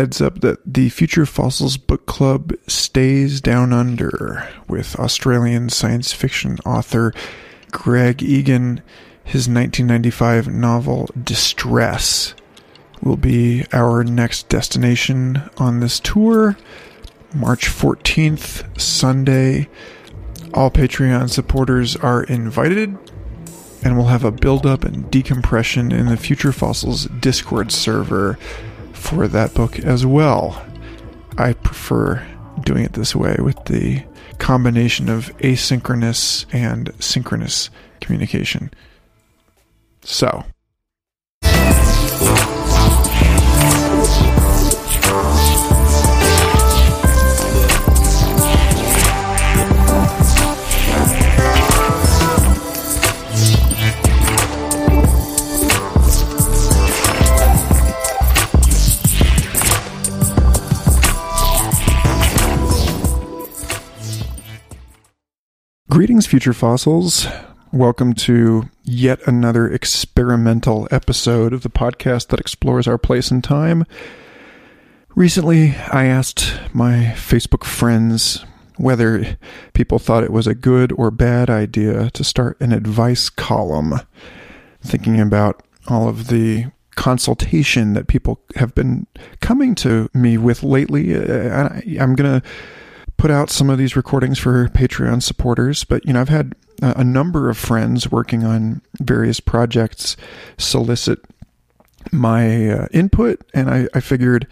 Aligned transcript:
heads 0.00 0.22
up 0.22 0.40
that 0.40 0.58
the 0.64 0.88
Future 0.88 1.26
Fossils 1.26 1.76
Book 1.76 2.06
Club 2.06 2.54
stays 2.66 3.38
down 3.42 3.70
under 3.70 4.48
with 4.66 4.98
Australian 4.98 5.68
science 5.68 6.10
fiction 6.10 6.56
author 6.64 7.12
Greg 7.70 8.22
Egan. 8.22 8.80
His 9.22 9.46
1995 9.46 10.48
novel 10.48 11.10
Distress 11.22 12.34
will 13.02 13.18
be 13.18 13.66
our 13.74 14.02
next 14.02 14.48
destination 14.48 15.50
on 15.58 15.80
this 15.80 16.00
tour. 16.00 16.56
March 17.34 17.66
14th, 17.66 18.80
Sunday. 18.80 19.68
All 20.54 20.70
Patreon 20.70 21.28
supporters 21.28 21.94
are 21.94 22.24
invited, 22.24 22.96
and 23.84 23.98
we'll 23.98 24.06
have 24.06 24.24
a 24.24 24.32
build 24.32 24.64
up 24.64 24.82
and 24.82 25.10
decompression 25.10 25.92
in 25.92 26.06
the 26.06 26.16
Future 26.16 26.52
Fossils 26.52 27.04
Discord 27.04 27.70
server 27.70 28.38
for 29.00 29.26
that 29.28 29.54
book 29.54 29.78
as 29.78 30.06
well. 30.06 30.64
I 31.38 31.54
prefer 31.54 32.24
doing 32.64 32.84
it 32.84 32.92
this 32.92 33.16
way 33.16 33.36
with 33.40 33.64
the 33.64 34.04
combination 34.38 35.08
of 35.08 35.36
asynchronous 35.38 36.46
and 36.52 36.92
synchronous 37.00 37.70
communication. 38.00 38.70
So. 40.02 40.44
Greetings, 65.90 66.24
future 66.24 66.52
fossils. 66.52 67.26
Welcome 67.72 68.12
to 68.12 68.70
yet 68.84 69.18
another 69.26 69.68
experimental 69.68 70.86
episode 70.92 71.52
of 71.52 71.62
the 71.62 71.68
podcast 71.68 72.28
that 72.28 72.38
explores 72.38 72.86
our 72.86 72.96
place 72.96 73.32
in 73.32 73.42
time. 73.42 73.84
Recently, 75.16 75.74
I 75.92 76.04
asked 76.04 76.60
my 76.72 77.12
Facebook 77.16 77.64
friends 77.64 78.44
whether 78.76 79.36
people 79.72 79.98
thought 79.98 80.22
it 80.22 80.32
was 80.32 80.46
a 80.46 80.54
good 80.54 80.92
or 80.92 81.10
bad 81.10 81.50
idea 81.50 82.08
to 82.10 82.22
start 82.22 82.60
an 82.60 82.70
advice 82.70 83.28
column, 83.28 83.94
thinking 84.80 85.20
about 85.20 85.60
all 85.88 86.08
of 86.08 86.28
the 86.28 86.66
consultation 86.94 87.94
that 87.94 88.06
people 88.06 88.40
have 88.54 88.76
been 88.76 89.08
coming 89.40 89.74
to 89.74 90.08
me 90.14 90.38
with 90.38 90.62
lately. 90.62 91.16
Uh, 91.16 91.80
I'm 91.98 92.14
going 92.14 92.40
to 92.40 92.48
put 93.20 93.30
out 93.30 93.50
some 93.50 93.68
of 93.68 93.76
these 93.76 93.96
recordings 93.96 94.38
for 94.38 94.66
Patreon 94.68 95.22
supporters, 95.22 95.84
but 95.84 96.02
you 96.06 96.14
know, 96.14 96.22
I've 96.22 96.30
had 96.30 96.54
a 96.80 97.04
number 97.04 97.50
of 97.50 97.58
friends 97.58 98.10
working 98.10 98.44
on 98.44 98.80
various 98.98 99.40
projects 99.40 100.16
solicit 100.56 101.18
my 102.10 102.70
uh, 102.70 102.88
input, 102.92 103.42
and 103.52 103.68
I, 103.68 103.88
I 103.92 104.00
figured, 104.00 104.46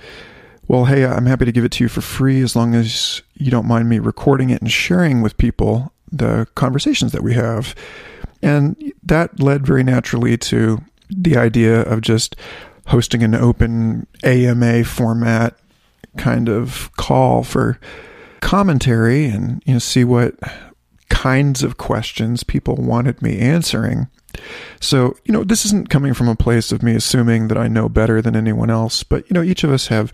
well, 0.67 0.85
hey, 0.85 1.07
I'm 1.07 1.25
happy 1.25 1.47
to 1.47 1.53
give 1.53 1.65
it 1.65 1.73
to 1.73 1.85
you 1.85 1.89
for 1.89 2.03
free 2.03 2.43
as 2.43 2.55
long 2.55 2.75
as 2.75 3.23
you 3.33 3.51
don't 3.51 3.67
mind 3.67 3.89
me 3.89 4.01
recording 4.01 4.51
it 4.51 4.61
and 4.61 4.71
sharing 4.71 5.23
with 5.23 5.39
people 5.39 5.91
the 6.13 6.47
conversations 6.55 7.13
that 7.13 7.23
we 7.23 7.33
have. 7.33 7.75
And 8.43 8.93
that 9.03 9.41
led 9.41 9.67
very 9.67 9.83
naturally 9.83 10.37
to 10.37 10.83
the 11.09 11.39
idea 11.39 11.81
of 11.85 12.03
just 12.03 12.37
hosting 12.89 13.23
an 13.23 13.35
open 13.35 14.07
AMA 14.25 14.85
format 14.85 15.59
kind 16.19 16.51
of 16.51 16.95
call 16.99 17.43
for 17.43 17.81
commentary 18.41 19.27
and 19.27 19.63
you 19.67 19.75
know 19.75 19.79
see 19.79 20.05
what 20.05 20.35
kinds 21.09 21.63
of 21.63 21.79
questions 21.79 22.43
people 22.43 22.77
wanted 22.77 23.23
me 23.23 23.39
answering. 23.39 24.09
So, 24.81 25.17
you 25.25 25.33
know, 25.33 25.43
this 25.43 25.65
isn't 25.65 25.89
coming 25.89 26.15
from 26.15 26.29
a 26.29 26.37
place 26.37 26.71
of 26.71 26.83
me 26.83 26.95
assuming 26.95 27.49
that 27.49 27.59
I 27.59 27.67
know 27.67 27.89
better 27.89 28.21
than 28.21 28.37
anyone 28.37 28.71
else, 28.71 29.03
but 29.03 29.29
you 29.29 29.35
know, 29.35 29.43
each 29.43 29.65
of 29.65 29.71
us 29.71 29.89
have 29.89 30.13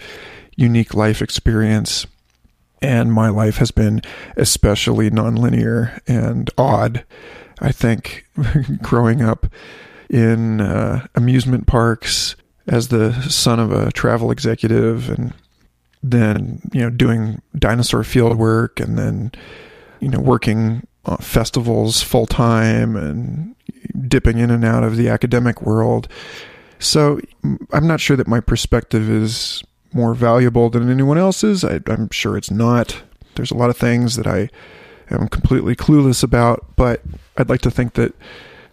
unique 0.56 0.94
life 0.94 1.20
experience 1.20 2.06
and 2.80 3.12
my 3.12 3.28
life 3.28 3.56
has 3.56 3.70
been 3.70 4.02
especially 4.36 5.10
nonlinear 5.10 6.00
and 6.06 6.50
odd. 6.56 7.04
I 7.60 7.72
think 7.72 8.26
growing 8.82 9.22
up 9.22 9.46
in 10.08 10.60
uh, 10.60 11.06
amusement 11.14 11.66
parks 11.66 12.36
as 12.66 12.88
the 12.88 13.12
son 13.22 13.58
of 13.58 13.72
a 13.72 13.90
travel 13.92 14.30
executive 14.30 15.10
and 15.10 15.32
then 16.10 16.60
you 16.72 16.82
know 16.82 16.90
doing 16.90 17.40
dinosaur 17.58 18.04
field 18.04 18.36
work 18.36 18.78
and 18.78 18.98
then 18.98 19.32
you 20.00 20.08
know 20.08 20.20
working 20.20 20.86
festivals 21.20 22.02
full 22.02 22.26
time 22.26 22.96
and 22.96 23.54
dipping 24.08 24.38
in 24.38 24.50
and 24.50 24.64
out 24.64 24.84
of 24.84 24.96
the 24.96 25.08
academic 25.08 25.62
world. 25.62 26.08
So 26.78 27.20
i'm 27.72 27.86
not 27.86 28.00
sure 28.00 28.16
that 28.16 28.28
my 28.28 28.40
perspective 28.40 29.08
is 29.08 29.62
more 29.92 30.12
valuable 30.14 30.68
than 30.70 30.90
anyone 30.90 31.18
else's. 31.18 31.64
I, 31.64 31.80
i'm 31.86 32.10
sure 32.10 32.36
it's 32.36 32.50
not. 32.50 33.02
There's 33.36 33.50
a 33.50 33.56
lot 33.56 33.70
of 33.70 33.76
things 33.76 34.16
that 34.16 34.26
i 34.26 34.48
am 35.10 35.28
completely 35.28 35.76
clueless 35.76 36.22
about 36.22 36.64
but 36.76 37.02
i'd 37.36 37.48
like 37.48 37.60
to 37.62 37.70
think 37.70 37.94
that 37.94 38.14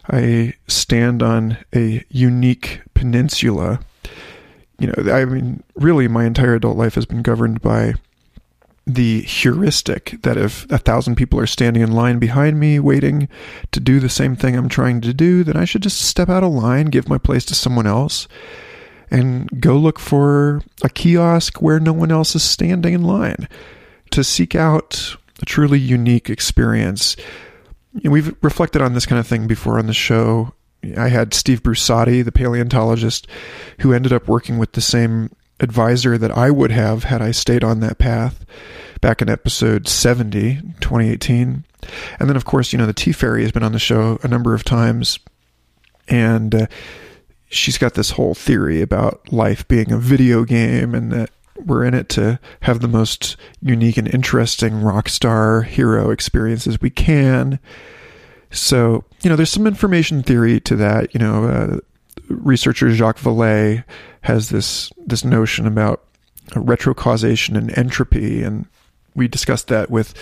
i 0.09 0.53
stand 0.67 1.21
on 1.21 1.57
a 1.75 2.03
unique 2.09 2.81
peninsula 2.93 3.79
you 4.81 4.87
know, 4.87 5.13
I 5.13 5.25
mean, 5.25 5.63
really, 5.75 6.07
my 6.07 6.25
entire 6.25 6.55
adult 6.55 6.75
life 6.75 6.95
has 6.95 7.05
been 7.05 7.21
governed 7.21 7.61
by 7.61 7.93
the 8.87 9.21
heuristic 9.21 10.17
that 10.23 10.37
if 10.37 10.69
a 10.71 10.79
thousand 10.79 11.15
people 11.15 11.39
are 11.39 11.45
standing 11.45 11.83
in 11.83 11.91
line 11.91 12.17
behind 12.17 12.59
me 12.59 12.79
waiting 12.79 13.29
to 13.71 13.79
do 13.79 13.99
the 13.99 14.09
same 14.09 14.35
thing 14.35 14.55
I'm 14.55 14.69
trying 14.69 15.01
to 15.01 15.13
do, 15.13 15.43
then 15.43 15.55
I 15.55 15.65
should 15.65 15.83
just 15.83 16.01
step 16.01 16.29
out 16.29 16.43
of 16.43 16.51
line, 16.51 16.87
give 16.87 17.07
my 17.07 17.19
place 17.19 17.45
to 17.45 17.55
someone 17.55 17.85
else, 17.85 18.27
and 19.11 19.61
go 19.61 19.77
look 19.77 19.99
for 19.99 20.63
a 20.83 20.89
kiosk 20.89 21.61
where 21.61 21.79
no 21.79 21.93
one 21.93 22.11
else 22.11 22.35
is 22.35 22.43
standing 22.43 22.95
in 22.95 23.03
line 23.03 23.47
to 24.09 24.23
seek 24.23 24.55
out 24.55 25.15
a 25.41 25.45
truly 25.45 25.79
unique 25.79 26.27
experience. 26.27 27.15
we've 28.03 28.35
reflected 28.41 28.81
on 28.81 28.93
this 28.95 29.05
kind 29.05 29.19
of 29.19 29.27
thing 29.27 29.45
before 29.45 29.77
on 29.77 29.85
the 29.85 29.93
show 29.93 30.53
I 30.97 31.09
had 31.09 31.33
Steve 31.33 31.63
Brusatte, 31.63 32.23
the 32.23 32.31
paleontologist, 32.31 33.27
who 33.79 33.93
ended 33.93 34.13
up 34.13 34.27
working 34.27 34.57
with 34.57 34.73
the 34.73 34.81
same 34.81 35.35
advisor 35.59 36.17
that 36.17 36.35
I 36.35 36.49
would 36.49 36.71
have 36.71 37.03
had 37.03 37.21
I 37.21 37.31
stayed 37.31 37.63
on 37.63 37.79
that 37.81 37.99
path 37.99 38.45
back 38.99 39.21
in 39.21 39.29
episode 39.29 39.87
70, 39.87 40.55
2018. 40.79 41.63
And 42.19 42.29
then, 42.29 42.35
of 42.35 42.45
course, 42.45 42.71
you 42.71 42.79
know, 42.79 42.85
the 42.85 42.93
Tea 42.93 43.11
Fairy 43.11 43.43
has 43.43 43.51
been 43.51 43.63
on 43.63 43.71
the 43.71 43.79
show 43.79 44.19
a 44.23 44.27
number 44.27 44.53
of 44.53 44.63
times. 44.63 45.19
And 46.07 46.53
uh, 46.53 46.67
she's 47.49 47.77
got 47.77 47.93
this 47.93 48.11
whole 48.11 48.33
theory 48.33 48.81
about 48.81 49.31
life 49.31 49.67
being 49.67 49.91
a 49.91 49.97
video 49.97 50.43
game 50.43 50.95
and 50.95 51.11
that 51.11 51.29
we're 51.55 51.83
in 51.83 51.93
it 51.93 52.09
to 52.09 52.39
have 52.61 52.79
the 52.79 52.87
most 52.87 53.37
unique 53.61 53.97
and 53.97 54.07
interesting 54.07 54.81
rock 54.81 55.09
star 55.09 55.61
hero 55.61 56.09
experiences 56.09 56.81
we 56.81 56.89
can. 56.89 57.59
So, 58.51 59.03
you 59.21 59.29
know, 59.29 59.35
there's 59.35 59.49
some 59.49 59.67
information 59.67 60.23
theory 60.23 60.59
to 60.61 60.75
that. 60.75 61.13
You 61.13 61.19
know, 61.19 61.45
uh, 61.45 61.77
researcher 62.27 62.93
Jacques 62.93 63.19
Vallée 63.19 63.83
has 64.21 64.49
this 64.49 64.91
this 65.05 65.23
notion 65.23 65.65
about 65.65 66.03
retrocausation 66.51 67.57
and 67.57 67.75
entropy, 67.77 68.43
and 68.43 68.65
we 69.15 69.27
discussed 69.27 69.67
that 69.69 69.89
with 69.89 70.13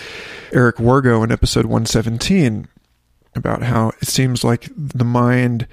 Eric 0.52 0.76
Wargo 0.76 1.24
in 1.24 1.32
episode 1.32 1.66
117 1.66 2.68
about 3.34 3.62
how 3.62 3.92
it 4.00 4.08
seems 4.08 4.42
like 4.42 4.68
the 4.76 5.04
mind 5.04 5.66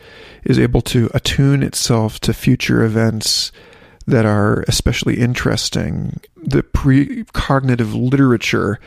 is 0.44 0.60
able 0.60 0.82
to 0.82 1.10
attune 1.14 1.64
itself 1.64 2.20
to 2.20 2.34
future 2.34 2.84
events 2.84 3.52
that 4.06 4.26
are 4.26 4.64
especially 4.68 5.20
interesting. 5.20 6.20
The 6.36 6.64
precognitive 6.64 7.94
literature 7.94 8.80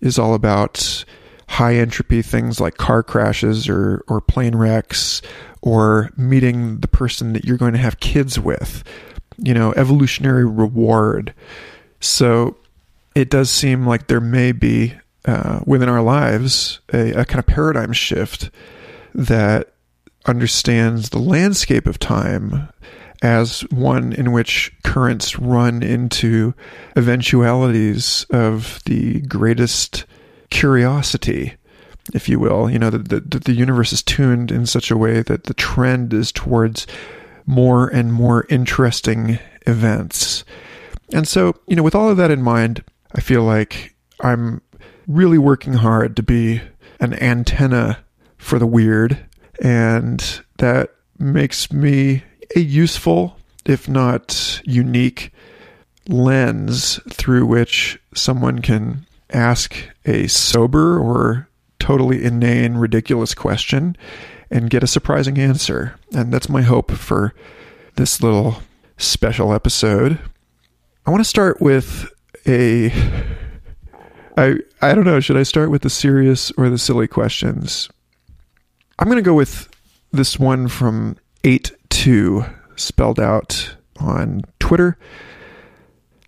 is 0.00 0.18
all 0.18 0.34
about 0.34 1.04
high 1.48 1.74
entropy 1.74 2.22
things 2.22 2.60
like 2.60 2.76
car 2.76 3.02
crashes 3.02 3.68
or, 3.68 4.04
or 4.08 4.20
plane 4.20 4.56
wrecks 4.56 5.22
or 5.62 6.10
meeting 6.16 6.78
the 6.78 6.88
person 6.88 7.32
that 7.32 7.44
you're 7.44 7.56
going 7.56 7.72
to 7.72 7.78
have 7.78 8.00
kids 8.00 8.38
with, 8.38 8.84
you 9.38 9.54
know, 9.54 9.72
evolutionary 9.74 10.44
reward. 10.44 11.32
So 12.00 12.56
it 13.14 13.30
does 13.30 13.50
seem 13.50 13.86
like 13.86 14.06
there 14.06 14.20
may 14.20 14.52
be 14.52 14.94
uh, 15.24 15.60
within 15.66 15.88
our 15.88 16.02
lives 16.02 16.80
a, 16.92 17.12
a 17.12 17.24
kind 17.24 17.38
of 17.38 17.46
paradigm 17.46 17.92
shift 17.92 18.50
that 19.14 19.72
understands 20.26 21.10
the 21.10 21.18
landscape 21.18 21.86
of 21.86 21.98
time 21.98 22.68
as 23.22 23.62
one 23.70 24.12
in 24.12 24.32
which 24.32 24.72
currents 24.84 25.38
run 25.38 25.82
into 25.82 26.54
eventualities 26.96 28.26
of 28.30 28.80
the 28.84 29.20
greatest 29.22 30.04
curiosity, 30.50 31.54
if 32.14 32.28
you 32.28 32.38
will. 32.38 32.70
You 32.70 32.78
know, 32.78 32.90
that 32.90 33.30
the, 33.30 33.38
the 33.38 33.52
universe 33.52 33.92
is 33.92 34.02
tuned 34.02 34.50
in 34.50 34.66
such 34.66 34.90
a 34.90 34.96
way 34.96 35.22
that 35.22 35.44
the 35.44 35.54
trend 35.54 36.12
is 36.12 36.32
towards 36.32 36.86
more 37.46 37.88
and 37.88 38.12
more 38.12 38.46
interesting 38.48 39.38
events. 39.66 40.44
And 41.12 41.26
so, 41.26 41.54
you 41.66 41.76
know, 41.76 41.82
with 41.82 41.94
all 41.94 42.10
of 42.10 42.16
that 42.16 42.30
in 42.30 42.42
mind, 42.42 42.82
I 43.14 43.20
feel 43.20 43.42
like 43.42 43.94
I'm 44.20 44.60
really 45.06 45.38
working 45.38 45.74
hard 45.74 46.16
to 46.16 46.22
be 46.22 46.60
an 47.00 47.14
antenna 47.14 47.98
for 48.38 48.58
the 48.58 48.66
weird. 48.66 49.24
And 49.62 50.40
that 50.58 50.94
makes 51.18 51.72
me 51.72 52.24
a 52.54 52.60
useful, 52.60 53.38
if 53.64 53.88
not 53.88 54.60
unique, 54.64 55.32
lens 56.08 57.00
through 57.10 57.46
which 57.46 57.98
someone 58.14 58.60
can 58.60 59.06
ask 59.30 59.76
a 60.04 60.26
sober 60.28 60.98
or 60.98 61.48
totally 61.78 62.24
inane, 62.24 62.74
ridiculous 62.74 63.34
question 63.34 63.96
and 64.50 64.70
get 64.70 64.82
a 64.82 64.86
surprising 64.86 65.38
answer. 65.38 65.98
And 66.14 66.32
that's 66.32 66.48
my 66.48 66.62
hope 66.62 66.92
for 66.92 67.34
this 67.96 68.22
little 68.22 68.62
special 68.96 69.52
episode. 69.52 70.18
I 71.04 71.10
want 71.10 71.20
to 71.20 71.28
start 71.28 71.60
with 71.60 72.08
a 72.46 72.92
I 74.36 74.56
I 74.82 74.94
don't 74.94 75.04
know, 75.04 75.20
should 75.20 75.36
I 75.36 75.42
start 75.42 75.70
with 75.70 75.82
the 75.82 75.90
serious 75.90 76.52
or 76.56 76.68
the 76.68 76.78
silly 76.78 77.08
questions? 77.08 77.88
I'm 78.98 79.08
going 79.08 79.16
to 79.16 79.22
go 79.22 79.34
with 79.34 79.68
this 80.12 80.38
one 80.38 80.68
from 80.68 81.16
82 81.44 82.44
spelled 82.76 83.20
out 83.20 83.76
on 83.98 84.42
Twitter. 84.58 84.96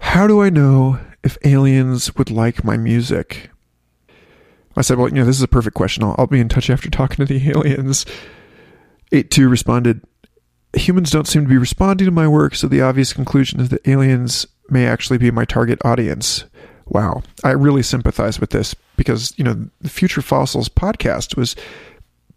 How 0.00 0.26
do 0.26 0.42
I 0.42 0.50
know 0.50 0.98
if 1.22 1.36
aliens 1.44 2.14
would 2.16 2.30
like 2.30 2.64
my 2.64 2.76
music? 2.76 3.50
I 4.76 4.82
said, 4.82 4.98
well, 4.98 5.08
you 5.08 5.14
know, 5.14 5.24
this 5.24 5.36
is 5.36 5.42
a 5.42 5.48
perfect 5.48 5.74
question. 5.74 6.04
I'll, 6.04 6.14
I'll 6.18 6.26
be 6.26 6.40
in 6.40 6.48
touch 6.48 6.70
after 6.70 6.88
talking 6.88 7.24
to 7.24 7.32
the 7.32 7.50
aliens. 7.56 8.06
8 9.12 9.30
2 9.30 9.48
responded, 9.48 10.02
Humans 10.74 11.10
don't 11.10 11.26
seem 11.26 11.42
to 11.42 11.48
be 11.48 11.56
responding 11.56 12.04
to 12.04 12.10
my 12.10 12.28
work, 12.28 12.54
so 12.54 12.68
the 12.68 12.82
obvious 12.82 13.12
conclusion 13.12 13.58
is 13.58 13.70
that 13.70 13.88
aliens 13.88 14.46
may 14.68 14.86
actually 14.86 15.18
be 15.18 15.30
my 15.30 15.44
target 15.44 15.78
audience. 15.84 16.44
Wow. 16.86 17.22
I 17.42 17.50
really 17.50 17.82
sympathize 17.82 18.38
with 18.38 18.50
this 18.50 18.74
because, 18.96 19.34
you 19.38 19.44
know, 19.44 19.68
the 19.80 19.88
Future 19.88 20.22
Fossils 20.22 20.68
podcast 20.68 21.36
was 21.36 21.56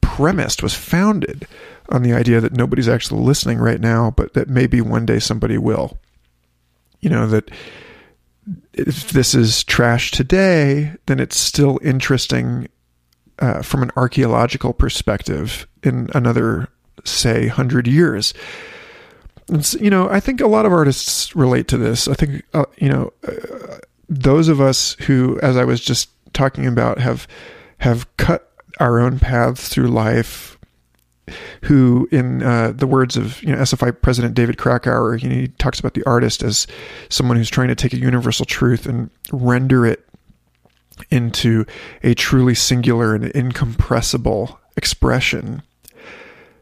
premised, 0.02 0.64
was 0.64 0.74
founded 0.74 1.48
on 1.90 2.04
the 2.04 2.14
idea 2.14 2.42
that 2.42 2.54
nobody's 2.54 2.90
actually 2.90 3.22
listening 3.22 3.60
right 3.60 3.80
now, 3.80 4.12
but 4.12 4.34
that 4.34 4.50
maybe 4.50 4.82
one 4.82 5.06
day 5.06 5.20
somebody 5.20 5.58
will. 5.58 5.98
You 7.02 7.10
know, 7.10 7.28
that 7.28 7.52
if 8.74 9.12
this 9.12 9.34
is 9.36 9.64
trash 9.64 10.12
today, 10.12 10.94
then 11.06 11.20
it's 11.20 11.38
still 11.38 11.80
interesting 11.84 12.68
uh, 13.40 13.62
from 13.62 13.84
an 13.84 13.92
archaeological 13.96 14.74
perspective 14.74 15.68
in 15.84 16.10
another, 16.14 16.70
say, 17.04 17.48
hundred 17.48 17.88
years. 17.88 18.34
You 19.80 19.90
know, 19.90 20.10
I 20.10 20.20
think 20.20 20.40
a 20.40 20.48
lot 20.48 20.66
of 20.66 20.72
artists 20.72 21.36
relate 21.36 21.68
to 21.70 21.78
this. 21.78 22.08
I 22.08 22.14
think, 22.14 22.44
uh, 22.54 22.66
you 22.78 22.90
know, 22.90 23.12
uh, 23.28 23.78
those 24.08 24.48
of 24.48 24.62
us 24.62 24.96
who, 25.02 25.40
as 25.42 25.58
I 25.58 25.66
was 25.66 25.82
just 25.82 26.10
talking 26.34 26.68
about, 26.68 27.00
have 27.00 27.28
have 27.80 28.06
cut 28.18 28.52
our 28.80 29.00
own 29.00 29.20
paths 29.20 29.68
through 29.68 29.88
life 29.88 30.58
who, 31.64 32.08
in 32.12 32.44
uh, 32.44 32.72
the 32.72 32.88
words 32.88 33.18
of 33.18 33.42
you 33.44 33.52
know, 33.52 33.58
SFI 33.62 34.02
President 34.02 34.34
David 34.34 34.58
Krakauer, 34.58 35.18
he 35.18 35.48
talks 35.60 35.80
about 35.80 35.94
the 35.94 36.04
artist 36.04 36.44
as 36.44 36.68
someone 37.10 37.38
who's 37.38 37.50
trying 37.50 37.70
to 37.70 37.76
take 37.76 37.94
a 37.94 37.98
universal 37.98 38.46
truth 38.46 38.86
and 38.86 39.10
render 39.32 39.86
it 39.86 40.06
into 41.10 41.66
a 42.04 42.14
truly 42.14 42.56
singular 42.56 43.16
and 43.16 43.26
incompressible 43.32 44.60
expression. 44.78 45.62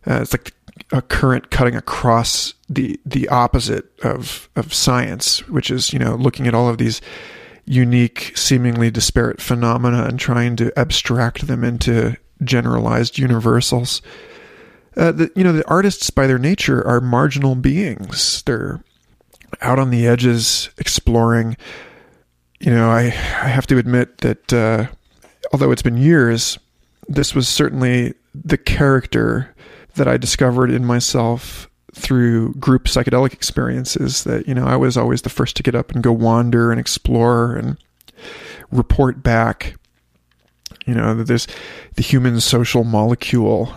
Uh, 0.08 0.20
it's 0.22 0.34
like 0.34 0.54
a 0.92 1.02
current 1.02 1.52
cutting 1.52 1.76
across 1.76 2.54
the 2.70 3.00
the 3.06 3.28
opposite 3.30 3.86
of 4.04 4.50
of 4.56 4.74
science, 4.74 5.48
which 5.48 5.70
is 5.70 5.94
you 5.94 6.00
know 6.00 6.16
looking 6.16 6.48
at 6.48 6.54
all 6.54 6.70
of 6.70 6.78
these 6.78 7.02
unique, 7.66 8.36
seemingly 8.36 8.90
disparate 8.90 9.40
phenomena 9.40 10.06
and 10.06 10.20
trying 10.20 10.56
to 10.56 10.78
abstract 10.78 11.46
them 11.46 11.64
into 11.64 12.18
generalized 12.44 13.20
universals 13.20 14.02
uh, 14.98 15.12
the, 15.12 15.32
you 15.36 15.44
know, 15.44 15.54
the 15.54 15.68
artists 15.68 16.10
by 16.10 16.28
their 16.28 16.40
nature 16.40 16.86
are 16.86 17.02
marginal 17.02 17.56
beings. 17.56 18.44
They're 18.44 18.84
out 19.62 19.80
on 19.80 19.90
the 19.90 20.08
edges, 20.08 20.70
exploring. 20.78 21.58
You 22.60 22.72
know, 22.72 22.90
I, 22.90 23.04
I 23.04 23.48
have 23.48 23.68
to 23.68 23.78
admit 23.78 24.20
that 24.20 24.54
uh, 24.54 24.88
although 25.54 25.72
it's 25.72 25.82
been 25.82 25.98
years, 25.98 26.58
this 27.08 27.34
was 27.34 27.48
certainly 27.48 28.14
the 28.36 28.58
character 28.58 29.56
that 29.96 30.08
I 30.08 30.18
discovered 30.18 30.72
in 30.72 30.86
myself 30.86 31.70
through 31.94 32.54
group 32.54 32.86
psychedelic 32.86 33.34
experiences. 33.34 34.24
That, 34.24 34.48
you 34.48 34.54
know, 34.54 34.66
I 34.66 34.76
was 34.76 34.98
always 34.98 35.24
the 35.24 35.30
first 35.30 35.56
to 35.58 35.64
get 35.64 35.76
up 35.76 35.92
and 35.92 36.04
go 36.04 36.12
wander 36.12 36.72
and 36.72 36.80
explore 36.80 37.56
and 37.56 37.78
report 38.72 39.24
back. 39.24 39.76
You 40.86 40.96
know, 40.96 41.14
that 41.16 41.48
the 41.96 42.02
human 42.02 42.40
social 42.40 42.84
molecule 42.84 43.74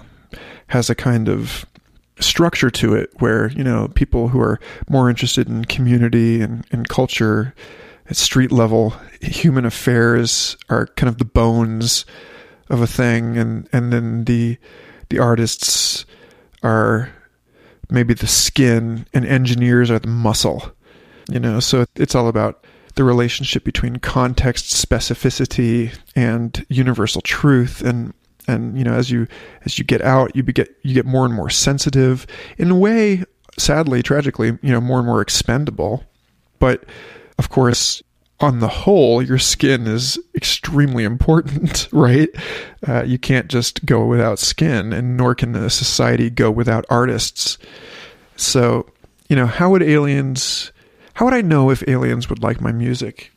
has 0.73 0.91
a 0.91 0.95
kind 0.95 1.29
of 1.29 1.67
structure 2.19 2.71
to 2.71 2.95
it 2.95 3.11
where 3.19 3.51
you 3.53 3.65
know 3.65 3.89
people 3.95 4.29
who 4.29 4.41
are 4.41 4.61
more 4.89 5.09
interested 5.11 5.49
in 5.49 5.65
community 5.65 6.41
and, 6.41 6.65
and 6.71 6.89
culture 6.89 7.55
at 8.09 8.17
street 8.17 8.53
level 8.53 8.95
human 9.21 9.65
affairs 9.65 10.57
are 10.69 10.87
kind 10.89 11.09
of 11.09 11.19
the 11.19 11.25
bones 11.25 12.05
of 12.69 12.81
a 12.81 12.87
thing. 12.87 13.37
And 13.37 13.69
and 13.73 13.93
then 13.93 14.25
the 14.25 14.59
the 15.09 15.19
artists 15.19 16.05
are 16.63 17.13
maybe 17.91 18.15
the 18.15 18.27
skin 18.27 19.07
and 19.13 19.27
engineers 19.27 19.91
are 19.91 19.99
the 19.99 20.09
muscle 20.09 20.73
you 21.29 21.41
know? 21.41 21.61
So 21.61 21.85
it's 21.97 22.15
all 22.15 22.29
about 22.29 22.65
the 22.95 23.05
relationship 23.05 23.65
between 23.65 23.97
context 23.97 24.67
specificity 24.67 25.97
and 26.15 26.65
universal 26.69 27.21
truth. 27.23 27.83
And 27.83 28.13
and 28.49 28.77
you 28.77 28.85
know 28.85 28.95
as 28.95 29.11
you 29.11 29.27
as 29.65 29.79
you 29.79 29.85
get 29.85 30.03
out 30.03 30.35
you 30.35 30.43
get 30.43 30.75
you 30.83 30.95
get 30.95 31.07
more 31.07 31.25
and 31.25 31.35
more 31.35 31.51
sensitive. 31.51 32.27
In 32.59 32.71
a 32.71 32.77
way 32.77 33.25
sadly 33.59 34.03
tragically 34.03 34.59
you 34.63 34.73
know 34.73 34.81
more 34.81 34.99
and 34.99 35.07
more 35.07 35.21
expendable. 35.21 36.05
But 36.59 36.85
of 37.39 37.49
course 37.49 38.03
on 38.41 38.59
the 38.59 38.69
whole 38.69 39.23
your 39.23 39.39
skin 39.39 39.87
is 39.87 40.19
extremely 40.35 41.05
important 41.05 41.89
right? 41.93 42.29
Uh, 42.87 43.03
you 43.05 43.19
can't 43.19 43.49
just 43.49 43.85
go 43.87 44.05
without 44.05 44.39
skin 44.39 44.93
and 44.93 45.17
nor 45.17 45.35
can 45.35 45.53
the 45.53 45.71
society 45.71 46.29
go 46.29 46.51
without 46.51 46.85
artists. 46.91 47.59
So 48.37 48.87
you 49.29 49.37
know 49.37 49.47
how 49.47 49.71
would 49.71 49.83
aliens 49.83 50.73
how 51.15 51.27
would 51.27 51.35
i 51.35 51.43
know 51.43 51.71
if 51.71 51.87
aliens 51.87 52.29
would 52.29 52.43
like 52.43 52.61
my 52.61 52.73
music? 52.73 53.33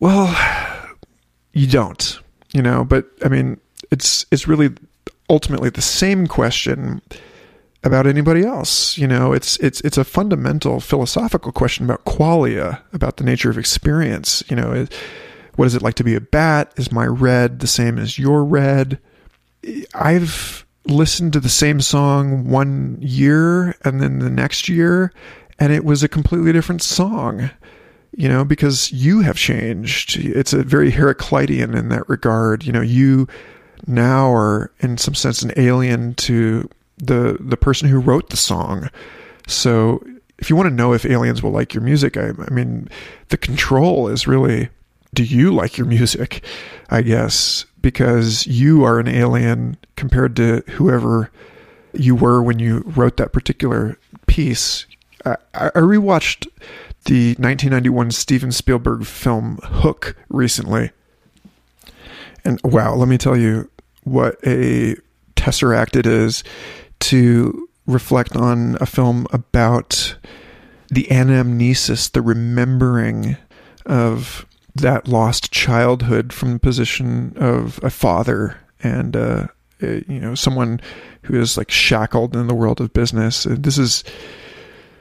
Well 0.00 0.26
you 1.52 1.66
don't 1.66 2.18
you 2.52 2.62
know? 2.62 2.84
But 2.84 3.06
i 3.24 3.28
mean 3.28 3.60
it's 3.90 4.26
it's 4.30 4.46
really 4.46 4.70
ultimately 5.28 5.70
the 5.70 5.82
same 5.82 6.26
question 6.26 7.00
about 7.82 8.06
anybody 8.06 8.44
else. 8.44 8.98
You 8.98 9.06
know, 9.06 9.32
it's 9.32 9.56
it's 9.58 9.80
it's 9.82 9.98
a 9.98 10.04
fundamental 10.04 10.80
philosophical 10.80 11.52
question 11.52 11.84
about 11.84 12.04
qualia, 12.04 12.80
about 12.92 13.16
the 13.16 13.24
nature 13.24 13.50
of 13.50 13.58
experience. 13.58 14.42
You 14.48 14.56
know, 14.56 14.86
what 15.56 15.66
is 15.66 15.74
it 15.74 15.82
like 15.82 15.94
to 15.94 16.04
be 16.04 16.14
a 16.14 16.20
bat? 16.20 16.72
Is 16.76 16.92
my 16.92 17.06
red 17.06 17.60
the 17.60 17.66
same 17.66 17.98
as 17.98 18.18
your 18.18 18.44
red? 18.44 18.98
I've 19.94 20.66
listened 20.86 21.32
to 21.34 21.40
the 21.40 21.48
same 21.48 21.80
song 21.80 22.48
one 22.48 22.98
year 23.00 23.76
and 23.84 24.00
then 24.00 24.18
the 24.18 24.30
next 24.30 24.68
year, 24.68 25.12
and 25.58 25.72
it 25.72 25.84
was 25.84 26.02
a 26.02 26.08
completely 26.08 26.52
different 26.52 26.82
song. 26.82 27.50
You 28.12 28.28
know, 28.28 28.44
because 28.44 28.90
you 28.90 29.20
have 29.20 29.36
changed. 29.36 30.18
It's 30.18 30.52
a 30.52 30.64
very 30.64 30.90
Heraclitean 30.90 31.76
in 31.76 31.90
that 31.90 32.08
regard. 32.08 32.64
You 32.64 32.72
know, 32.72 32.80
you 32.80 33.28
now 33.86 34.32
are 34.32 34.70
in 34.80 34.98
some 34.98 35.14
sense 35.14 35.42
an 35.42 35.52
alien 35.56 36.14
to 36.14 36.68
the 36.98 37.36
the 37.40 37.56
person 37.56 37.88
who 37.88 37.98
wrote 37.98 38.30
the 38.30 38.36
song. 38.36 38.90
So 39.46 40.04
if 40.38 40.48
you 40.48 40.56
want 40.56 40.68
to 40.68 40.74
know 40.74 40.92
if 40.92 41.04
aliens 41.04 41.42
will 41.42 41.50
like 41.50 41.74
your 41.74 41.82
music, 41.82 42.16
I, 42.16 42.30
I 42.30 42.50
mean, 42.50 42.88
the 43.28 43.36
control 43.36 44.08
is 44.08 44.26
really 44.26 44.68
do 45.12 45.24
you 45.24 45.52
like 45.52 45.76
your 45.76 45.86
music? 45.86 46.44
I 46.88 47.02
guess 47.02 47.64
because 47.82 48.46
you 48.46 48.84
are 48.84 48.98
an 48.98 49.08
alien 49.08 49.76
compared 49.96 50.36
to 50.36 50.62
whoever 50.68 51.30
you 51.92 52.14
were 52.14 52.42
when 52.42 52.58
you 52.58 52.80
wrote 52.96 53.16
that 53.16 53.32
particular 53.32 53.98
piece. 54.26 54.86
I, 55.24 55.36
I 55.54 55.70
rewatched 55.70 56.46
the 57.04 57.30
1991 57.38 58.10
Steven 58.10 58.52
Spielberg 58.52 59.04
film 59.04 59.58
Hook 59.62 60.16
recently. 60.28 60.90
And 62.44 62.60
wow, 62.64 62.94
let 62.94 63.08
me 63.08 63.18
tell 63.18 63.36
you 63.36 63.70
what 64.04 64.36
a 64.44 64.96
tesseract 65.36 65.96
it 65.96 66.06
is 66.06 66.42
to 67.00 67.68
reflect 67.86 68.36
on 68.36 68.76
a 68.80 68.86
film 68.86 69.26
about 69.32 70.16
the 70.88 71.04
anamnesis, 71.04 72.10
the 72.10 72.22
remembering 72.22 73.36
of 73.86 74.46
that 74.74 75.08
lost 75.08 75.50
childhood 75.50 76.32
from 76.32 76.52
the 76.52 76.58
position 76.58 77.32
of 77.36 77.80
a 77.82 77.90
father 77.90 78.60
and 78.82 79.16
uh, 79.16 79.46
you 79.80 80.20
know 80.20 80.34
someone 80.34 80.80
who 81.22 81.40
is 81.40 81.56
like 81.56 81.70
shackled 81.70 82.36
in 82.36 82.46
the 82.46 82.54
world 82.54 82.80
of 82.80 82.92
business. 82.92 83.46
This 83.48 83.78
is 83.78 84.04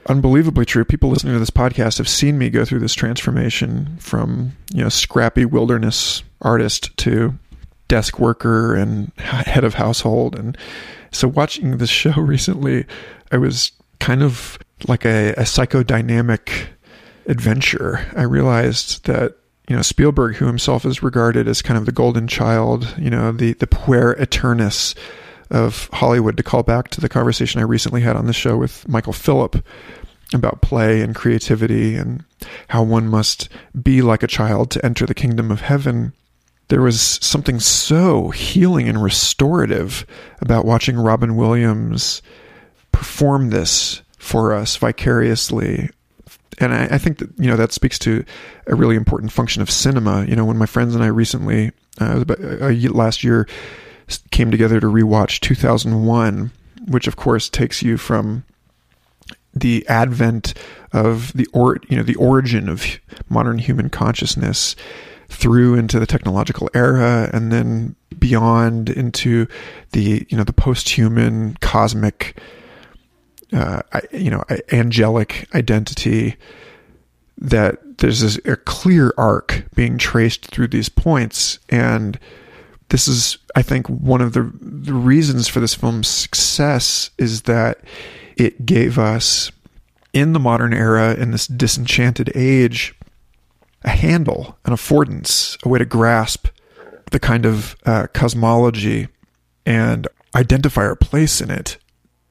unbelievably 0.08 0.66
true. 0.66 0.86
People 0.86 1.10
listening 1.10 1.34
to 1.34 1.40
this 1.40 1.50
podcast 1.50 1.98
have 1.98 2.10
seen 2.10 2.38
me 2.38 2.50
go 2.50 2.66
through 2.66 2.80
this 2.80 2.94
transformation 2.94 3.98
from, 4.00 4.54
you 4.74 4.82
know, 4.82 4.90
scrappy 4.90 5.46
wilderness 5.46 6.24
artist 6.42 6.96
to 6.98 7.34
desk 7.88 8.20
worker 8.20 8.76
and 8.76 9.12
head 9.18 9.64
of 9.64 9.76
household. 9.76 10.38
And 10.38 10.58
so 11.12 11.28
watching 11.28 11.78
this 11.78 11.90
show 11.90 12.14
recently, 12.18 12.86
I 13.32 13.38
was 13.38 13.72
kind 14.00 14.24
of 14.24 14.58
like 14.88 15.06
a, 15.06 15.34
a 15.34 15.42
psychodynamic 15.42 16.68
adventure. 17.26 18.06
I 18.16 18.24
realized 18.24 19.06
that 19.06 19.36
you 19.68 19.76
know 19.76 19.82
Spielberg, 19.84 20.36
who 20.36 20.48
himself 20.48 20.86
is 20.86 21.04
regarded 21.04 21.48
as 21.48 21.62
kind 21.62 21.78
of 21.78 21.86
the 21.86 21.92
golden 21.92 22.28
child, 22.28 22.96
you 22.98 23.10
know 23.10 23.32
the 23.32 23.54
the 23.54 23.68
puer 23.68 24.16
aeternus 24.20 24.96
of 25.50 25.90
Hollywood. 25.94 26.38
To 26.38 26.44
call 26.44 26.64
back 26.64 26.90
to 26.90 27.02
the 27.02 27.10
conversation 27.10 27.60
I 27.60 27.64
recently 27.64 28.02
had 28.02 28.16
on 28.16 28.28
the 28.28 28.34
show 28.34 28.58
with 28.58 28.88
Michael 28.88 29.14
Phillip 29.14 29.64
about 30.34 30.62
play 30.62 31.02
and 31.02 31.16
creativity 31.16 31.96
and 31.96 32.24
how 32.68 32.84
one 32.84 33.08
must 33.08 33.50
be 33.82 34.02
like 34.02 34.24
a 34.24 34.28
child 34.28 34.70
to 34.72 34.86
enter 34.86 35.06
the 35.06 35.14
kingdom 35.14 35.52
of 35.52 35.62
heaven. 35.62 36.14
There 36.68 36.82
was 36.82 37.02
something 37.02 37.60
so 37.60 38.30
healing 38.30 38.88
and 38.88 39.02
restorative 39.02 40.06
about 40.40 40.66
watching 40.66 40.98
Robin 40.98 41.36
Williams 41.36 42.22
perform 42.92 43.50
this 43.50 44.04
for 44.18 44.54
us 44.54 44.76
vicariously. 44.76 45.90
And 46.60 46.74
I, 46.74 46.86
I, 46.92 46.98
think 47.00 47.20
that, 47.20 47.30
you 47.40 47.50
know, 47.50 47.56
that 47.56 47.72
speaks 47.72 47.98
to 48.00 48.24
a 48.68 48.76
really 48.76 48.96
important 48.96 49.32
function 49.32 49.62
of 49.62 49.72
cinema. 49.72 50.26
You 50.26 50.36
know, 50.36 50.46
when 50.46 50.58
my 50.58 50.66
friends 50.66 50.94
and 50.94 51.04
I 51.04 51.08
recently, 51.08 51.72
uh, 52.00 52.22
about, 52.22 52.40
uh, 52.40 52.70
last 52.92 53.24
year, 53.24 53.48
came 54.32 54.52
together 54.52 54.80
to 54.80 54.88
rewatch 54.88 55.40
2001, 55.40 56.52
which 56.88 57.08
of 57.08 57.16
course 57.16 57.50
takes 57.50 57.82
you 57.82 57.98
from 57.98 58.44
the 59.54 59.88
advent 59.88 60.54
of 60.94 61.34
the 61.34 61.48
or 61.54 61.78
you 61.90 61.98
know 61.98 62.04
the 62.04 62.16
origin 62.16 62.70
of 62.70 62.86
modern 63.30 63.58
human 63.58 63.90
consciousness 63.90 64.76
through 65.28 65.76
into 65.76 66.00
the 66.00 66.06
technological 66.06 66.70
era 66.74 67.30
and 67.34 67.52
then 67.52 67.96
beyond 68.18 68.90
into 68.90 69.48
the 69.92 70.26
you 70.30 70.38
know 70.38 70.44
the 70.44 70.54
post-human 70.54 71.56
cosmic 71.62 72.40
uh, 73.54 73.82
you 74.12 74.30
know 74.30 74.44
angelic 74.72 75.48
identity 75.56 76.38
that 77.40 77.98
there's 78.00 78.22
this, 78.22 78.40
a 78.46 78.56
clear 78.56 79.14
arc 79.18 79.64
being 79.76 79.98
traced 79.98 80.48
through 80.48 80.68
these 80.68 80.90
points. 80.90 81.60
And 81.70 82.20
this 82.90 83.08
is 83.08 83.38
i 83.56 83.62
think 83.62 83.88
one 83.88 84.22
of 84.22 84.34
the, 84.34 84.52
the 84.62 84.94
reasons 84.94 85.48
for 85.48 85.60
this 85.60 85.76
film's 85.76 86.08
success 86.08 87.12
is 87.18 87.44
that 87.44 87.80
it 88.38 88.66
gave 88.66 88.98
us 88.98 89.52
in 90.14 90.34
the 90.34 90.40
modern 90.40 90.74
era 90.74 91.14
in 91.16 91.32
this 91.32 91.48
disenchanted 91.48 92.32
age 92.36 92.96
a 93.84 93.90
handle 93.90 94.58
an 94.66 94.74
affordance 94.74 95.58
a 95.66 95.70
way 95.70 95.80
to 95.80 95.86
grasp 95.86 96.48
the 97.12 97.20
kind 97.20 97.46
of 97.46 97.76
uh, 97.86 98.08
cosmology 98.14 99.08
and 99.66 100.08
identify 100.36 100.82
our 100.82 100.96
place 100.96 101.42
in 101.42 101.50
it 101.50 101.78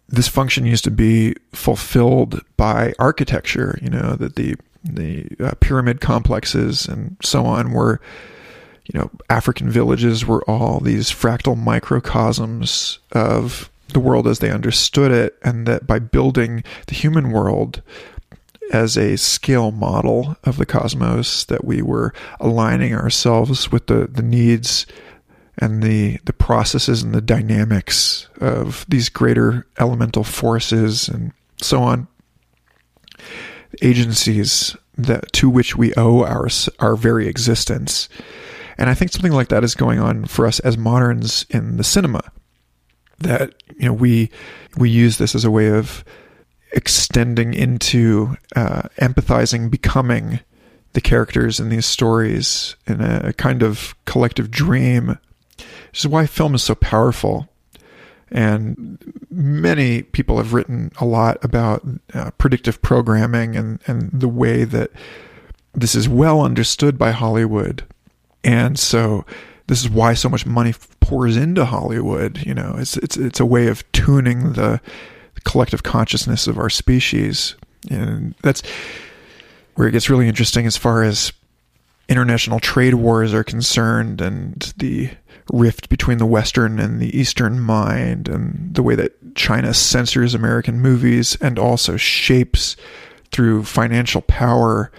this 0.09 0.29
function 0.29 0.65
used 0.65 0.85
to 0.85 0.91
be 0.91 1.35
fulfilled 1.53 2.41
by 2.57 2.95
architecture. 2.99 3.79
You 3.83 3.91
know 3.91 4.17
that 4.17 4.37
the 4.37 4.57
the 4.83 5.29
uh, 5.41 5.53
pyramid 5.61 6.01
complexes 6.01 6.87
and 6.87 7.17
so 7.23 7.45
on 7.45 7.73
were, 7.73 8.01
you 8.93 8.99
know, 8.99 9.11
African 9.29 9.71
villages 9.71 10.25
were 10.25 10.43
all 10.51 10.81
these 10.81 11.11
fractal 11.11 11.57
microcosms 11.57 12.99
of 13.13 13.71
the 13.93 14.01
world 14.01 14.27
as 14.27 14.39
they 14.39 14.51
understood 14.51 15.13
it, 15.13 15.39
and 15.43 15.67
that 15.67 15.87
by 15.87 15.99
building 15.99 16.65
the 16.87 16.95
human 16.95 17.31
world 17.31 17.83
as 18.73 18.97
a 18.97 19.17
scale 19.17 19.71
model 19.71 20.37
of 20.45 20.57
the 20.57 20.67
cosmos, 20.67 21.45
that 21.47 21.65
we 21.65 21.83
were 21.83 22.13
aligning 22.41 22.95
ourselves 22.95 23.71
with 23.71 23.87
the 23.87 24.07
the 24.07 24.23
needs 24.23 24.87
and 25.59 25.83
the 25.83 26.19
the 26.25 26.33
processes 26.33 27.03
and 27.03 27.15
the 27.15 27.21
dynamics 27.21 28.29
of 28.41 28.87
these 28.89 29.09
greater 29.09 29.67
elemental 29.79 30.25
forces 30.25 31.09
and 31.09 31.33
so 31.61 31.83
on. 31.83 32.09
Agencies 33.83 34.77
that 34.97 35.33
to 35.33 35.49
which 35.51 35.77
we 35.77 35.95
owe 35.95 36.25
our 36.25 36.49
our 36.79 36.97
very 36.97 37.29
existence 37.29 38.09
and 38.79 38.89
i 38.89 38.95
think 38.95 39.13
something 39.13 39.33
like 39.33 39.49
that 39.49 39.65
is 39.65 39.75
going 39.75 39.99
on 39.99 40.25
for 40.25 40.47
us 40.47 40.61
as 40.61 40.79
moderns 40.79 41.45
in 41.51 41.77
the 41.77 41.85
cinema 41.85 42.21
that 43.19 43.55
you 43.77 43.87
know 43.87 43.93
we 43.93 44.31
we 44.77 44.89
use 44.89 45.19
this 45.19 45.35
as 45.35 45.45
a 45.45 45.51
way 45.51 45.69
of 45.69 46.05
extending 46.73 47.55
into 47.55 48.37
uh, 48.55 48.83
empathizing 49.01 49.71
becoming 49.71 50.41
the 50.93 51.01
characters 51.01 51.59
in 51.59 51.71
these 51.71 51.87
stories 51.87 52.77
in 52.87 53.01
a 53.01 53.33
kind 53.33 53.63
of 53.63 53.95
collective 54.05 54.51
dream 54.51 55.19
this 55.93 56.03
is 56.03 56.09
why 56.09 56.27
film 56.27 56.55
is 56.55 56.63
so 56.63 56.75
powerful. 56.75 57.49
And 58.31 58.99
many 59.31 60.03
people 60.03 60.37
have 60.37 60.53
written 60.53 60.93
a 61.01 61.05
lot 61.05 61.43
about 61.43 61.87
uh, 62.13 62.31
predictive 62.33 62.83
programming 62.83 63.57
and, 63.57 63.81
and 63.87 64.11
the 64.13 64.29
way 64.29 64.65
that 64.65 64.91
this 65.73 65.95
is 65.95 66.09
well 66.09 66.43
understood 66.43 66.99
by 66.99 67.13
Hollywood. 67.13 67.85
And 68.45 68.79
so 68.79 69.25
this 69.67 69.81
is 69.81 69.89
why 69.89 70.15
so 70.15 70.29
much 70.29 70.47
money 70.47 70.75
pours 71.01 71.37
into 71.37 71.65
Hollywood. 71.65 72.45
You 72.45 72.55
know, 72.55 72.75
it's 72.79 72.97
it's 72.97 73.17
it's 73.17 73.41
a 73.41 73.47
way 73.47 73.69
of 73.69 73.91
tuning 73.93 74.55
the 74.55 74.81
collective 75.45 75.83
consciousness 75.83 76.47
of 76.47 76.59
our 76.59 76.71
species, 76.71 77.55
and 77.91 78.35
that's 78.43 78.63
where 79.75 79.87
it 79.89 79.93
gets 79.93 80.11
really 80.11 80.29
interesting 80.29 80.67
as 80.67 80.77
far 80.77 81.03
as 81.03 81.33
international 82.09 82.59
trade 82.59 82.95
wars 82.95 83.35
are 83.35 83.45
concerned, 83.45 84.21
and 84.21 84.73
the 84.79 85.11
rift 85.53 85.89
between 85.89 86.19
the 86.19 86.27
Western 86.27 86.79
and 86.79 87.01
the 87.01 87.17
Eastern 87.17 87.61
mind, 87.61 88.29
and 88.29 88.75
the 88.75 88.83
way 88.83 88.95
that 88.95 89.35
China 89.35 89.73
censors 89.75 90.35
American 90.35 90.81
movies 90.81 91.37
and 91.41 91.59
also 91.59 91.97
shapes 91.97 92.77
through 93.31 93.65
financial 93.65 94.23
power 94.23 94.91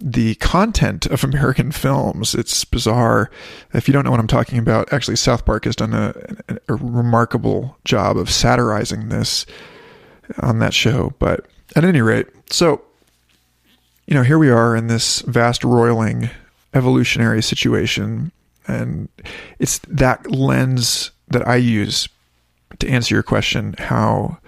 the 0.00 0.34
content 0.36 1.06
of 1.06 1.24
American 1.24 1.72
films. 1.72 2.34
It's 2.34 2.64
bizarre. 2.64 3.30
If 3.74 3.86
you 3.86 3.92
don't 3.92 4.04
know 4.04 4.10
what 4.10 4.20
I'm 4.20 4.26
talking 4.26 4.58
about, 4.58 4.92
actually, 4.92 5.16
South 5.16 5.44
Park 5.44 5.64
has 5.64 5.76
done 5.76 5.94
a, 5.94 6.14
a 6.68 6.74
remarkable 6.74 7.76
job 7.84 8.16
of 8.16 8.30
satirizing 8.30 9.08
this 9.08 9.46
on 10.38 10.58
that 10.60 10.74
show. 10.74 11.14
But 11.18 11.46
at 11.76 11.84
any 11.84 12.00
rate, 12.00 12.28
so, 12.50 12.82
you 14.06 14.14
know, 14.14 14.22
here 14.22 14.38
we 14.38 14.50
are 14.50 14.74
in 14.74 14.86
this 14.86 15.20
vast 15.22 15.64
roiling 15.64 16.30
evolutionary 16.72 17.42
situation 17.42 18.32
and 18.66 19.08
it's 19.58 19.78
that 19.80 20.30
lens 20.30 21.10
that 21.28 21.46
I 21.46 21.56
use 21.56 22.08
to 22.78 22.88
answer 22.88 23.14
your 23.14 23.22
question 23.22 23.74
how 23.78 24.38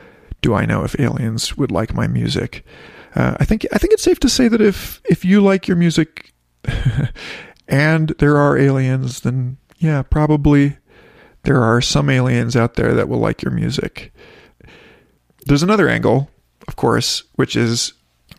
do 0.40 0.54
I 0.54 0.64
know 0.64 0.84
if 0.84 0.98
aliens 0.98 1.56
would 1.56 1.70
like 1.70 1.94
my 1.94 2.06
music? 2.06 2.64
Uh, 3.14 3.36
I 3.38 3.44
think 3.44 3.66
I 3.72 3.78
think 3.78 3.92
it's 3.92 4.02
safe 4.02 4.20
to 4.20 4.28
say 4.28 4.48
that 4.48 4.60
if 4.60 5.00
if 5.04 5.24
you 5.24 5.40
like 5.40 5.68
your 5.68 5.76
music 5.76 6.32
and 7.68 8.08
there 8.18 8.36
are 8.36 8.56
aliens, 8.56 9.20
then 9.20 9.58
yeah, 9.78 10.02
probably 10.02 10.76
there 11.42 11.62
are 11.62 11.80
some 11.80 12.08
aliens 12.08 12.56
out 12.56 12.74
there 12.74 12.94
that 12.94 13.08
will 13.08 13.18
like 13.18 13.42
your 13.42 13.52
music. 13.52 14.12
There's 15.46 15.62
another 15.62 15.88
angle, 15.88 16.30
of 16.68 16.76
course, 16.76 17.24
which 17.34 17.56
is 17.56 17.92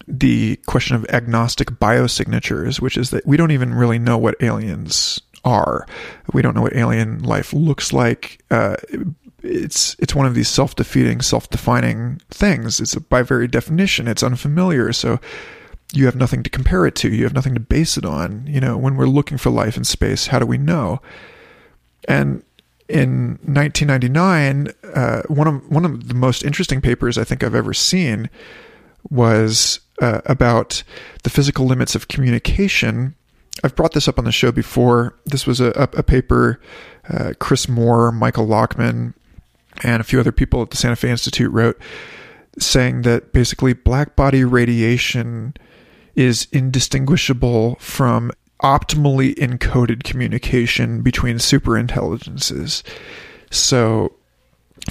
the 0.08 0.58
question 0.66 0.96
of 0.96 1.06
agnostic 1.10 1.70
biosignatures, 1.72 2.80
which 2.80 2.98
is 2.98 3.10
that 3.12 3.26
we 3.26 3.38
don't 3.38 3.52
even 3.52 3.74
really 3.74 4.00
know 4.00 4.18
what 4.18 4.42
aliens 4.42 5.22
are. 5.44 5.86
We 6.32 6.42
don't 6.42 6.56
know 6.56 6.62
what 6.62 6.76
alien 6.76 7.24
life 7.24 7.54
looks 7.54 7.94
like. 7.94 8.42
Uh, 8.50 8.78
it's 9.44 9.96
it's 10.00 10.16
one 10.16 10.26
of 10.26 10.36
these 10.36 10.48
self 10.48 10.76
defeating, 10.76 11.22
self 11.22 11.50
defining 11.50 12.22
things. 12.30 12.80
It's 12.80 12.96
by 12.96 13.22
very 13.22 13.48
definition, 13.48 14.08
it's 14.08 14.24
unfamiliar. 14.24 14.94
So 14.94 15.20
you 15.94 16.06
have 16.06 16.16
nothing 16.16 16.42
to 16.44 16.50
compare 16.50 16.86
it 16.86 16.96
to. 16.96 17.10
You 17.10 17.24
have 17.24 17.34
nothing 17.34 17.54
to 17.54 17.60
base 17.60 17.98
it 17.98 18.06
on. 18.06 18.48
You 18.48 18.60
know, 18.60 18.78
when 18.78 18.96
we're 18.96 19.06
looking 19.06 19.38
for 19.38 19.50
life 19.50 19.78
in 19.78 19.84
space, 19.84 20.28
how 20.28 20.40
do 20.40 20.46
we 20.46 20.58
know? 20.58 21.02
And 22.08 22.44
in 22.90 23.40
1999, 23.44 24.70
uh, 24.96 25.22
one 25.28 25.48
of 25.48 25.70
one 25.70 25.86
of 25.86 26.08
the 26.08 26.14
most 26.14 26.44
interesting 26.44 26.82
papers 26.82 27.18
I 27.18 27.24
think 27.24 27.44
I've 27.44 27.56
ever 27.56 27.74
seen 27.74 28.30
was 29.10 29.80
uh, 30.02 30.22
about 30.26 30.84
the 31.24 31.30
physical 31.30 31.66
limits 31.66 31.94
of 31.94 32.08
communication 32.08 33.16
I've 33.64 33.76
brought 33.76 33.94
this 33.94 34.08
up 34.08 34.18
on 34.18 34.26
the 34.26 34.32
show 34.32 34.52
before. 34.52 35.16
This 35.26 35.46
was 35.46 35.60
a, 35.60 35.68
a, 35.76 36.00
a 36.00 36.04
paper 36.04 36.60
uh, 37.10 37.34
Chris 37.40 37.68
Moore, 37.68 38.12
Michael 38.12 38.48
Lachmann, 38.48 39.14
and 39.82 40.00
a 40.02 40.04
few 40.04 40.20
other 40.20 40.32
people 40.32 40.62
at 40.62 40.70
the 40.70 40.78
Santa 40.78 40.96
Fe 40.96 41.10
Institute 41.10 41.52
wrote 41.52 41.80
saying 42.60 43.02
that 43.02 43.34
basically 43.34 43.74
black 43.74 44.16
body 44.16 44.44
radiation 44.44 45.56
is 46.16 46.48
indistinguishable 46.52 47.76
from 47.76 48.32
optimally 48.62 49.34
encoded 49.36 50.04
communication 50.04 51.02
between 51.02 51.38
superintelligences. 51.38 52.84
So 53.50 54.14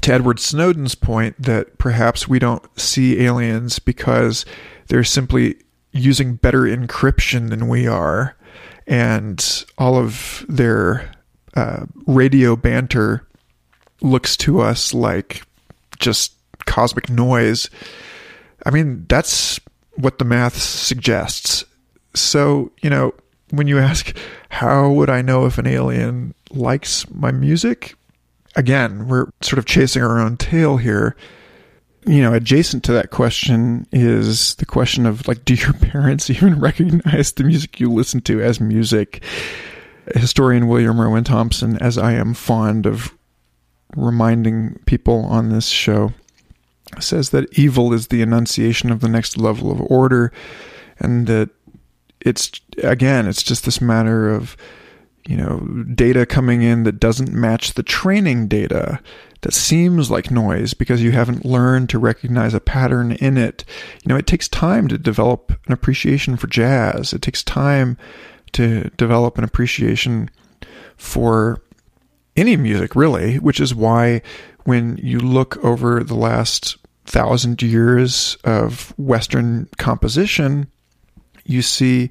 to 0.01 0.13
Edward 0.13 0.41
Snowden's 0.41 0.95
point 0.95 1.41
that 1.41 1.79
perhaps 1.79 2.27
we 2.27 2.39
don't 2.39 2.65
see 2.79 3.21
aliens 3.21 3.79
because 3.79 4.45
they're 4.89 5.05
simply 5.05 5.57
using 5.93 6.37
better 6.37 6.63
encryption 6.63 7.51
than 7.51 7.69
we 7.69 7.87
are, 7.87 8.37
and 8.87 9.65
all 9.79 9.97
of 9.97 10.45
their 10.49 11.13
uh, 11.55 11.85
radio 12.07 12.57
banter 12.57 13.27
looks 14.03 14.37
to 14.39 14.61
us 14.61 14.93
like 14.93 15.43
just 15.99 16.35
cosmic 16.67 17.09
noise. 17.09 17.71
I 18.67 18.71
mean, 18.71 19.07
that's 19.09 19.61
what 19.97 20.19
the 20.19 20.25
math 20.25 20.57
suggests. 20.57 21.65
So, 22.15 22.73
you 22.83 22.91
know, 22.91 23.15
when 23.51 23.67
you 23.67 23.79
ask, 23.79 24.17
how 24.49 24.91
would 24.91 25.11
I 25.11 25.23
know 25.23 25.47
if 25.47 25.59
an 25.59 25.67
alien 25.67 26.35
likes 26.51 27.09
my 27.11 27.31
music? 27.31 27.95
Again, 28.57 29.09
we're 29.09 29.29
sort 29.41 29.59
of 29.59 29.67
chasing 29.67 30.03
our 30.03 30.19
own 30.19 30.37
tail 30.37 30.77
here. 30.77 31.17
You 32.05 32.21
know, 32.21 32.35
adjacent 32.35 32.83
to 32.85 32.93
that 32.93 33.11
question 33.11 33.87
is 33.93 34.57
the 34.57 34.67
question 34.67 35.07
of 35.07 35.27
like, 35.29 35.45
do 35.45 35.55
your 35.55 35.73
parents 35.81 36.29
even 36.31 36.61
recognize 36.61 37.33
the 37.33 37.45
music 37.45 37.81
you 37.81 37.91
listen 37.91 38.21
to 38.23 38.43
as 38.43 38.61
music? 38.61 39.23
Historian 40.15 40.67
William 40.67 41.01
Irwin 41.01 41.25
Thompson, 41.25 41.79
as 41.79 41.97
I 41.97 42.13
am 42.13 42.35
fond 42.35 42.87
of 42.87 43.17
reminding 43.97 44.81
people 44.87 45.25
on 45.25 45.49
this 45.49 45.69
show, 45.69 46.13
says 47.01 47.31
that 47.31 47.59
evil 47.59 47.93
is 47.93 48.09
the 48.09 48.23
enunciation 48.23 48.91
of 48.91 49.01
the 49.01 49.09
next 49.09 49.37
level 49.37 49.71
of 49.71 49.81
order, 49.83 50.33
and 50.99 51.27
that 51.27 51.51
it's 52.21 52.51
again, 52.83 53.27
it's 53.27 53.43
just 53.43 53.65
this 53.65 53.81
matter 53.81 54.31
of 54.31 54.57
you 55.27 55.37
know 55.37 55.61
data 55.95 56.27
coming 56.27 56.63
in 56.63 56.85
that 56.85 57.01
doesn't 57.01 57.33
match 57.33 57.75
the 57.75 57.83
training 57.83 58.49
data 58.49 59.01
that 59.43 59.53
seems 59.53 60.11
like 60.11 60.31
noise 60.31 60.73
because 60.73 61.03
you 61.03 61.13
haven't 61.13 61.45
learned 61.45 61.89
to 61.91 61.99
recognize 61.99 62.55
a 62.55 62.61
pattern 62.61 63.13
in 63.13 63.37
it. 63.37 63.65
You 64.05 64.09
know, 64.09 64.17
it 64.17 64.27
takes 64.27 64.49
time 64.49 64.89
to 64.89 64.99
develop 64.99 65.53
an 65.67 65.73
appreciation 65.73 66.37
for 66.37 66.47
jazz. 66.47 67.13
It 67.13 67.23
takes 67.23 67.43
time 67.43 67.99
to 68.53 68.91
develop 68.97 69.39
an 69.39 69.45
appreciation 69.45 70.31
for 70.97 71.61
any 72.37 72.57
music, 72.57 72.97
really, 72.97 73.39
which 73.39 73.61
is 73.61 73.75
why 73.75 74.23
when 74.65 74.97
you 75.03 75.19
look 75.19 75.63
over 75.65 76.03
the 76.03 76.15
last 76.15 76.77
thousand 77.05 77.63
years 77.63 78.37
of 78.45 78.95
Western 78.99 79.69
composition, 79.79 80.69
you 81.45 81.63
see 81.63 82.11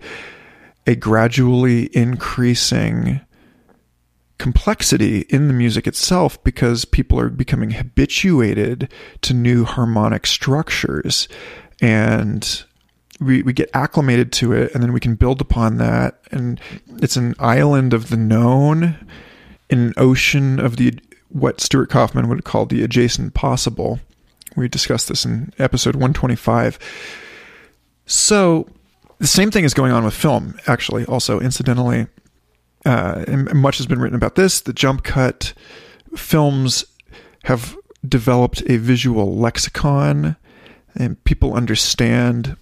a 0.86 0.96
gradually 0.96 1.96
increasing 1.96 3.22
complexity 4.38 5.20
in 5.30 5.48
the 5.48 5.54
music 5.54 5.86
itself 5.86 6.44
because 6.44 6.84
people 6.84 7.20
are 7.20 7.30
becoming 7.30 7.72
habituated 7.72 8.92
to 9.22 9.34
new 9.34 9.64
harmonic 9.64 10.26
structures. 10.26 11.28
And 11.80 12.64
we, 13.20 13.44
we 13.44 13.54
get 13.54 13.70
acclimated 13.76 14.32
to 14.34 14.54
it 14.54 14.74
and 14.74 14.82
then 14.82 14.94
we 14.94 15.00
can 15.00 15.14
build 15.14 15.42
upon 15.42 15.78
that. 15.78 16.20
And 16.32 16.60
it's 16.98 17.16
an 17.16 17.36
island 17.38 17.94
of 17.94 18.10
the 18.10 18.18
known 18.18 18.98
in 19.72 19.80
an 19.80 19.94
ocean 19.98 20.60
of 20.60 20.78
the 20.78 20.94
what 21.30 21.62
Stuart 21.62 21.90
Kauffman 21.90 22.28
would 22.28 22.44
call 22.44 22.66
the 22.66 22.84
adjacent 22.84 23.34
possible 23.34 24.00
we 24.56 24.68
discussed 24.68 25.08
this 25.08 25.26
in 25.26 25.54
episode 25.58 25.96
125 25.96 26.78
so 28.06 28.68
the 29.22 29.28
same 29.28 29.52
thing 29.52 29.64
is 29.66 29.76
going 29.76 29.92
on 29.92 30.04
with 30.04 30.16
film, 30.16 30.56
actually, 30.66 31.06
also, 31.06 31.40
incidentally. 31.40 32.08
Uh, 32.84 33.24
much 33.54 33.78
has 33.78 33.86
been 33.86 34.00
written 34.00 34.16
about 34.16 34.34
this. 34.34 34.62
The 34.62 34.74
jump 34.74 35.04
cut 35.04 35.54
films 36.16 36.84
have 37.44 37.78
developed 38.08 38.64
a 38.68 38.78
visual 38.78 39.38
lexicon, 39.38 40.38
and 40.96 41.24
people 41.24 41.54
understand 41.54 42.58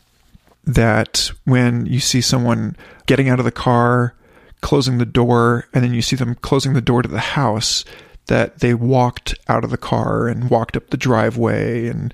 that 0.65 1.31
when 1.45 1.85
you 1.85 2.01
see 2.01 2.19
someone 2.19 2.75
getting 3.05 3.29
out 3.29 3.39
of 3.39 3.45
the 3.45 3.51
car, 3.51 4.13
closing 4.61 4.97
the 4.97 5.05
door, 5.05 5.67
and 5.73 5.83
then 5.83 5.93
you 5.93 6.01
see 6.01 6.15
them 6.15 6.35
closing 6.35 6.73
the 6.73 6.81
door 6.81 7.01
to 7.01 7.09
the 7.09 7.19
house, 7.19 7.85
that 8.29 8.59
they 8.59 8.73
walked 8.73 9.33
out 9.47 9.63
of 9.63 9.71
the 9.71 9.77
car 9.77 10.27
and 10.27 10.49
walked 10.49 10.77
up 10.77 10.89
the 10.89 10.97
driveway 10.97 11.87
and 11.87 12.13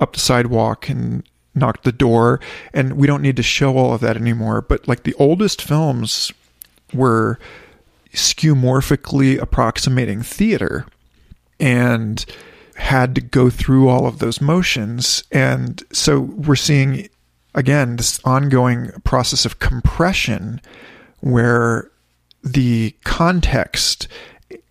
up 0.00 0.14
the 0.14 0.20
sidewalk 0.20 0.88
and 0.88 1.24
knocked 1.54 1.82
the 1.82 1.92
door. 1.92 2.40
And 2.72 2.94
we 2.94 3.06
don't 3.06 3.22
need 3.22 3.36
to 3.36 3.42
show 3.42 3.76
all 3.76 3.92
of 3.92 4.00
that 4.00 4.16
anymore 4.16 4.62
but 4.62 4.86
like 4.86 5.02
the 5.02 5.14
oldest 5.14 5.60
films 5.60 6.32
were 6.94 7.38
skeuomorphically 8.12 9.38
approximating 9.40 10.22
theater 10.22 10.86
and 11.58 12.24
had 12.76 13.14
to 13.14 13.20
go 13.20 13.50
through 13.50 13.88
all 13.88 14.06
of 14.06 14.20
those 14.20 14.40
motions. 14.40 15.24
And 15.30 15.82
so 15.92 16.20
we're 16.20 16.56
seeing 16.56 17.08
again 17.54 17.96
this 17.96 18.20
ongoing 18.24 18.92
process 19.04 19.44
of 19.44 19.58
compression 19.58 20.60
where 21.20 21.90
the 22.42 22.94
context 23.04 24.08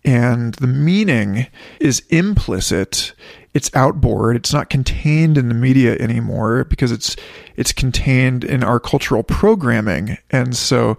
and 0.04 0.54
the 0.54 0.66
meaning 0.66 1.46
is 1.78 2.00
implicit 2.08 3.12
it's 3.52 3.70
outboard 3.74 4.36
it's 4.36 4.52
not 4.52 4.70
contained 4.70 5.36
in 5.36 5.48
the 5.48 5.54
media 5.54 5.96
anymore 5.98 6.64
because 6.64 6.90
it's 6.92 7.16
it's 7.60 7.72
contained 7.72 8.42
in 8.42 8.64
our 8.64 8.80
cultural 8.80 9.22
programming. 9.22 10.16
And 10.30 10.56
so 10.56 10.96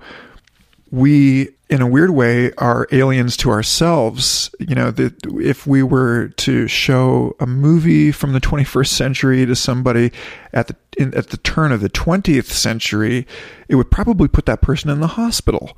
we 0.91 1.49
in 1.71 1.81
a 1.81 1.87
weird 1.87 2.09
way 2.11 2.51
are 2.57 2.85
aliens 2.91 3.37
to 3.37 3.49
ourselves. 3.49 4.53
You 4.59 4.75
know 4.75 4.91
that 4.91 5.25
if 5.41 5.65
we 5.65 5.81
were 5.81 6.27
to 6.27 6.67
show 6.67 7.35
a 7.39 7.47
movie 7.47 8.11
from 8.11 8.33
the 8.33 8.41
21st 8.51 8.87
century 8.87 9.45
to 9.45 9.55
somebody 9.55 10.11
at 10.53 10.67
the 10.67 10.75
in, 10.97 11.15
at 11.15 11.29
the 11.29 11.37
turn 11.37 11.71
of 11.71 11.79
the 11.79 11.89
20th 11.89 12.51
century 12.51 13.25
it 13.69 13.75
would 13.75 13.89
probably 13.89 14.27
put 14.27 14.45
that 14.45 14.61
person 14.61 14.89
in 14.89 14.99
the 14.99 15.07
hospital. 15.07 15.75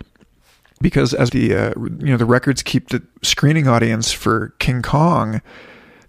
Because 0.81 1.13
as 1.13 1.29
the 1.29 1.55
uh, 1.55 1.73
you 1.77 2.07
know 2.07 2.17
the 2.17 2.25
records 2.25 2.63
keep 2.63 2.89
the 2.89 3.03
screening 3.21 3.67
audience 3.67 4.11
for 4.11 4.53
King 4.59 4.81
Kong 4.81 5.41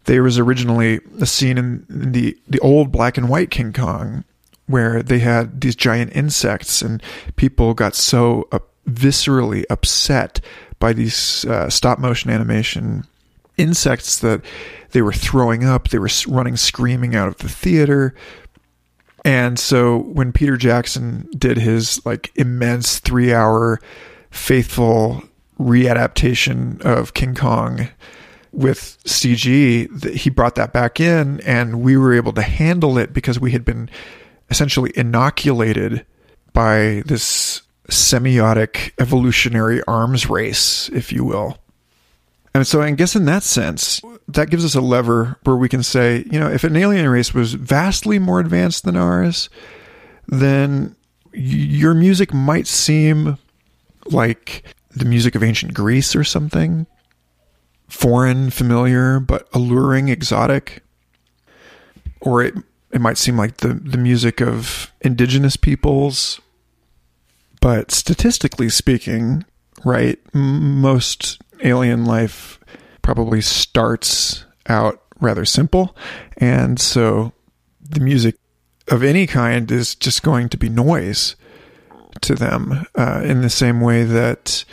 there 0.06 0.22
was 0.22 0.38
originally 0.38 1.00
a 1.20 1.26
scene 1.26 1.58
in, 1.58 1.86
in 1.88 2.12
the 2.12 2.36
the 2.48 2.58
old 2.60 2.90
black 2.90 3.18
and 3.18 3.28
white 3.28 3.50
King 3.50 3.72
Kong 3.72 4.24
where 4.66 5.02
they 5.02 5.18
had 5.18 5.60
these 5.60 5.76
giant 5.76 6.10
insects 6.16 6.80
and 6.80 7.02
people 7.36 7.74
got 7.74 7.94
so 7.94 8.48
uh, 8.50 8.58
viscerally 8.88 9.64
upset 9.70 10.40
by 10.78 10.92
these 10.92 11.44
uh, 11.46 11.68
stop 11.70 11.98
motion 11.98 12.30
animation 12.30 13.04
insects 13.56 14.18
that 14.18 14.42
they 14.90 15.00
were 15.00 15.12
throwing 15.12 15.64
up 15.64 15.88
they 15.88 15.98
were 15.98 16.10
running 16.26 16.56
screaming 16.56 17.14
out 17.14 17.28
of 17.28 17.38
the 17.38 17.48
theater. 17.48 18.14
And 19.24 19.58
so 19.58 19.98
when 19.98 20.32
Peter 20.32 20.56
Jackson 20.56 21.28
did 21.36 21.56
his 21.56 22.04
like 22.04 22.30
immense 22.34 22.98
3 22.98 23.32
hour 23.32 23.80
faithful 24.30 25.22
readaptation 25.58 26.80
of 26.82 27.14
King 27.14 27.34
Kong 27.34 27.88
with 28.52 28.98
CG, 29.04 30.14
he 30.14 30.30
brought 30.30 30.56
that 30.56 30.72
back 30.72 31.00
in, 31.00 31.40
and 31.40 31.80
we 31.80 31.96
were 31.96 32.12
able 32.12 32.32
to 32.32 32.42
handle 32.42 32.98
it 32.98 33.12
because 33.12 33.40
we 33.40 33.52
had 33.52 33.64
been 33.64 33.88
essentially 34.50 34.92
inoculated 34.94 36.04
by 36.52 37.02
this 37.06 37.62
semiotic 37.90 38.92
evolutionary 38.98 39.82
arms 39.86 40.28
race, 40.28 40.88
if 40.90 41.12
you 41.12 41.24
will. 41.24 41.58
And 42.54 42.66
so 42.66 42.80
I 42.80 42.90
guess 42.92 43.16
in 43.16 43.24
that 43.24 43.42
sense, 43.42 44.00
that 44.28 44.50
gives 44.50 44.64
us 44.64 44.74
a 44.74 44.80
lever 44.80 45.38
where 45.44 45.56
we 45.56 45.68
can 45.68 45.82
say, 45.82 46.24
you 46.30 46.38
know, 46.38 46.48
if 46.48 46.64
an 46.64 46.76
alien 46.76 47.08
race 47.08 47.34
was 47.34 47.54
vastly 47.54 48.18
more 48.18 48.40
advanced 48.40 48.84
than 48.84 48.96
ours, 48.96 49.48
then 50.28 50.94
your 51.32 51.94
music 51.94 52.32
might 52.32 52.66
seem 52.66 53.38
like 54.06 54.62
the 54.90 55.04
music 55.04 55.34
of 55.34 55.42
ancient 55.42 55.74
Greece 55.74 56.14
or 56.14 56.22
something 56.22 56.86
foreign, 57.88 58.50
familiar, 58.50 59.20
but 59.20 59.48
alluring, 59.52 60.08
exotic. 60.08 60.82
Or 62.20 62.42
it 62.42 62.54
it 62.90 63.00
might 63.00 63.18
seem 63.18 63.36
like 63.36 63.58
the, 63.58 63.74
the 63.74 63.98
music 63.98 64.40
of 64.40 64.92
indigenous 65.00 65.56
peoples. 65.56 66.40
But 67.64 67.90
statistically 67.90 68.68
speaking, 68.68 69.46
right, 69.86 70.18
most 70.34 71.40
alien 71.62 72.04
life 72.04 72.60
probably 73.00 73.40
starts 73.40 74.44
out 74.68 75.00
rather 75.18 75.46
simple. 75.46 75.96
And 76.36 76.78
so 76.78 77.32
the 77.80 78.00
music 78.00 78.36
of 78.88 79.02
any 79.02 79.26
kind 79.26 79.72
is 79.72 79.94
just 79.94 80.22
going 80.22 80.50
to 80.50 80.58
be 80.58 80.68
noise 80.68 81.36
to 82.20 82.34
them 82.34 82.84
uh, 82.96 83.22
in 83.24 83.40
the 83.40 83.48
same 83.48 83.80
way 83.80 84.04
that 84.04 84.66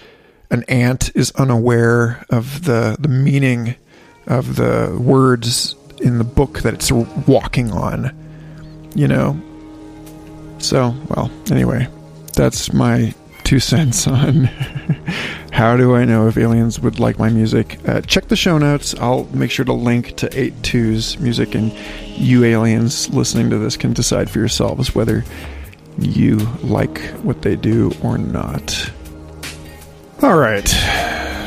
an 0.50 0.66
ant 0.68 1.16
is 1.16 1.32
unaware 1.38 2.26
of 2.30 2.66
the 2.66 2.98
the 3.00 3.08
meaning 3.08 3.76
of 4.28 4.58
the 4.58 4.98
words 5.00 5.76
in 6.02 6.18
the 6.18 6.26
book 6.26 6.60
that 6.64 6.74
it's 6.74 6.92
walking 6.92 7.72
on. 7.72 8.14
You 8.96 9.08
know. 9.08 9.42
So, 10.58 10.94
well, 11.08 11.32
anyway, 11.50 11.88
that's 12.42 12.74
my 12.74 13.14
two 13.44 13.60
cents 13.60 14.08
on 14.08 14.46
how 15.52 15.78
do 15.78 15.96
I 15.96 16.06
know 16.06 16.28
if 16.28 16.40
aliens 16.40 16.80
would 16.80 17.00
like 17.00 17.20
my 17.20 17.30
music. 17.30 17.78
Uh, 17.88 18.02
check 18.02 18.30
the 18.30 18.36
show 18.36 18.58
notes. 18.58 18.96
I'll 18.96 19.26
make 19.26 19.52
sure 19.52 19.64
to 19.64 19.74
link 19.74 20.16
to 20.18 20.28
8-2's 20.30 21.20
music, 21.20 21.54
and 21.54 21.72
you 22.18 22.44
aliens 22.44 23.10
listening 23.10 23.52
to 23.52 23.60
this 23.60 23.78
can 23.78 23.94
decide 23.94 24.28
for 24.28 24.40
yourselves 24.40 24.96
whether 24.96 25.24
you 26.00 26.38
like 26.64 27.00
what 27.22 27.44
they 27.44 27.56
do 27.56 27.92
or 28.02 28.18
not. 28.18 28.92
All 30.24 30.38
right. 30.38 30.66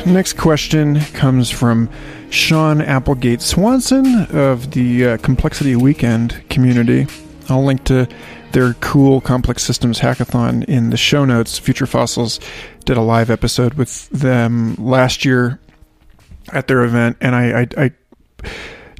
Next 0.05 0.37
question 0.37 1.01
comes 1.11 1.51
from 1.51 1.89
Sean 2.29 2.79
Applegate 2.79 3.41
Swanson 3.41 4.27
of 4.27 4.71
the 4.71 5.05
uh, 5.05 5.17
Complexity 5.17 5.75
Weekend 5.75 6.41
community. 6.49 7.05
I'll 7.49 7.65
link 7.65 7.83
to 7.85 8.07
their 8.55 8.73
cool 8.75 9.19
complex 9.19 9.63
systems 9.63 9.99
hackathon 9.99 10.63
in 10.63 10.89
the 10.89 10.95
show 10.95 11.25
notes. 11.25 11.59
Future 11.59 11.85
Fossils 11.85 12.39
did 12.85 12.95
a 12.95 13.01
live 13.01 13.29
episode 13.29 13.73
with 13.73 14.07
them 14.11 14.75
last 14.75 15.25
year 15.25 15.59
at 16.53 16.69
their 16.69 16.85
event, 16.85 17.17
and 17.19 17.35
I, 17.35 17.63
I, 17.63 17.67
I 17.77 17.91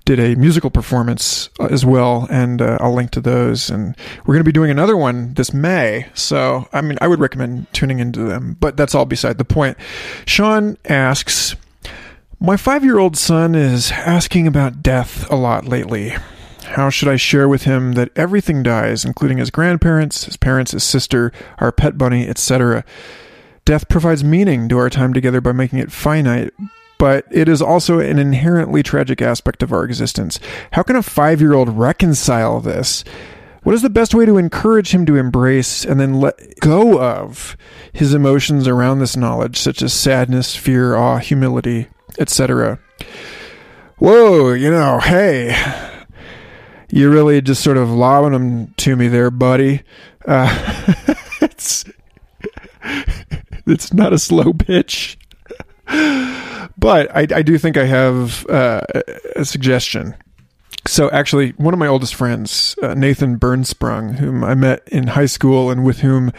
did 0.04 0.20
a 0.20 0.36
musical 0.36 0.70
performance 0.70 1.50
as 1.70 1.86
well, 1.86 2.28
and 2.30 2.62
uh, 2.62 2.80
I'll 2.82 2.94
link 2.94 3.12
to 3.12 3.22
those. 3.22 3.70
And 3.70 3.96
we're 4.26 4.34
going 4.34 4.44
to 4.44 4.44
be 4.44 4.52
doing 4.52 4.72
another 4.72 4.98
one 4.98 5.34
this 5.36 5.54
May, 5.54 6.08
so 6.14 6.68
I 6.74 6.82
mean, 6.82 6.98
I 7.00 7.08
would 7.08 7.22
recommend 7.22 7.72
tuning 7.72 8.00
into 8.00 8.26
them. 8.26 8.58
But 8.60 8.76
that's 8.76 8.94
all 8.94 9.06
beside 9.06 9.38
the 9.38 9.46
point. 9.46 9.78
Sean 10.26 10.78
asks. 10.84 11.56
My 12.42 12.58
five 12.58 12.84
year 12.84 13.00
old 13.00 13.16
son 13.16 13.56
is 13.56 13.90
asking 13.94 14.48
about 14.48 14.84
death 14.84 15.32
a 15.32 15.38
lot 15.38 15.66
lately. 15.66 16.14
How 16.66 16.90
should 16.90 17.08
I 17.08 17.16
share 17.16 17.48
with 17.48 17.64
him 17.64 17.94
that 17.94 18.12
everything 18.16 18.64
dies, 18.64 19.06
including 19.06 19.38
his 19.38 19.50
grandparents, 19.50 20.26
his 20.26 20.38
parents, 20.38 20.72
his 20.72 20.84
sister, 20.84 21.32
our 21.60 21.72
pet 21.72 21.98
bunny, 21.98 22.28
etc.? 22.28 22.84
Death 23.66 23.88
provides 23.88 24.24
meaning 24.24 24.70
to 24.70 24.78
our 24.78 24.90
time 24.90 25.14
together 25.14 25.42
by 25.42 25.52
making 25.52 25.80
it 25.80 25.92
finite, 25.92 26.54
but 26.98 27.26
it 27.32 27.48
is 27.48 27.62
also 27.62 28.00
an 28.00 28.20
inherently 28.20 28.84
tragic 28.84 29.22
aspect 29.22 29.64
of 29.64 29.72
our 29.72 29.84
existence. 29.84 30.40
How 30.74 30.84
can 30.84 30.96
a 30.96 31.04
five 31.04 31.42
year 31.42 31.54
old 31.54 31.70
reconcile 31.70 32.60
this? 32.60 33.04
What 33.64 33.74
is 33.74 33.82
the 33.82 33.90
best 33.90 34.14
way 34.14 34.28
to 34.28 34.38
encourage 34.38 34.94
him 34.94 35.08
to 35.08 35.16
embrace 35.16 35.84
and 35.84 36.00
then 36.00 36.20
let 36.20 36.60
go 36.60 37.02
of 37.02 37.58
his 37.92 38.14
emotions 38.14 38.68
around 38.68 39.00
this 39.00 39.18
knowledge, 39.18 39.58
such 39.58 39.82
as 39.82 39.92
sadness, 39.92 40.56
fear, 40.56 40.96
awe, 40.96 41.18
humility, 41.18 41.88
etc.? 42.20 42.80
Whoa, 43.98 44.54
you 44.54 44.70
know, 44.70 45.00
hey, 45.00 45.56
you 46.90 47.10
really 47.10 47.42
just 47.42 47.64
sort 47.64 47.78
of 47.78 47.90
lobbing 47.90 48.32
them 48.32 48.74
to 48.78 48.96
me 48.96 49.08
there, 49.08 49.32
buddy. 49.32 49.84
Uh, 50.26 50.96
it's 51.42 51.86
it's 53.66 53.94
not 53.94 54.14
a 54.14 54.20
slow 54.20 54.54
pitch, 54.54 55.18
but 56.78 57.16
I, 57.16 57.28
I 57.34 57.42
do 57.42 57.58
think 57.58 57.78
I 57.78 57.86
have 57.86 58.46
uh, 58.48 58.82
a 59.36 59.46
suggestion. 59.46 60.16
So 60.88 61.10
actually, 61.10 61.52
one 61.52 61.74
of 61.74 61.80
my 61.80 61.88
oldest 61.88 62.14
friends, 62.14 62.76
uh, 62.84 62.94
Nathan 62.94 63.38
Burnsprung, 63.38 64.14
whom 64.18 64.44
I 64.44 64.54
met 64.54 64.88
in 64.90 65.08
high 65.08 65.26
school 65.26 65.72
and 65.72 65.84
with 65.84 66.00
whom 66.00 66.32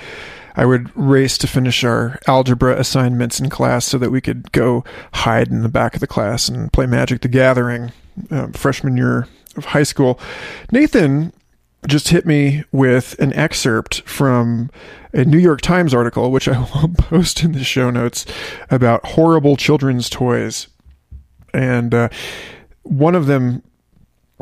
I 0.54 0.64
would 0.64 0.96
race 0.96 1.36
to 1.38 1.48
finish 1.48 1.82
our 1.82 2.18
algebra 2.28 2.78
assignments 2.78 3.40
in 3.40 3.50
class 3.50 3.84
so 3.84 3.98
that 3.98 4.10
we 4.10 4.20
could 4.20 4.52
go 4.52 4.84
hide 5.12 5.48
in 5.48 5.62
the 5.62 5.68
back 5.68 5.94
of 5.94 6.00
the 6.00 6.06
class 6.06 6.48
and 6.48 6.72
play 6.72 6.86
Magic 6.86 7.22
the 7.22 7.28
Gathering 7.28 7.92
uh, 8.30 8.48
freshman 8.52 8.96
year 8.96 9.26
of 9.56 9.66
high 9.66 9.82
school. 9.82 10.18
Nathan 10.70 11.32
just 11.86 12.08
hit 12.08 12.26
me 12.26 12.64
with 12.72 13.18
an 13.18 13.32
excerpt 13.34 14.02
from 14.02 14.70
a 15.12 15.24
New 15.24 15.38
York 15.38 15.60
Times 15.60 15.94
article, 15.94 16.30
which 16.30 16.48
I 16.48 16.58
will 16.74 16.88
post 16.88 17.42
in 17.42 17.52
the 17.52 17.64
show 17.64 17.90
notes, 17.90 18.26
about 18.70 19.04
horrible 19.04 19.56
children's 19.56 20.10
toys. 20.10 20.68
And 21.54 21.94
uh, 21.94 22.08
one 22.82 23.14
of 23.14 23.26
them, 23.26 23.62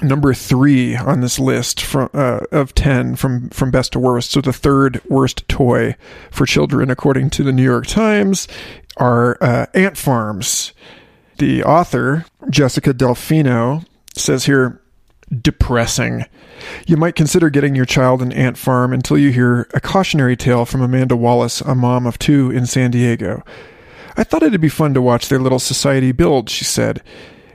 number 0.03 0.35
three 0.35 0.97
on 0.97 1.21
this 1.21 1.39
list 1.39 1.81
from 1.81 2.11
uh, 2.13 2.41
of 2.51 2.75
ten 2.75 3.15
from 3.15 3.51
from 3.51 3.71
best 3.71 3.93
to 3.93 4.01
worst, 4.01 4.33
so 4.33 4.41
the 4.41 4.53
third 4.53 5.01
worst 5.09 5.47
toy 5.49 5.95
for 6.31 6.47
children 6.47 6.91
according 6.91 7.31
to 7.31 7.45
the 7.45 7.53
New 7.53 7.63
York 7.63 7.87
Times, 7.87 8.49
are 8.97 9.39
uh, 9.41 9.67
ant 9.75 9.97
farms. 9.97 10.73
The 11.39 11.63
author 11.63 12.27
Jessica 12.51 12.93
Delfino 12.95 13.85
says 14.17 14.47
here 14.47 14.81
depressing. 15.41 16.27
You 16.87 16.97
might 16.97 17.15
consider 17.15 17.51
getting 17.51 17.75
your 17.75 17.85
child 17.85 18.23
an 18.23 18.33
ant 18.33 18.59
farm 18.59 18.93
until 18.93 19.19
you 19.19 19.31
hear 19.31 19.69
a 19.75 19.81
cautionary 19.81 20.37
tale 20.37 20.65
from 20.65 20.83
Amanda 20.83 21.17
Wallace, 21.17 21.61
a 21.61 21.75
mom 21.75 22.07
of 22.07 22.19
two 22.19 22.51
in 22.51 22.67
San 22.67 22.91
Diego. 22.91 23.43
I 24.17 24.25
thought 24.25 24.43
it'd 24.43 24.61
be 24.61 24.69
fun 24.69 24.95
to 24.95 25.03
watch 25.03 25.29
their 25.29 25.41
little 25.41 25.59
society 25.59 26.13
build, 26.13 26.49
she 26.49 26.65
said. 26.65 27.03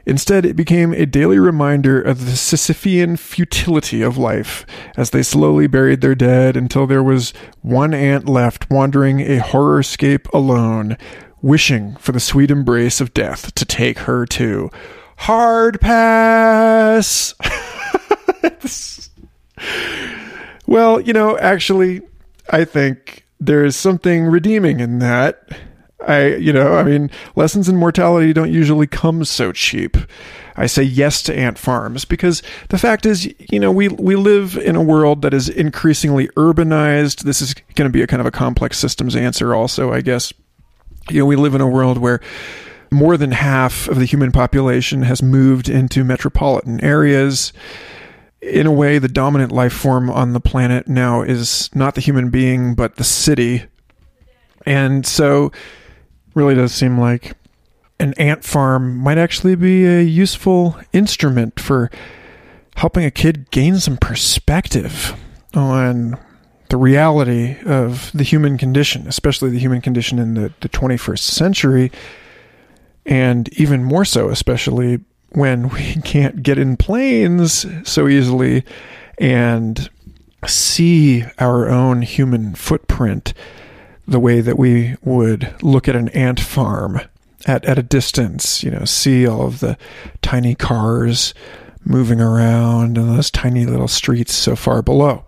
Instead, 0.05 0.45
it 0.45 0.55
became 0.55 0.93
a 0.93 1.05
daily 1.05 1.37
reminder 1.37 2.01
of 2.01 2.25
the 2.25 2.31
Sisyphean 2.31 3.17
futility 3.17 4.01
of 4.01 4.17
life 4.17 4.65
as 4.97 5.11
they 5.11 5.21
slowly 5.21 5.67
buried 5.67 6.01
their 6.01 6.15
dead 6.15 6.57
until 6.57 6.87
there 6.87 7.03
was 7.03 7.31
one 7.61 7.93
ant 7.93 8.27
left 8.27 8.69
wandering 8.69 9.19
a 9.19 9.37
horror 9.37 9.83
scape 9.83 10.27
alone, 10.33 10.97
wishing 11.41 11.95
for 11.97 12.11
the 12.11 12.19
sweet 12.19 12.49
embrace 12.49 12.99
of 12.99 13.13
death 13.13 13.53
to 13.55 13.65
take 13.65 13.99
her 13.99 14.25
too. 14.25 14.71
Hard 15.19 15.81
pass! 15.81 17.35
well, 20.65 21.01
you 21.01 21.11
know, 21.11 21.37
actually, 21.37 22.01
I 22.49 22.63
think 22.63 23.25
there 23.39 23.65
is 23.65 23.75
something 23.75 24.23
redeeming 24.25 24.79
in 24.79 24.99
that. 24.99 25.49
I, 26.07 26.35
you 26.35 26.53
know, 26.53 26.73
I 26.73 26.83
mean, 26.83 27.11
lessons 27.35 27.67
in 27.67 27.75
mortality 27.75 28.31
don't 28.31 28.51
usually 28.51 28.87
come 28.87 29.25
so 29.25 29.51
cheap. 29.51 29.97
I 30.55 30.67
say 30.67 30.83
yes 30.83 31.21
to 31.23 31.37
ant 31.37 31.57
farms 31.57 32.05
because 32.05 32.41
the 32.69 32.77
fact 32.77 33.05
is, 33.05 33.31
you 33.51 33.59
know, 33.59 33.73
we 33.73 33.89
we 33.89 34.15
live 34.15 34.55
in 34.57 34.77
a 34.77 34.81
world 34.81 35.21
that 35.23 35.33
is 35.33 35.49
increasingly 35.49 36.29
urbanized. 36.29 37.23
This 37.23 37.41
is 37.41 37.53
going 37.75 37.89
to 37.89 37.93
be 37.93 38.01
a 38.01 38.07
kind 38.07 38.21
of 38.21 38.25
a 38.25 38.31
complex 38.31 38.79
systems 38.79 39.17
answer, 39.17 39.53
also, 39.53 39.91
I 39.91 39.99
guess. 39.99 40.31
You 41.09 41.19
know, 41.19 41.25
we 41.25 41.35
live 41.35 41.55
in 41.55 41.61
a 41.61 41.67
world 41.67 41.97
where 41.97 42.21
more 42.91 43.17
than 43.17 43.31
half 43.31 43.87
of 43.87 43.99
the 43.99 44.05
human 44.05 44.31
population 44.31 45.03
has 45.03 45.21
moved 45.21 45.69
into 45.69 46.03
metropolitan 46.03 46.83
areas 46.83 47.53
in 48.41 48.65
a 48.65 48.71
way, 48.71 48.99
the 48.99 49.07
dominant 49.07 49.51
life 49.51 49.73
form 49.73 50.09
on 50.09 50.33
the 50.33 50.39
planet 50.39 50.87
now 50.87 51.21
is 51.21 51.69
not 51.75 51.95
the 51.95 52.01
human 52.01 52.29
being, 52.29 52.73
but 52.73 52.95
the 52.95 53.03
city. 53.03 53.65
And 54.65 55.05
so, 55.05 55.51
really 56.33 56.55
does 56.55 56.73
seem 56.73 56.97
like 56.97 57.35
an 57.99 58.13
ant 58.13 58.45
farm 58.45 58.97
might 58.97 59.17
actually 59.17 59.55
be 59.55 59.85
a 59.85 60.01
useful 60.01 60.79
instrument 60.93 61.59
for 61.59 61.91
helping 62.77 63.03
a 63.03 63.11
kid 63.11 63.51
gain 63.51 63.77
some 63.77 63.97
perspective 63.97 65.19
on 65.53 66.17
the 66.69 66.77
reality 66.77 67.57
of 67.65 68.09
the 68.13 68.23
human 68.23 68.57
condition, 68.57 69.05
especially 69.07 69.49
the 69.49 69.59
human 69.59 69.81
condition 69.81 70.17
in 70.17 70.35
the, 70.35 70.53
the 70.61 70.69
21st 70.69 71.19
century, 71.19 71.91
and 73.09 73.49
even 73.59 73.83
more 73.83 74.05
so, 74.05 74.29
especially 74.29 74.99
when 75.29 75.69
we 75.69 75.95
can't 76.05 76.41
get 76.43 76.57
in 76.57 76.77
planes 76.77 77.65
so 77.83 78.07
easily 78.07 78.63
and 79.17 79.89
see 80.47 81.25
our 81.39 81.67
own 81.67 82.03
human 82.03 82.55
footprint 82.55 83.33
the 84.07 84.19
way 84.19 84.41
that 84.41 84.57
we 84.57 84.95
would 85.03 85.53
look 85.61 85.87
at 85.87 85.95
an 85.95 86.07
ant 86.09 86.39
farm 86.39 87.01
at, 87.45 87.65
at 87.65 87.77
a 87.77 87.83
distance, 87.83 88.63
you 88.63 88.71
know, 88.71 88.85
see 88.85 89.27
all 89.27 89.45
of 89.45 89.59
the 89.59 89.77
tiny 90.21 90.55
cars 90.55 91.33
moving 91.83 92.21
around 92.21 92.97
and 92.97 93.09
those 93.09 93.31
tiny 93.31 93.65
little 93.65 93.87
streets 93.87 94.33
so 94.33 94.55
far 94.55 94.81
below. 94.81 95.25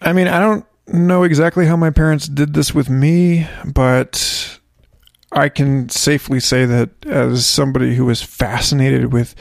I 0.00 0.12
mean, 0.12 0.28
I 0.28 0.38
don't 0.38 0.64
know 0.86 1.22
exactly 1.22 1.66
how 1.66 1.76
my 1.76 1.90
parents 1.90 2.28
did 2.28 2.54
this 2.54 2.74
with 2.74 2.90
me, 2.90 3.46
but 3.64 4.58
I 5.34 5.48
can 5.48 5.88
safely 5.88 6.38
say 6.38 6.64
that 6.64 6.90
as 7.06 7.44
somebody 7.44 7.96
who 7.96 8.04
was 8.04 8.22
fascinated 8.22 9.12
with 9.12 9.34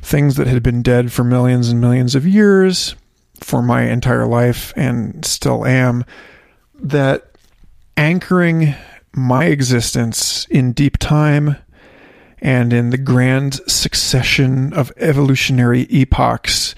things 0.00 0.36
that 0.36 0.46
had 0.46 0.62
been 0.62 0.82
dead 0.82 1.12
for 1.12 1.24
millions 1.24 1.68
and 1.68 1.80
millions 1.80 2.14
of 2.14 2.26
years 2.26 2.94
for 3.38 3.60
my 3.60 3.82
entire 3.82 4.26
life 4.26 4.72
and 4.76 5.24
still 5.24 5.66
am, 5.66 6.04
that 6.74 7.36
anchoring 7.98 8.74
my 9.12 9.44
existence 9.44 10.46
in 10.46 10.72
deep 10.72 10.96
time 10.96 11.56
and 12.38 12.72
in 12.72 12.88
the 12.88 12.98
grand 12.98 13.54
succession 13.70 14.72
of 14.72 14.90
evolutionary 14.96 15.86
epochs 15.90 16.74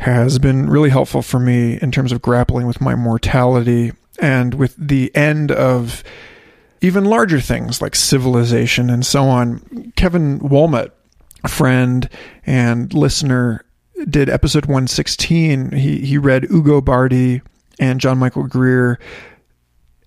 has 0.00 0.38
been 0.38 0.68
really 0.68 0.90
helpful 0.90 1.22
for 1.22 1.40
me 1.40 1.78
in 1.80 1.90
terms 1.90 2.12
of 2.12 2.20
grappling 2.20 2.66
with 2.66 2.82
my 2.82 2.94
mortality 2.94 3.92
and 4.20 4.52
with 4.52 4.74
the 4.76 5.14
end 5.14 5.50
of 5.50 6.04
even 6.80 7.04
larger 7.04 7.40
things 7.40 7.80
like 7.80 7.94
civilization 7.94 8.90
and 8.90 9.04
so 9.04 9.24
on. 9.24 9.92
Kevin 9.96 10.38
Walmut, 10.38 10.96
a 11.44 11.48
friend 11.48 12.08
and 12.44 12.92
listener, 12.92 13.64
did 14.08 14.28
episode 14.28 14.66
116. 14.66 15.72
He, 15.72 16.00
he 16.00 16.18
read 16.18 16.50
Ugo 16.50 16.80
Bardi 16.80 17.42
and 17.78 18.00
John 18.00 18.18
Michael 18.18 18.46
Greer 18.46 18.98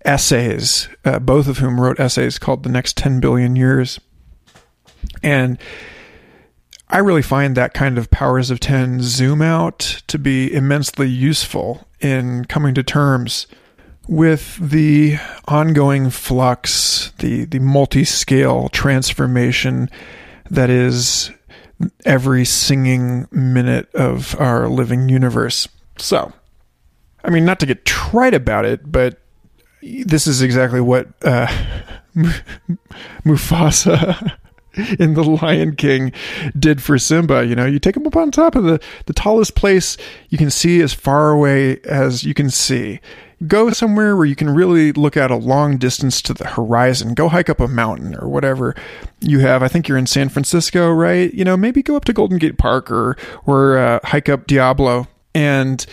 essays, 0.06 0.88
uh, 1.06 1.20
both 1.20 1.48
of 1.48 1.58
whom 1.58 1.80
wrote 1.80 2.00
essays 2.00 2.40
called 2.40 2.64
The 2.64 2.70
Next 2.70 2.98
10 2.98 3.20
Billion 3.20 3.56
Years. 3.56 4.00
And 5.24 5.58
I 6.88 7.00
really 7.00 7.22
find 7.22 7.56
that 7.56 7.74
kind 7.74 7.98
of 7.98 8.10
powers 8.10 8.50
of 8.50 8.60
10 8.60 9.02
zoom 9.02 9.42
out 9.42 10.02
to 10.08 10.18
be 10.18 10.52
immensely 10.52 11.08
useful 11.08 11.88
in 12.00 12.46
coming 12.46 12.74
to 12.76 12.84
terms 12.84 13.48
with 14.10 14.58
the 14.58 15.18
ongoing 15.48 16.10
flux, 16.10 17.14
the, 17.20 17.46
the 17.46 17.60
multi 17.60 18.04
scale 18.04 18.68
transformation 18.70 19.88
that 20.50 20.72
is 20.72 21.30
every 22.06 22.44
singing 22.44 23.28
minute 23.32 23.88
of 23.94 24.36
our 24.40 24.68
living 24.68 25.10
universe. 25.10 25.68
So, 25.98 26.34
I 27.24 27.30
mean, 27.30 27.46
not 27.46 27.60
to 27.60 27.68
get 27.68 27.86
trite 27.86 28.34
about 28.34 28.66
it, 28.66 28.92
but 28.92 29.20
this 29.84 30.26
is 30.26 30.42
exactly 30.42 30.82
what 30.82 31.08
uh, 31.24 31.46
Mufasa 33.24 34.36
in 35.00 35.14
The 35.14 35.24
Lion 35.24 35.76
King 35.76 36.14
did 36.58 36.82
for 36.82 36.98
Simba. 36.98 37.46
You 37.46 37.54
know, 37.54 37.68
you 37.68 37.78
take 37.78 37.96
him 37.96 38.08
up 38.08 38.16
on 38.16 38.32
top 38.32 38.56
of 38.56 38.64
the, 38.64 38.82
the 39.06 39.14
tallest 39.14 39.54
place 39.54 39.98
you 40.30 40.40
can 40.40 40.50
see 40.50 40.82
as 40.82 40.96
far 40.96 41.30
away 41.30 41.80
as 41.82 42.24
you 42.24 42.34
can 42.34 42.50
see. 42.50 43.00
Go 43.48 43.72
somewhere 43.72 44.18
where 44.18 44.26
you 44.26 44.36
can 44.36 44.50
really 44.50 44.92
look 44.92 45.16
out 45.16 45.32
a 45.32 45.36
long 45.36 45.78
distance 45.78 46.22
to 46.24 46.34
the 46.34 46.46
horizon. 46.48 47.14
Go 47.14 47.30
hike 47.30 47.50
up 47.50 47.62
a 47.62 47.68
mountain 47.70 48.16
or 48.16 48.28
whatever 48.28 48.76
you 49.22 49.40
have. 49.40 49.64
I 49.64 49.70
think 49.70 49.88
you're 49.88 49.98
in 49.98 50.08
San 50.08 50.28
Francisco, 50.28 50.92
right? 50.92 51.34
You 51.34 51.46
know, 51.46 51.56
maybe 51.56 51.82
go 51.82 51.96
up 51.96 52.06
to 52.06 52.14
Golden 52.14 52.38
Gate 52.38 52.58
Park 52.58 52.92
or 52.92 53.16
or 53.46 53.78
uh, 53.78 54.00
hike 54.04 54.28
up 54.28 54.46
Diablo 54.46 55.08
and 55.34 55.86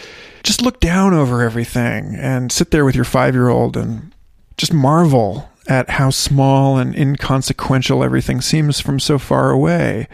just 0.43 0.63
look 0.63 0.81
down 0.81 1.15
over 1.15 1.43
everything 1.43 2.17
and 2.17 2.51
sit 2.51 2.71
there 2.71 2.85
with 2.85 2.97
your 2.97 3.05
five 3.05 3.35
year 3.35 3.49
old 3.49 3.77
and 3.77 4.13
just 4.57 4.73
marvel 4.73 5.49
at 5.69 5.91
how 5.91 6.11
small 6.11 6.79
and 6.79 6.95
inconsequential 6.95 8.03
everything 8.03 8.41
seems 8.41 8.81
from 8.81 8.99
so 8.99 9.19
far 9.19 9.51
away. 9.51 10.09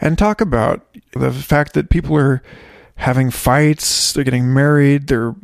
And 0.00 0.18
talk 0.18 0.40
about 0.40 0.86
the 1.12 1.32
fact 1.32 1.74
that 1.74 1.90
people 1.90 2.16
are 2.16 2.42
having 2.96 3.30
fights, 3.30 4.12
they're 4.12 4.24
getting 4.24 4.52
married, 4.52 5.06
they're 5.06 5.34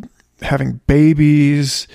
having 0.42 0.81
babies. 0.87 1.87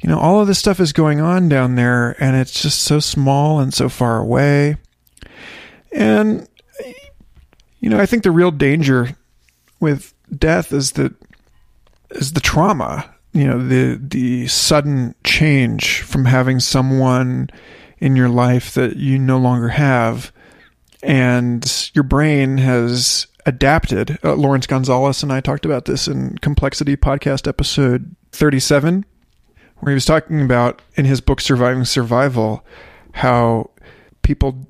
You 0.00 0.10
know, 0.10 0.18
all 0.18 0.40
of 0.40 0.46
this 0.46 0.58
stuff 0.58 0.80
is 0.80 0.92
going 0.92 1.20
on 1.20 1.48
down 1.48 1.76
there, 1.76 2.14
and 2.22 2.36
it's 2.36 2.62
just 2.62 2.82
so 2.82 3.00
small 3.00 3.60
and 3.60 3.72
so 3.72 3.88
far 3.88 4.18
away. 4.18 4.76
And, 5.92 6.46
you 7.80 7.88
know, 7.88 7.98
I 7.98 8.06
think 8.06 8.22
the 8.22 8.30
real 8.30 8.50
danger 8.50 9.16
with 9.80 10.12
death 10.36 10.72
is 10.72 10.92
that 10.92 11.14
is 12.10 12.32
the 12.32 12.40
trauma 12.40 13.14
you 13.34 13.46
know 13.46 13.58
the 13.58 14.00
the 14.00 14.46
sudden 14.46 15.14
change 15.24 16.00
from 16.00 16.24
having 16.24 16.60
someone 16.60 17.50
in 17.98 18.16
your 18.16 18.28
life 18.28 18.74
that 18.74 18.96
you 18.96 19.18
no 19.18 19.38
longer 19.38 19.68
have 19.68 20.32
and 21.02 21.90
your 21.92 22.04
brain 22.04 22.56
has 22.58 23.26
adapted. 23.46 24.18
Uh, 24.24 24.34
Laurence 24.34 24.66
Gonzales 24.66 25.22
and 25.22 25.32
I 25.32 25.40
talked 25.40 25.64
about 25.64 25.84
this 25.84 26.08
in 26.08 26.38
Complexity 26.38 26.96
podcast 26.96 27.46
episode 27.46 28.14
37 28.32 29.04
where 29.80 29.90
he 29.90 29.94
was 29.94 30.06
talking 30.06 30.40
about 30.40 30.80
in 30.94 31.04
his 31.04 31.20
book 31.20 31.40
Surviving 31.40 31.84
Survival 31.84 32.64
how 33.12 33.70
people 34.22 34.66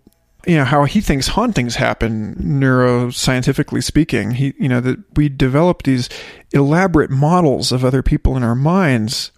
you 0.46 0.56
know 0.56 0.64
how 0.64 0.84
he 0.84 1.00
thinks 1.00 1.28
hauntings 1.28 1.76
happen 1.76 2.34
neuroscientifically 2.34 3.82
speaking. 3.82 4.32
He 4.32 4.54
you 4.58 4.68
know 4.68 4.80
that 4.80 4.98
we 5.16 5.28
develop 5.28 5.84
these 5.84 6.08
elaborate 6.52 7.10
models 7.10 7.72
of 7.72 7.84
other 7.84 8.02
people 8.02 8.36
in 8.36 8.42
our 8.42 8.54
minds 8.54 9.30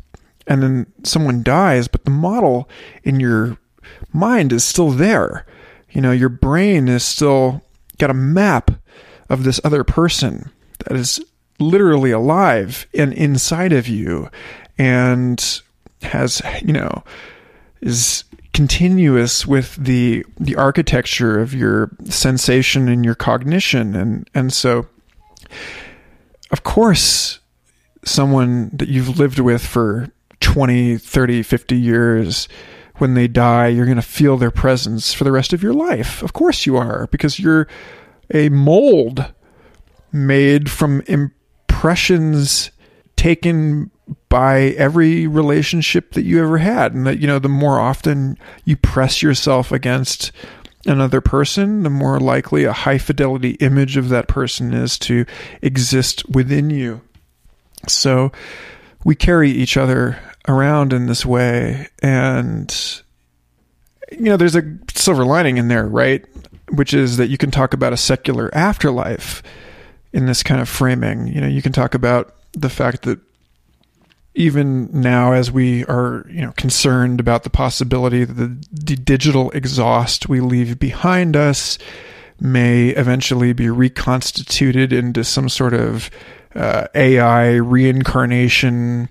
and 0.47 0.63
then 0.63 0.87
someone 1.05 1.43
dies 1.43 1.89
but 1.89 2.05
the 2.05 2.11
model 2.11 2.69
in 3.05 3.21
your 3.21 3.59
mind 4.13 4.53
is 4.53 4.65
still 4.65 4.91
there. 4.91 5.47
You 5.91 6.01
know 6.01 6.13
your 6.13 6.29
brain 6.29 6.89
is 6.89 7.05
still 7.05 7.63
got 7.99 8.11
a 8.11 8.15
map 8.15 8.71
of 9.29 9.45
this 9.45 9.61
other 9.65 9.85
person 9.85 10.51
that 10.81 10.97
is 10.97 11.21
literally 11.59 12.11
alive 12.11 12.87
and 12.95 13.13
inside 13.15 13.73
of 13.73 13.89
you 13.89 14.31
and 14.79 15.63
has 16.03 16.43
you 16.63 16.73
know 16.73 17.03
is 17.81 18.25
continuous 18.57 19.47
with 19.47 19.77
the 19.77 20.25
the 20.41 20.57
architecture 20.57 21.39
of 21.39 21.53
your 21.53 21.91
sensation 22.05 22.89
and 22.89 23.05
your 23.05 23.15
cognition. 23.15 23.95
And 23.95 24.29
and 24.35 24.51
so 24.51 24.87
of 26.51 26.63
course 26.63 27.41
someone 28.05 28.71
that 28.73 28.89
you've 28.89 29.19
lived 29.19 29.41
with 29.41 29.65
for 29.65 30.09
20 30.41 30.97
30 30.97 31.43
50 31.43 31.77
years 31.77 32.49
when 32.97 33.13
they 33.13 33.29
die 33.29 33.67
you're 33.67 33.85
going 33.85 33.97
to 33.97 34.03
feel 34.03 34.39
their 34.39 34.51
presence 34.51 35.13
for 35.13 35.25
the 35.25 35.33
rest 35.33 35.53
of 35.53 35.63
your 35.63 35.75
life. 35.75 36.23
Of 36.23 36.33
course 36.33 36.65
you 36.65 36.79
are 36.79 37.09
because 37.09 37.39
you're 37.39 37.69
a 38.33 38.49
mold 38.49 39.33
made 40.13 40.71
from 40.71 41.03
impressions 41.07 42.71
taken 43.17 43.91
by 44.29 44.61
every 44.79 45.27
relationship 45.27 46.13
that 46.13 46.25
you 46.25 46.43
ever 46.43 46.59
had 46.59 46.95
and 46.95 47.07
that 47.07 47.19
you 47.19 47.27
know 47.27 47.39
the 47.39 47.49
more 47.49 47.81
often 47.81 48.39
you 48.65 48.77
press 48.77 49.23
yourself 49.23 49.73
against 49.73 50.31
another 50.85 51.21
person 51.21 51.83
the 51.83 51.91
more 51.91 52.21
likely 52.21 52.65
a 52.65 52.73
high 52.73 52.99
fidelity 52.99 53.51
image 53.53 53.97
of 53.97 54.09
that 54.09 54.29
person 54.29 54.73
is 54.73 54.99
to 54.99 55.27
exist 55.63 56.29
within 56.29 56.71
you. 56.71 57.01
So 57.89 58.31
we 59.05 59.15
carry 59.15 59.51
each 59.51 59.77
other 59.77 60.19
around 60.49 60.93
in 60.93 61.07
this 61.07 61.27
way 61.27 61.89
and 62.01 63.03
you 64.13 64.25
know 64.25 64.37
there's 64.37 64.55
a 64.55 64.79
silver 64.95 65.25
lining 65.25 65.57
in 65.57 65.67
there 65.67 65.87
right 65.87 66.25
which 66.71 66.95
is 66.95 67.17
that 67.17 67.29
you 67.29 67.39
can 67.39 67.51
talk 67.51 67.75
about 67.75 67.93
a 67.93 67.97
secular 67.97 68.53
afterlife 68.55 69.43
in 70.13 70.27
this 70.27 70.43
kind 70.43 70.61
of 70.61 70.69
framing. 70.69 71.29
You 71.29 71.41
know 71.41 71.47
you 71.47 71.63
can 71.63 71.73
talk 71.73 71.95
about 71.95 72.35
the 72.53 72.71
fact 72.71 73.03
that 73.03 73.21
even 74.35 74.89
now 74.93 75.33
as 75.33 75.51
we 75.51 75.85
are 75.87 76.27
you 76.29 76.43
know 76.43 76.53
concerned 76.53 77.21
about 77.21 77.43
the 77.43 77.51
possibility 77.51 78.25
that 78.25 78.35
the, 78.35 78.67
the 78.71 78.97
digital 78.97 79.51
exhaust 79.53 80.29
we 80.29 80.41
leave 80.41 80.79
behind 80.79 81.37
us 81.37 81.79
may 82.39 82.89
eventually 82.91 83.53
be 83.53 83.69
reconstituted 83.71 84.93
into 84.93 85.25
some 85.25 85.49
sort 85.49 85.73
of 85.73 86.11
uh, 86.55 86.87
AI 86.95 87.55
reincarnation, 87.55 89.09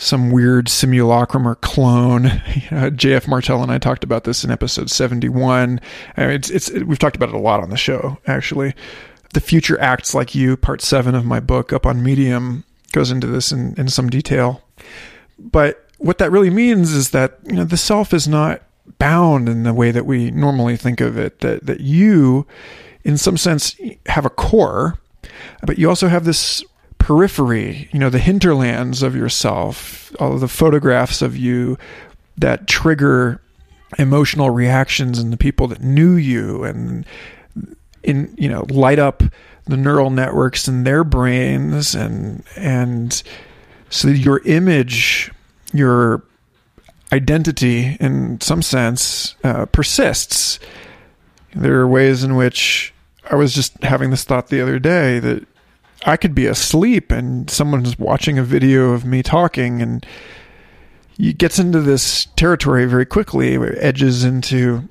some 0.00 0.30
weird 0.30 0.68
simulacrum 0.68 1.46
or 1.46 1.56
clone. 1.56 2.42
J.F. 2.96 3.28
Martel 3.28 3.62
and 3.62 3.70
I 3.70 3.76
talked 3.76 4.02
about 4.02 4.24
this 4.24 4.42
in 4.42 4.50
episode 4.50 4.90
71. 4.90 5.78
I 6.16 6.20
mean, 6.20 6.30
it's, 6.30 6.48
it's, 6.48 6.70
it, 6.70 6.86
we've 6.86 6.98
talked 6.98 7.16
about 7.16 7.28
it 7.28 7.34
a 7.34 7.38
lot 7.38 7.60
on 7.60 7.68
the 7.68 7.76
show, 7.76 8.16
actually. 8.26 8.74
The 9.34 9.42
Future 9.42 9.78
Acts 9.78 10.14
Like 10.14 10.34
You, 10.34 10.56
part 10.56 10.80
seven 10.80 11.14
of 11.14 11.26
my 11.26 11.38
book, 11.38 11.72
up 11.72 11.84
on 11.84 12.02
Medium, 12.02 12.64
goes 12.92 13.10
into 13.10 13.26
this 13.26 13.52
in, 13.52 13.74
in 13.76 13.88
some 13.88 14.08
detail. 14.08 14.62
But 15.38 15.86
what 15.98 16.16
that 16.16 16.32
really 16.32 16.50
means 16.50 16.92
is 16.92 17.10
that 17.10 17.38
you 17.44 17.52
know 17.52 17.64
the 17.64 17.76
self 17.76 18.14
is 18.14 18.26
not 18.26 18.62
bound 18.98 19.48
in 19.48 19.62
the 19.62 19.74
way 19.74 19.90
that 19.90 20.06
we 20.06 20.30
normally 20.30 20.76
think 20.76 21.00
of 21.00 21.18
it. 21.18 21.40
That 21.40 21.66
that 21.66 21.80
you, 21.80 22.46
in 23.04 23.16
some 23.16 23.36
sense, 23.36 23.76
have 24.06 24.24
a 24.24 24.30
core, 24.30 24.98
but 25.62 25.78
you 25.78 25.88
also 25.88 26.08
have 26.08 26.24
this 26.24 26.64
periphery. 27.00 27.88
You 27.92 27.98
know, 27.98 28.10
the 28.10 28.20
hinterlands 28.20 29.02
of 29.02 29.16
yourself, 29.16 30.14
all 30.20 30.34
of 30.34 30.40
the 30.40 30.48
photographs 30.48 31.22
of 31.22 31.36
you 31.36 31.76
that 32.38 32.68
trigger 32.68 33.40
emotional 33.98 34.50
reactions 34.50 35.18
in 35.18 35.30
the 35.30 35.36
people 35.36 35.66
that 35.66 35.82
knew 35.82 36.14
you 36.14 36.62
and 36.62 37.04
in 38.02 38.32
you 38.38 38.48
know 38.48 38.64
light 38.70 38.98
up 38.98 39.22
the 39.66 39.76
neural 39.76 40.10
networks 40.10 40.68
in 40.68 40.84
their 40.84 41.02
brains 41.04 41.94
and 41.94 42.44
and 42.56 43.22
so 43.90 44.08
your 44.08 44.40
image 44.46 45.30
your 45.72 46.22
identity 47.12 47.96
in 47.98 48.40
some 48.40 48.62
sense 48.62 49.34
uh, 49.42 49.66
persists 49.66 50.60
there 51.54 51.80
are 51.80 51.88
ways 51.88 52.22
in 52.22 52.36
which 52.36 52.94
i 53.28 53.34
was 53.34 53.52
just 53.52 53.82
having 53.82 54.10
this 54.10 54.24
thought 54.24 54.48
the 54.48 54.60
other 54.60 54.78
day 54.78 55.18
that 55.18 55.44
i 56.04 56.16
could 56.16 56.34
be 56.34 56.46
asleep 56.46 57.10
and 57.10 57.50
someone's 57.50 57.98
watching 57.98 58.38
a 58.38 58.44
video 58.44 58.90
of 58.90 59.04
me 59.04 59.22
talking 59.22 59.82
and 59.82 60.06
it 61.18 61.36
gets 61.38 61.58
into 61.58 61.80
this 61.80 62.26
territory 62.36 62.86
very 62.86 63.06
quickly 63.06 63.54
it 63.54 63.78
edges 63.78 64.24
into 64.24 64.88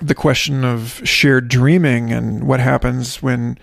the 0.00 0.14
question 0.14 0.64
of 0.64 1.00
shared 1.04 1.48
dreaming 1.48 2.12
and 2.12 2.46
what 2.46 2.60
happens 2.60 3.22
when 3.22 3.58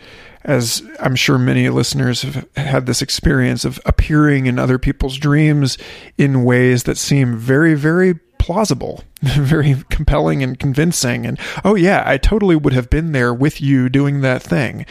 as 0.46 0.84
I'm 1.00 1.16
sure 1.16 1.38
many 1.38 1.70
listeners 1.70 2.24
have 2.24 2.48
had 2.56 2.86
this 2.86 3.02
experience 3.02 3.64
of 3.64 3.80
appearing 3.86 4.46
in 4.46 4.60
other 4.60 4.78
people's 4.78 5.18
dreams 5.18 5.78
in 6.18 6.44
ways 6.44 6.84
that 6.84 6.98
seem 6.98 7.38
very, 7.38 7.76
very 7.76 8.16
plausible, 8.40 9.04
very 9.22 9.78
compelling 9.90 10.44
and 10.44 10.60
convincing. 10.60 11.26
And 11.26 11.40
oh, 11.64 11.76
yeah, 11.76 12.04
I 12.06 12.18
totally 12.18 12.56
would 12.56 12.74
have 12.74 12.90
been 12.90 13.14
there 13.14 13.34
with 13.34 13.62
you 13.62 13.88
doing 13.88 14.22
that 14.22 14.44
thing. 14.44 14.86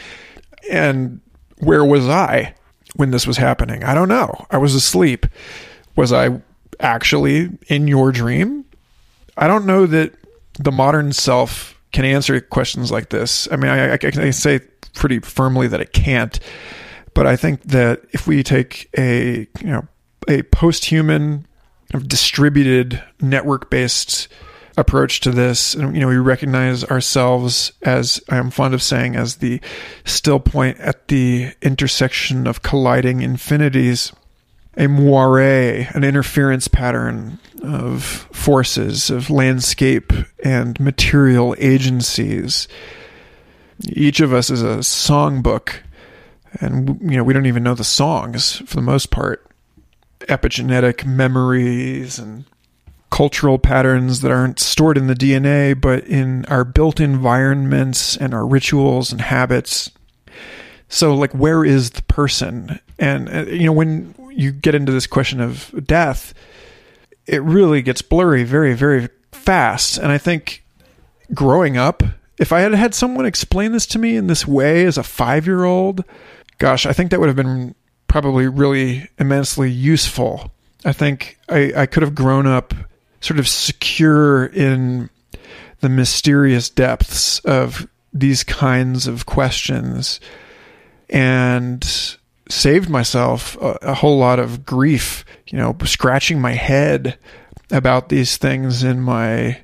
And 0.71 1.21
where 1.59 1.83
was 1.83 2.07
I 2.07 2.55
when 2.95 3.11
this 3.11 3.27
was 3.27 3.37
happening? 3.37 3.83
I 3.83 3.93
don't 3.93 4.09
know. 4.09 4.45
I 4.51 4.57
was 4.57 4.75
asleep. 4.75 5.25
Was 5.95 6.11
I 6.11 6.41
actually 6.79 7.49
in 7.67 7.87
your 7.87 8.11
dream? 8.11 8.65
I 9.37 9.47
don't 9.47 9.65
know 9.65 9.85
that 9.85 10.13
the 10.59 10.71
modern 10.71 11.13
self 11.13 11.79
can 11.91 12.05
answer 12.05 12.39
questions 12.41 12.91
like 12.91 13.09
this. 13.09 13.47
I 13.51 13.55
mean, 13.55 13.71
I, 13.71 13.93
I, 13.93 13.99
I 14.01 14.29
say 14.31 14.59
pretty 14.93 15.19
firmly 15.19 15.67
that 15.67 15.81
it 15.81 15.93
can't, 15.93 16.39
but 17.13 17.25
I 17.27 17.35
think 17.35 17.63
that 17.63 18.01
if 18.11 18.27
we 18.27 18.43
take 18.43 18.89
a 18.97 19.47
you 19.59 19.67
know 19.67 19.87
a 20.27 20.43
post-human 20.43 21.45
distributed 22.07 23.03
network-based 23.21 24.27
approach 24.77 25.19
to 25.21 25.31
this. 25.31 25.75
And 25.75 25.95
you 25.95 26.01
know 26.01 26.07
we 26.07 26.17
recognize 26.17 26.83
ourselves 26.85 27.71
as 27.81 28.21
i 28.29 28.37
am 28.37 28.49
fond 28.49 28.73
of 28.73 28.81
saying 28.81 29.15
as 29.15 29.37
the 29.37 29.61
still 30.05 30.39
point 30.39 30.79
at 30.79 31.07
the 31.07 31.51
intersection 31.61 32.47
of 32.47 32.61
colliding 32.61 33.21
infinities 33.21 34.11
a 34.75 34.87
moire 34.87 35.39
an 35.93 36.03
interference 36.03 36.67
pattern 36.67 37.39
of 37.61 38.03
forces 38.31 39.09
of 39.09 39.29
landscape 39.29 40.11
and 40.43 40.79
material 40.79 41.55
agencies. 41.59 42.67
Each 43.87 44.19
of 44.19 44.33
us 44.33 44.49
is 44.49 44.63
a 44.63 44.77
songbook 44.77 45.75
and 46.59 46.99
you 47.01 47.17
know 47.17 47.23
we 47.23 47.33
don't 47.33 47.45
even 47.45 47.63
know 47.63 47.75
the 47.75 47.83
songs 47.83 48.57
for 48.65 48.75
the 48.75 48.81
most 48.81 49.09
part. 49.09 49.45
Epigenetic 50.21 51.05
memories 51.05 52.17
and 52.17 52.45
cultural 53.13 53.59
patterns 53.59 54.21
that 54.21 54.31
aren't 54.31 54.59
stored 54.59 54.97
in 54.97 55.05
the 55.05 55.13
DNA, 55.13 55.79
but 55.79 56.03
in 56.05 56.43
our 56.45 56.63
built 56.63 56.99
environments 56.99 58.17
and 58.17 58.33
our 58.33 58.43
rituals 58.43 59.11
and 59.11 59.21
habits. 59.21 59.91
So, 60.89 61.13
like, 61.13 61.31
where 61.31 61.63
is 61.63 61.91
the 61.91 62.01
person? 62.01 62.79
And, 62.97 63.29
uh, 63.29 63.45
you 63.51 63.67
know, 63.67 63.71
when 63.71 64.15
you 64.31 64.51
get 64.51 64.73
into 64.73 64.91
this 64.91 65.05
question 65.05 65.39
of 65.41 65.71
death, 65.85 66.33
it 67.27 67.43
really 67.43 67.83
gets 67.83 68.01
blurry 68.01 68.43
very, 68.43 68.73
very 68.73 69.09
fast. 69.31 69.99
And 69.99 70.11
I 70.11 70.17
think 70.17 70.63
growing 71.35 71.77
up, 71.77 72.01
if 72.39 72.51
I 72.51 72.61
had 72.61 72.73
had 72.73 72.95
someone 72.95 73.27
explain 73.27 73.73
this 73.73 73.85
to 73.87 73.99
me 73.99 74.15
in 74.15 74.25
this 74.25 74.47
way 74.47 74.85
as 74.85 74.97
a 74.97 75.03
five 75.03 75.45
year 75.45 75.65
old, 75.65 76.03
gosh, 76.57 76.87
I 76.87 76.93
think 76.93 77.11
that 77.11 77.19
would 77.19 77.29
have 77.29 77.35
been 77.35 77.75
probably 78.07 78.47
really 78.47 79.07
immensely 79.19 79.69
useful. 79.69 80.51
I 80.83 80.93
think 80.93 81.37
I, 81.47 81.73
I 81.77 81.85
could 81.85 82.01
have 82.01 82.15
grown 82.15 82.47
up 82.47 82.73
sort 83.23 83.39
of 83.39 83.47
secure 83.47 84.47
in 84.47 85.09
the 85.79 85.89
mysterious 85.89 86.69
depths 86.69 87.39
of 87.39 87.87
these 88.13 88.43
kinds 88.43 89.07
of 89.07 89.25
questions 89.25 90.19
and 91.09 92.17
saved 92.49 92.89
myself 92.89 93.55
a, 93.61 93.77
a, 93.81 93.93
whole 93.93 94.17
lot 94.17 94.39
of 94.39 94.65
grief, 94.65 95.23
you 95.47 95.57
know, 95.57 95.75
scratching 95.85 96.41
my 96.41 96.51
head 96.51 97.17
about 97.71 98.09
these 98.09 98.35
things 98.35 98.83
in 98.83 98.99
my 98.99 99.57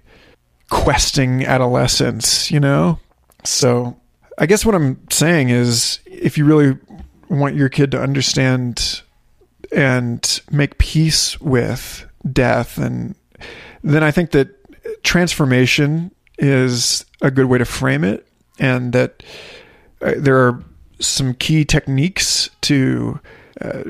questing 0.70 1.46
adolescence, 1.46 2.50
you 2.50 2.60
know? 2.60 2.98
So 3.44 4.00
I 4.38 4.46
guess 4.46 4.66
what 4.66 4.76
I'm 4.76 5.00
saying 5.10 5.50
is 5.50 6.00
if 6.06 6.38
you 6.38 6.46
really 6.46 6.78
want 7.30 7.56
your 7.56 7.70
kid 7.70 7.92
to 7.92 8.02
understand 8.02 9.02
and 9.72 10.42
make 10.50 10.78
peace 10.78 11.40
with 11.42 12.06
death 12.32 12.78
and 12.78 13.16
then 13.84 14.04
I 14.04 14.12
think 14.12 14.32
that 14.32 14.50
transformation 15.04 16.12
is 16.38 17.06
a 17.22 17.32
good 17.32 17.46
way 17.46 17.58
to 17.58 17.66
frame 17.66 18.04
it, 18.04 18.28
and 18.60 18.94
that 18.94 19.24
uh, 20.02 20.14
there 20.18 20.38
are 20.38 20.64
some 21.00 21.34
key 21.34 21.66
techniques 21.66 22.50
to 22.62 23.20
uh, 23.62 23.84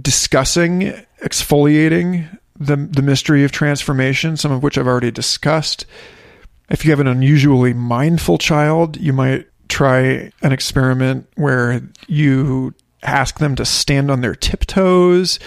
discussing 0.00 0.92
exfoliating 1.22 2.38
the 2.58 2.76
the 2.76 3.02
mystery 3.02 3.44
of 3.44 3.52
transformation, 3.52 4.36
some 4.36 4.52
of 4.52 4.62
which 4.62 4.78
I've 4.78 4.86
already 4.86 5.10
discussed. 5.10 5.86
If 6.70 6.84
you 6.84 6.90
have 6.92 7.00
an 7.00 7.06
unusually 7.06 7.74
mindful 7.74 8.38
child, 8.38 8.96
you 8.96 9.12
might 9.12 9.46
try 9.68 10.30
an 10.42 10.52
experiment 10.52 11.28
where 11.34 11.82
you 12.06 12.74
ask 13.02 13.38
them 13.38 13.54
to 13.56 13.64
stand 13.64 14.10
on 14.10 14.22
their 14.22 14.34
tiptoes, 14.34 15.38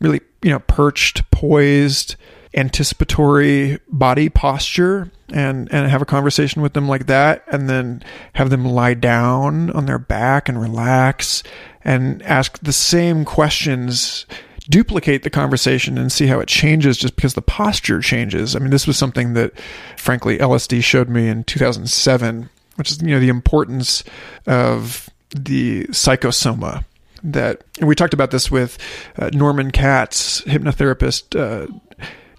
really, 0.00 0.20
you 0.42 0.50
know, 0.50 0.58
perched, 0.60 1.28
poised, 1.30 2.16
anticipatory 2.54 3.78
body 3.88 4.28
posture 4.28 5.10
and 5.32 5.68
and 5.72 5.90
have 5.90 6.02
a 6.02 6.06
conversation 6.06 6.62
with 6.62 6.72
them 6.72 6.88
like 6.88 7.06
that 7.06 7.44
and 7.48 7.68
then 7.68 8.02
have 8.34 8.50
them 8.50 8.64
lie 8.64 8.94
down 8.94 9.70
on 9.70 9.86
their 9.86 9.98
back 9.98 10.48
and 10.48 10.60
relax 10.60 11.42
and 11.84 12.22
ask 12.22 12.58
the 12.60 12.72
same 12.72 13.24
questions 13.24 14.26
duplicate 14.68 15.22
the 15.22 15.30
conversation 15.30 15.96
and 15.96 16.12
see 16.12 16.26
how 16.26 16.40
it 16.40 16.48
changes 16.48 16.98
just 16.98 17.16
because 17.16 17.34
the 17.34 17.42
posture 17.42 18.00
changes. 18.00 18.54
I 18.54 18.58
mean 18.58 18.70
this 18.70 18.86
was 18.86 18.96
something 18.96 19.34
that 19.34 19.52
frankly 19.96 20.38
lsd 20.38 20.82
showed 20.82 21.08
me 21.08 21.28
in 21.28 21.44
2007 21.44 22.48
which 22.76 22.90
is 22.90 23.02
you 23.02 23.08
know 23.08 23.20
the 23.20 23.28
importance 23.28 24.04
of 24.46 25.10
the 25.30 25.84
psychosoma 25.88 26.84
that 27.22 27.64
and 27.78 27.88
we 27.88 27.94
talked 27.94 28.14
about 28.14 28.30
this 28.30 28.50
with 28.50 28.78
uh, 29.18 29.28
norman 29.32 29.70
katz 29.70 30.42
hypnotherapist 30.42 31.38
uh, 31.38 31.66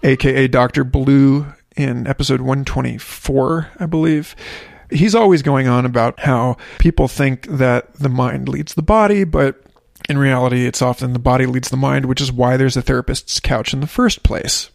aka 0.02 0.48
Dr. 0.48 0.84
Blue, 0.84 1.46
in 1.76 2.06
episode 2.06 2.40
124, 2.40 3.70
I 3.78 3.86
believe. 3.86 4.36
He's 4.90 5.14
always 5.14 5.42
going 5.42 5.68
on 5.68 5.86
about 5.86 6.20
how 6.20 6.56
people 6.78 7.08
think 7.08 7.46
that 7.46 7.94
the 7.94 8.08
mind 8.08 8.48
leads 8.48 8.74
the 8.74 8.82
body, 8.82 9.24
but 9.24 9.62
in 10.08 10.18
reality, 10.18 10.66
it's 10.66 10.82
often 10.82 11.12
the 11.12 11.18
body 11.18 11.46
leads 11.46 11.68
the 11.68 11.76
mind, 11.76 12.06
which 12.06 12.20
is 12.20 12.32
why 12.32 12.56
there's 12.56 12.76
a 12.76 12.82
therapist's 12.82 13.38
couch 13.38 13.72
in 13.72 13.80
the 13.80 13.86
first 13.86 14.22
place. 14.22 14.70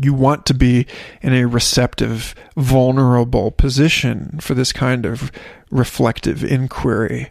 You 0.00 0.14
want 0.14 0.46
to 0.46 0.54
be 0.54 0.86
in 1.20 1.32
a 1.34 1.46
receptive, 1.46 2.34
vulnerable 2.56 3.50
position 3.50 4.38
for 4.40 4.54
this 4.54 4.72
kind 4.72 5.06
of 5.06 5.32
reflective 5.70 6.44
inquiry. 6.44 7.30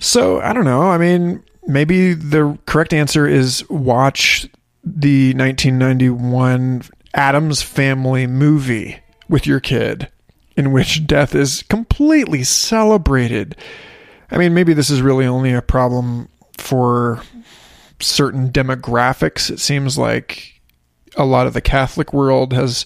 So, 0.00 0.40
I 0.40 0.52
don't 0.52 0.64
know. 0.64 0.82
I 0.82 0.98
mean, 0.98 1.42
maybe 1.66 2.14
the 2.14 2.58
correct 2.66 2.92
answer 2.92 3.26
is 3.26 3.68
watch 3.68 4.48
the 4.84 5.34
1991 5.34 6.82
Addams 7.14 7.62
Family 7.62 8.26
movie 8.26 8.98
with 9.28 9.46
your 9.46 9.60
kid, 9.60 10.08
in 10.56 10.72
which 10.72 11.06
death 11.06 11.34
is 11.34 11.62
completely 11.64 12.44
celebrated. 12.44 13.56
I 14.30 14.38
mean, 14.38 14.54
maybe 14.54 14.74
this 14.74 14.90
is 14.90 15.02
really 15.02 15.26
only 15.26 15.52
a 15.52 15.62
problem 15.62 16.28
for 16.58 17.22
certain 18.00 18.50
demographics. 18.50 19.50
It 19.50 19.60
seems 19.60 19.96
like 19.96 20.60
a 21.16 21.24
lot 21.24 21.46
of 21.46 21.54
the 21.54 21.60
Catholic 21.60 22.12
world 22.12 22.52
has 22.52 22.84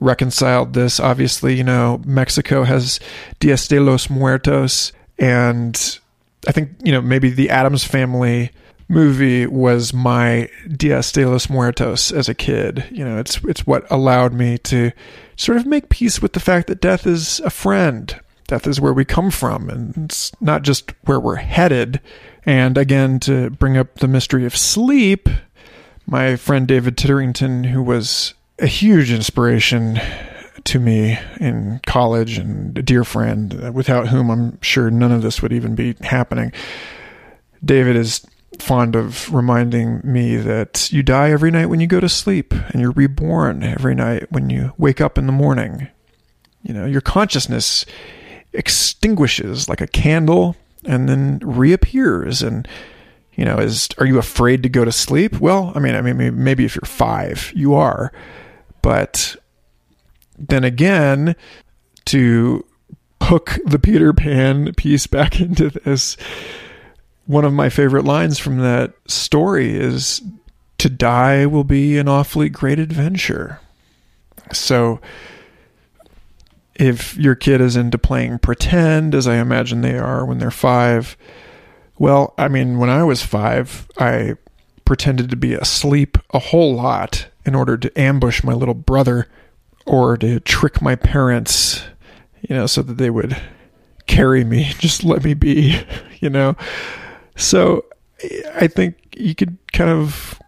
reconciled 0.00 0.74
this. 0.74 1.00
Obviously, 1.00 1.54
you 1.54 1.64
know, 1.64 2.00
Mexico 2.04 2.64
has 2.64 3.00
Dias 3.40 3.66
de 3.68 3.80
los 3.80 4.10
Muertos, 4.10 4.92
and 5.18 5.98
I 6.46 6.52
think, 6.52 6.70
you 6.82 6.92
know, 6.92 7.00
maybe 7.00 7.30
the 7.30 7.50
Addams 7.50 7.84
family 7.84 8.50
movie 8.88 9.46
was 9.46 9.92
my 9.92 10.48
Dias 10.66 11.12
de 11.12 11.24
los 11.26 11.48
Muertos 11.48 12.10
as 12.10 12.28
a 12.28 12.34
kid. 12.34 12.84
You 12.90 13.04
know, 13.04 13.18
it's 13.18 13.42
it's 13.44 13.66
what 13.66 13.90
allowed 13.90 14.32
me 14.32 14.58
to 14.58 14.92
sort 15.36 15.58
of 15.58 15.66
make 15.66 15.88
peace 15.88 16.20
with 16.20 16.32
the 16.32 16.40
fact 16.40 16.66
that 16.68 16.80
death 16.80 17.06
is 17.06 17.40
a 17.40 17.50
friend. 17.50 18.18
Death 18.46 18.66
is 18.66 18.80
where 18.80 18.94
we 18.94 19.04
come 19.04 19.30
from, 19.30 19.68
and 19.68 20.06
it's 20.06 20.32
not 20.40 20.62
just 20.62 20.92
where 21.04 21.20
we're 21.20 21.36
headed. 21.36 22.00
And 22.46 22.78
again, 22.78 23.20
to 23.20 23.50
bring 23.50 23.76
up 23.76 23.96
the 23.96 24.08
mystery 24.08 24.46
of 24.46 24.56
sleep, 24.56 25.28
my 26.06 26.36
friend 26.36 26.66
David 26.66 26.96
Titterington, 26.96 27.66
who 27.66 27.82
was 27.82 28.32
a 28.58 28.66
huge 28.66 29.12
inspiration 29.12 30.00
to 30.64 30.78
me 30.78 31.18
in 31.40 31.80
college 31.86 32.38
and 32.38 32.76
a 32.78 32.82
dear 32.82 33.04
friend, 33.04 33.74
without 33.74 34.08
whom 34.08 34.30
I'm 34.30 34.60
sure 34.62 34.90
none 34.90 35.12
of 35.12 35.20
this 35.20 35.42
would 35.42 35.52
even 35.52 35.74
be 35.74 35.94
happening. 36.00 36.52
David 37.62 37.96
is 37.96 38.26
fond 38.58 38.96
of 38.96 39.32
reminding 39.32 40.00
me 40.04 40.36
that 40.36 40.90
you 40.92 41.02
die 41.02 41.30
every 41.30 41.50
night 41.50 41.66
when 41.66 41.80
you 41.80 41.86
go 41.86 42.00
to 42.00 42.08
sleep 42.08 42.52
and 42.52 42.80
you're 42.80 42.92
reborn 42.92 43.62
every 43.62 43.94
night 43.94 44.30
when 44.32 44.50
you 44.50 44.72
wake 44.78 45.00
up 45.00 45.18
in 45.18 45.26
the 45.26 45.32
morning. 45.32 45.88
You 46.62 46.74
know, 46.74 46.86
your 46.86 47.00
consciousness 47.00 47.84
extinguishes 48.52 49.68
like 49.68 49.80
a 49.80 49.86
candle 49.86 50.56
and 50.84 51.08
then 51.08 51.40
reappears 51.44 52.42
and 52.42 52.66
you 53.38 53.44
know, 53.44 53.58
is 53.58 53.88
are 53.98 54.06
you 54.06 54.18
afraid 54.18 54.64
to 54.64 54.68
go 54.68 54.84
to 54.84 54.90
sleep? 54.90 55.38
Well, 55.38 55.70
I 55.76 55.78
mean, 55.78 55.94
I 55.94 56.02
mean 56.02 56.42
maybe 56.42 56.64
if 56.64 56.74
you're 56.74 56.82
5, 56.82 57.52
you 57.54 57.74
are. 57.74 58.12
But 58.82 59.36
then 60.36 60.64
again, 60.64 61.36
to 62.06 62.64
hook 63.22 63.58
the 63.64 63.78
Peter 63.78 64.12
Pan 64.12 64.74
piece 64.74 65.06
back 65.06 65.40
into 65.40 65.70
this, 65.70 66.16
one 67.28 67.44
of 67.44 67.52
my 67.52 67.68
favorite 67.68 68.06
lines 68.06 68.38
from 68.38 68.58
that 68.60 68.94
story 69.06 69.76
is 69.76 70.22
to 70.78 70.88
die 70.88 71.44
will 71.44 71.62
be 71.62 71.98
an 71.98 72.08
awfully 72.08 72.48
great 72.48 72.78
adventure. 72.78 73.60
So 74.50 74.98
if 76.74 77.18
your 77.18 77.34
kid 77.34 77.60
is 77.60 77.76
into 77.76 77.98
playing 77.98 78.38
pretend, 78.38 79.14
as 79.14 79.28
I 79.28 79.36
imagine 79.36 79.82
they 79.82 79.98
are 79.98 80.24
when 80.24 80.38
they're 80.38 80.50
five, 80.50 81.18
well, 81.98 82.32
I 82.38 82.48
mean, 82.48 82.78
when 82.78 82.88
I 82.88 83.04
was 83.04 83.22
five, 83.22 83.86
I 83.98 84.36
pretended 84.86 85.28
to 85.28 85.36
be 85.36 85.52
asleep 85.52 86.16
a 86.30 86.38
whole 86.38 86.74
lot 86.74 87.26
in 87.44 87.54
order 87.54 87.76
to 87.76 88.00
ambush 88.00 88.42
my 88.42 88.54
little 88.54 88.72
brother 88.72 89.28
or 89.84 90.16
to 90.16 90.40
trick 90.40 90.80
my 90.80 90.96
parents, 90.96 91.82
you 92.40 92.56
know, 92.56 92.66
so 92.66 92.80
that 92.80 92.96
they 92.96 93.10
would 93.10 93.38
carry 94.06 94.44
me, 94.44 94.72
just 94.78 95.04
let 95.04 95.24
me 95.24 95.34
be, 95.34 95.78
you 96.20 96.30
know. 96.30 96.56
So 97.38 97.86
I 98.54 98.66
think 98.66 99.16
you 99.16 99.34
could 99.34 99.56
kind 99.72 99.90
of 99.90 100.38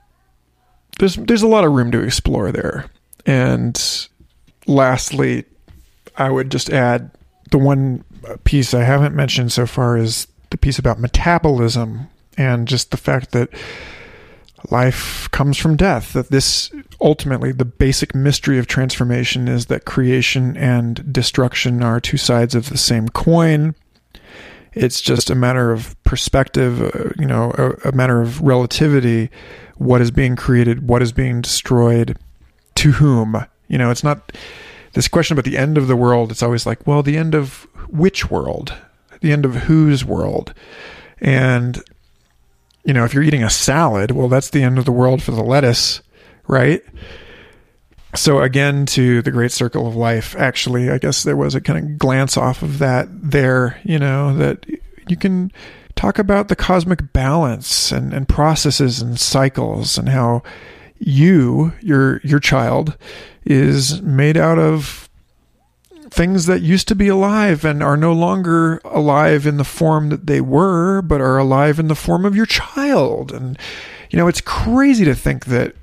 there's 0.98 1.16
there's 1.16 1.42
a 1.42 1.48
lot 1.48 1.64
of 1.64 1.72
room 1.72 1.90
to 1.92 2.02
explore 2.02 2.52
there. 2.52 2.90
And 3.24 4.08
lastly, 4.66 5.44
I 6.16 6.30
would 6.30 6.50
just 6.50 6.70
add 6.70 7.10
the 7.50 7.58
one 7.58 8.04
piece 8.44 8.74
I 8.74 8.82
haven't 8.82 9.14
mentioned 9.14 9.52
so 9.52 9.66
far 9.66 9.96
is 9.96 10.26
the 10.50 10.58
piece 10.58 10.78
about 10.78 10.98
metabolism 10.98 12.08
and 12.36 12.68
just 12.68 12.90
the 12.90 12.96
fact 12.96 13.32
that 13.32 13.50
life 14.70 15.30
comes 15.30 15.56
from 15.56 15.76
death. 15.76 16.12
That 16.12 16.30
this 16.30 16.70
ultimately, 17.00 17.52
the 17.52 17.64
basic 17.64 18.14
mystery 18.14 18.58
of 18.58 18.66
transformation 18.66 19.48
is 19.48 19.66
that 19.66 19.84
creation 19.84 20.56
and 20.56 21.12
destruction 21.12 21.82
are 21.82 22.00
two 22.00 22.16
sides 22.16 22.54
of 22.54 22.68
the 22.68 22.78
same 22.78 23.08
coin. 23.08 23.74
It's 24.72 25.00
just 25.00 25.30
a 25.30 25.34
matter 25.34 25.72
of 25.72 26.00
perspective, 26.04 26.80
uh, 26.80 27.10
you 27.18 27.26
know, 27.26 27.52
a, 27.58 27.88
a 27.88 27.92
matter 27.92 28.20
of 28.20 28.40
relativity. 28.40 29.30
What 29.76 30.00
is 30.00 30.10
being 30.10 30.36
created? 30.36 30.88
What 30.88 31.02
is 31.02 31.12
being 31.12 31.40
destroyed? 31.40 32.16
To 32.76 32.92
whom? 32.92 33.44
You 33.68 33.78
know, 33.78 33.90
it's 33.90 34.04
not 34.04 34.32
this 34.92 35.08
question 35.08 35.34
about 35.34 35.44
the 35.44 35.58
end 35.58 35.76
of 35.76 35.88
the 35.88 35.96
world. 35.96 36.30
It's 36.30 36.42
always 36.42 36.66
like, 36.66 36.86
well, 36.86 37.02
the 37.02 37.16
end 37.16 37.34
of 37.34 37.66
which 37.88 38.30
world? 38.30 38.74
The 39.20 39.32
end 39.32 39.44
of 39.44 39.54
whose 39.54 40.04
world? 40.04 40.54
And 41.20 41.82
you 42.84 42.94
know, 42.94 43.04
if 43.04 43.12
you're 43.12 43.22
eating 43.22 43.42
a 43.44 43.50
salad, 43.50 44.10
well, 44.10 44.28
that's 44.28 44.50
the 44.50 44.62
end 44.62 44.78
of 44.78 44.84
the 44.84 44.92
world 44.92 45.22
for 45.22 45.32
the 45.32 45.42
lettuce, 45.42 46.00
right? 46.46 46.82
So 48.14 48.40
again, 48.40 48.86
to 48.86 49.22
the 49.22 49.30
great 49.30 49.52
circle 49.52 49.86
of 49.86 49.94
life, 49.94 50.34
actually, 50.36 50.90
I 50.90 50.98
guess 50.98 51.22
there 51.22 51.36
was 51.36 51.54
a 51.54 51.60
kind 51.60 51.78
of 51.78 51.98
glance 51.98 52.36
off 52.36 52.62
of 52.62 52.78
that 52.78 53.08
there, 53.10 53.80
you 53.84 53.98
know, 53.98 54.36
that 54.36 54.66
you 55.08 55.16
can 55.16 55.52
talk 55.94 56.18
about 56.18 56.48
the 56.48 56.56
cosmic 56.56 57.12
balance 57.12 57.92
and, 57.92 58.12
and 58.12 58.28
processes 58.28 59.00
and 59.00 59.18
cycles 59.18 59.96
and 59.96 60.08
how 60.08 60.42
you, 60.98 61.72
your 61.80 62.20
your 62.22 62.40
child, 62.40 62.96
is 63.44 64.02
made 64.02 64.36
out 64.36 64.58
of 64.58 65.08
things 66.10 66.46
that 66.46 66.60
used 66.62 66.88
to 66.88 66.94
be 66.94 67.08
alive 67.08 67.64
and 67.64 67.82
are 67.82 67.96
no 67.96 68.12
longer 68.12 68.80
alive 68.84 69.46
in 69.46 69.56
the 69.56 69.64
form 69.64 70.08
that 70.08 70.26
they 70.26 70.40
were, 70.40 71.00
but 71.02 71.20
are 71.20 71.38
alive 71.38 71.78
in 71.78 71.88
the 71.88 71.94
form 71.94 72.24
of 72.26 72.34
your 72.34 72.46
child. 72.46 73.32
And, 73.32 73.56
you 74.10 74.18
know, 74.18 74.26
it's 74.26 74.40
crazy 74.40 75.04
to 75.04 75.14
think 75.14 75.46
that 75.46 75.76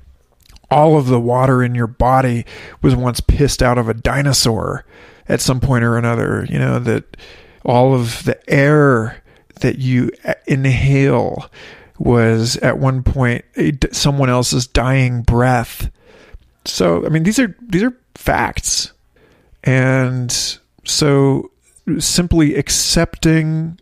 all 0.70 0.98
of 0.98 1.06
the 1.06 1.20
water 1.20 1.62
in 1.62 1.74
your 1.74 1.86
body 1.86 2.44
was 2.82 2.94
once 2.94 3.20
pissed 3.20 3.62
out 3.62 3.78
of 3.78 3.88
a 3.88 3.94
dinosaur 3.94 4.84
at 5.28 5.40
some 5.40 5.60
point 5.60 5.84
or 5.84 5.96
another, 5.96 6.46
you 6.48 6.58
know, 6.58 6.78
that 6.78 7.16
all 7.64 7.94
of 7.94 8.24
the 8.24 8.38
air 8.50 9.22
that 9.60 9.78
you 9.78 10.10
inhale 10.46 11.50
was 11.98 12.56
at 12.58 12.78
one 12.78 13.02
point 13.02 13.44
someone 13.92 14.30
else's 14.30 14.66
dying 14.66 15.22
breath. 15.22 15.90
So, 16.64 17.04
I 17.04 17.08
mean, 17.08 17.24
these 17.24 17.38
are 17.38 17.56
these 17.62 17.82
are 17.82 17.96
facts. 18.14 18.92
And 19.64 20.30
so 20.84 21.50
simply 21.98 22.54
accepting 22.54 23.78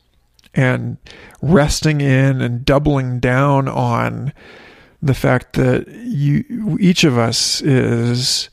and 0.55 0.97
resting 1.43 2.01
in 2.01 2.41
and 2.41 2.64
doubling 2.64 3.20
down 3.20 3.68
on 3.68 4.32
the 5.03 5.14
fact 5.14 5.55
that 5.55 5.88
you 5.88 6.76
each 6.80 7.05
of 7.05 7.18
us 7.18 7.61
is 7.62 8.51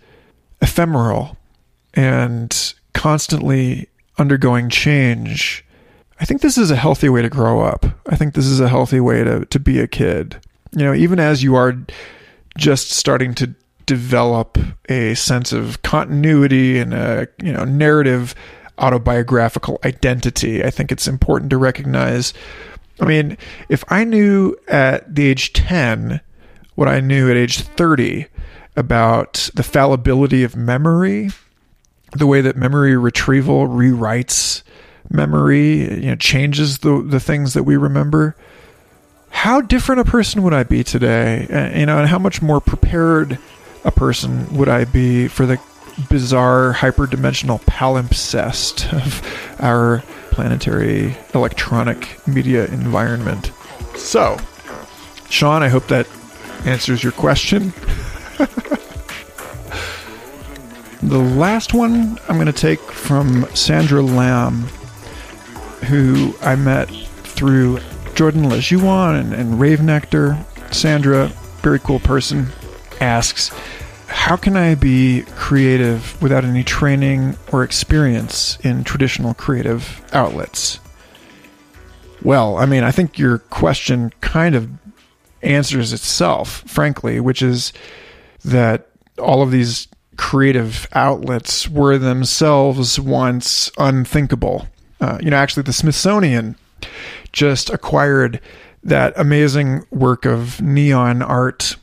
ephemeral 0.62 1.38
and 1.94 2.74
constantly 2.94 3.89
undergoing 4.18 4.70
change. 4.70 5.66
I 6.20 6.26
think 6.26 6.41
this 6.41 6.58
is 6.58 6.72
a 6.72 6.76
healthy 6.76 7.10
way 7.10 7.22
to 7.22 7.30
grow 7.30 7.62
up. 7.62 7.86
I 8.08 8.16
think 8.16 8.34
this 8.34 8.46
is 8.46 8.60
a 8.60 8.70
healthy 8.70 9.00
way 9.00 9.24
to, 9.24 9.46
to 9.46 9.60
be 9.60 9.80
a 9.80 9.88
kid. 9.88 10.39
You 10.72 10.86
know, 10.86 10.94
even 10.94 11.20
as 11.20 11.44
you 11.44 11.56
are 11.56 11.76
just 12.58 12.91
starting 12.91 13.34
to 13.36 13.54
develop 13.86 14.58
a 14.89 15.14
sense 15.16 15.52
of 15.52 15.82
continuity 15.82 16.80
and 16.80 16.94
a 16.94 17.28
you 17.41 17.52
know 17.52 17.66
narrative 17.66 18.36
autobiographical 18.80 19.80
identity. 19.84 20.64
I 20.64 20.70
think 20.70 20.91
it's 20.91 21.08
important 21.08 21.50
to 21.52 21.58
recognize. 21.58 22.34
I 23.00 23.06
mean, 23.06 23.38
if 23.70 23.84
I 23.89 24.04
knew 24.04 24.56
at 24.68 25.14
the 25.14 25.28
age 25.28 25.54
10 25.54 26.22
what 26.76 26.88
I 26.88 26.99
knew 26.99 27.30
at 27.30 27.38
age 27.38 27.61
30 27.61 28.28
about 28.76 29.49
the 29.53 29.63
fallibility 29.63 30.43
of 30.43 30.55
memory, 30.55 31.30
the 32.13 32.28
way 32.28 32.41
that 32.41 32.55
memory 32.55 32.97
retrieval 32.97 33.67
rewrites 33.67 34.63
memory, 35.09 36.01
you 36.01 36.09
know, 36.09 36.15
changes 36.15 36.80
the 36.80 37.03
the 37.05 37.19
things 37.19 37.53
that 37.53 37.63
we 37.63 37.78
remember, 37.78 38.36
how 39.30 39.61
different 39.61 40.01
a 40.01 40.05
person 40.05 40.43
would 40.43 40.53
I 40.53 40.63
be 40.63 40.84
today? 40.84 41.47
You 41.78 41.86
know, 41.86 41.99
and 41.99 42.07
how 42.07 42.19
much 42.19 42.41
more 42.41 42.61
prepared 42.61 43.38
a 43.84 43.91
person 43.91 44.55
would 44.55 44.69
I 44.69 44.86
be 44.86 45.28
for 45.28 45.45
the 45.45 45.59
bizarre 46.09 46.74
hyperdimensional 46.74 47.61
palimpsest 47.61 48.91
of 48.93 49.61
our 49.61 50.03
planetary 50.32 51.15
electronic 51.34 52.26
media 52.28 52.65
environment? 52.67 53.51
So, 53.95 54.38
Sean, 55.30 55.61
I 55.61 55.69
hope 55.69 55.88
that 55.88 56.07
answers 56.66 57.03
your 57.03 57.11
question. 57.11 57.74
the 61.01 61.20
last 61.20 61.74
one 61.74 62.18
I'm 62.28 62.36
going 62.36 62.47
to 62.47 62.53
take 62.53 62.80
from 62.80 63.45
Sandra 63.53 64.01
Lamb, 64.01 64.61
who 65.88 66.36
I 66.41 66.55
met 66.55 66.89
through 66.89 67.80
Jordan 68.16 68.43
LeJuan 68.43 69.20
and, 69.20 69.34
and 69.34 69.59
Rave 69.59 69.82
Nectar. 69.82 70.38
Sandra, 70.72 71.28
very 71.61 71.80
cool 71.80 71.99
person, 71.99 72.47
asks, 73.01 73.49
How 74.07 74.36
can 74.36 74.55
I 74.55 74.76
be 74.76 75.24
creative 75.36 76.22
without 76.22 76.45
any 76.45 76.64
training 76.64 77.38
or 77.51 77.64
experience 77.64 78.57
in 78.61 78.84
traditional 78.84 79.34
creative 79.34 80.01
outlets? 80.14 80.80
Well, 82.24 82.57
I 82.57 82.66
mean, 82.66 82.84
I 82.84 82.91
think 82.91 83.20
your 83.20 83.39
question 83.39 84.14
kind 84.22 84.55
of 84.55 84.70
answers 85.44 85.94
itself, 85.94 86.64
frankly, 86.68 87.20
which 87.20 87.41
is 87.41 87.74
that 88.44 88.89
all 89.18 89.41
of 89.41 89.52
these 89.52 89.88
creative 90.18 90.88
outlets 90.94 91.68
were 91.70 91.98
themselves 91.98 93.00
once 93.00 93.72
unthinkable. 93.78 94.68
Uh, 95.02 95.18
you 95.22 95.30
know, 95.30 95.38
actually, 95.38 95.64
the 95.64 95.74
Smithsonian 95.74 96.56
just 97.32 97.70
acquired 97.70 98.39
that 98.84 99.14
amazing 99.16 99.86
work 99.91 100.26
of 100.26 100.62
neon 100.62 101.22
art 101.22 101.76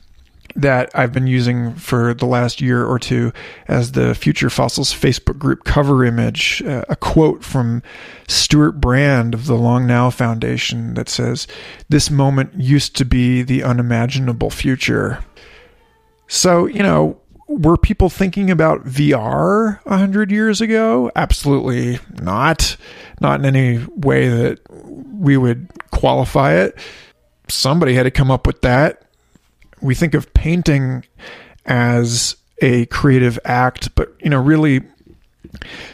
that 0.55 0.91
I've 0.93 1.11
been 1.11 1.27
using 1.27 1.73
for 1.75 2.13
the 2.13 2.25
last 2.25 2.61
year 2.61 2.85
or 2.85 2.99
two 2.99 3.31
as 3.67 3.93
the 3.93 4.15
Future 4.15 4.49
Fossils 4.49 4.93
Facebook 4.93 5.37
group 5.37 5.63
cover 5.63 6.03
image. 6.03 6.61
Uh, 6.63 6.83
a 6.89 6.95
quote 6.95 7.43
from 7.43 7.81
Stewart 8.27 8.79
Brand 8.79 9.33
of 9.33 9.45
the 9.45 9.55
Long 9.55 9.87
Now 9.87 10.09
Foundation 10.09 10.93
that 10.95 11.09
says, 11.09 11.47
This 11.89 12.09
moment 12.09 12.53
used 12.55 12.95
to 12.97 13.05
be 13.05 13.41
the 13.41 13.63
unimaginable 13.63 14.49
future. 14.49 15.23
So, 16.27 16.65
you 16.65 16.83
know, 16.83 17.19
were 17.47 17.77
people 17.77 18.09
thinking 18.09 18.49
about 18.49 18.85
VR 18.85 19.79
a 19.85 19.97
hundred 19.97 20.31
years 20.31 20.61
ago? 20.61 21.11
Absolutely 21.15 21.99
not. 22.21 22.77
Not 23.19 23.39
in 23.41 23.45
any 23.45 23.85
way 23.95 24.29
that 24.29 24.59
we 24.69 25.35
would 25.35 25.67
qualify 25.91 26.53
it. 26.53 26.77
Somebody 27.49 27.93
had 27.93 28.03
to 28.03 28.11
come 28.11 28.31
up 28.31 28.47
with 28.47 28.61
that 28.61 29.03
we 29.81 29.95
think 29.95 30.13
of 30.13 30.33
painting 30.33 31.05
as 31.65 32.35
a 32.61 32.85
creative 32.87 33.39
act, 33.43 33.93
but 33.95 34.13
you 34.21 34.29
know, 34.29 34.39
really 34.39 34.81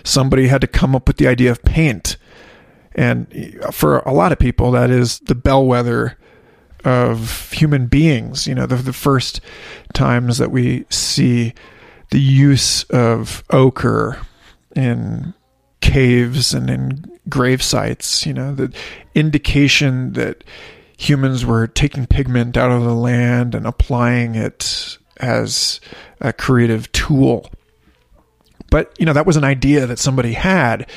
somebody 0.04 0.48
had 0.48 0.62
to 0.62 0.68
come 0.68 0.96
up 0.96 1.08
with 1.08 1.18
the 1.18 1.28
idea 1.28 1.52
of 1.52 1.64
paint. 1.64 2.18
And 2.96 3.28
for 3.72 4.00
a 4.00 4.12
lot 4.12 4.32
of 4.32 4.40
people, 4.40 4.72
that 4.72 4.90
is 4.90 5.20
the 5.20 5.36
bellwether 5.36 6.18
of 6.84 7.52
human 7.52 7.88
beings. 7.88 8.48
You 8.48 8.56
know, 8.56 8.66
the, 8.66 8.78
the 8.78 8.94
first 8.94 9.42
times 9.94 10.38
that 10.40 10.52
we 10.52 10.86
see 10.90 11.54
the 12.10 12.20
use 12.20 12.84
of 12.86 13.44
ochre 13.50 14.20
in 14.76 15.34
caves 15.82 16.54
and 16.54 16.70
in 16.70 17.20
grave 17.30 17.62
sites, 17.62 18.26
you 18.26 18.34
know, 18.34 18.54
the 18.54 18.74
indication 19.14 20.14
that 20.14 20.44
humans 20.98 21.46
were 21.46 21.68
taking 21.68 22.08
pigment 22.08 22.58
out 22.58 22.72
of 22.72 22.84
the 22.84 22.96
land 22.96 23.56
and 23.56 23.66
applying 23.66 24.36
it 24.36 24.98
as 25.18 25.80
a 26.20 26.34
creative 26.34 26.92
tool. 26.92 27.50
But, 28.70 28.94
you 29.00 29.06
know, 29.06 29.14
that 29.14 29.26
was 29.26 29.38
an 29.38 29.44
idea 29.44 29.86
that 29.86 30.00
somebody 30.00 30.34
had. 30.34 30.90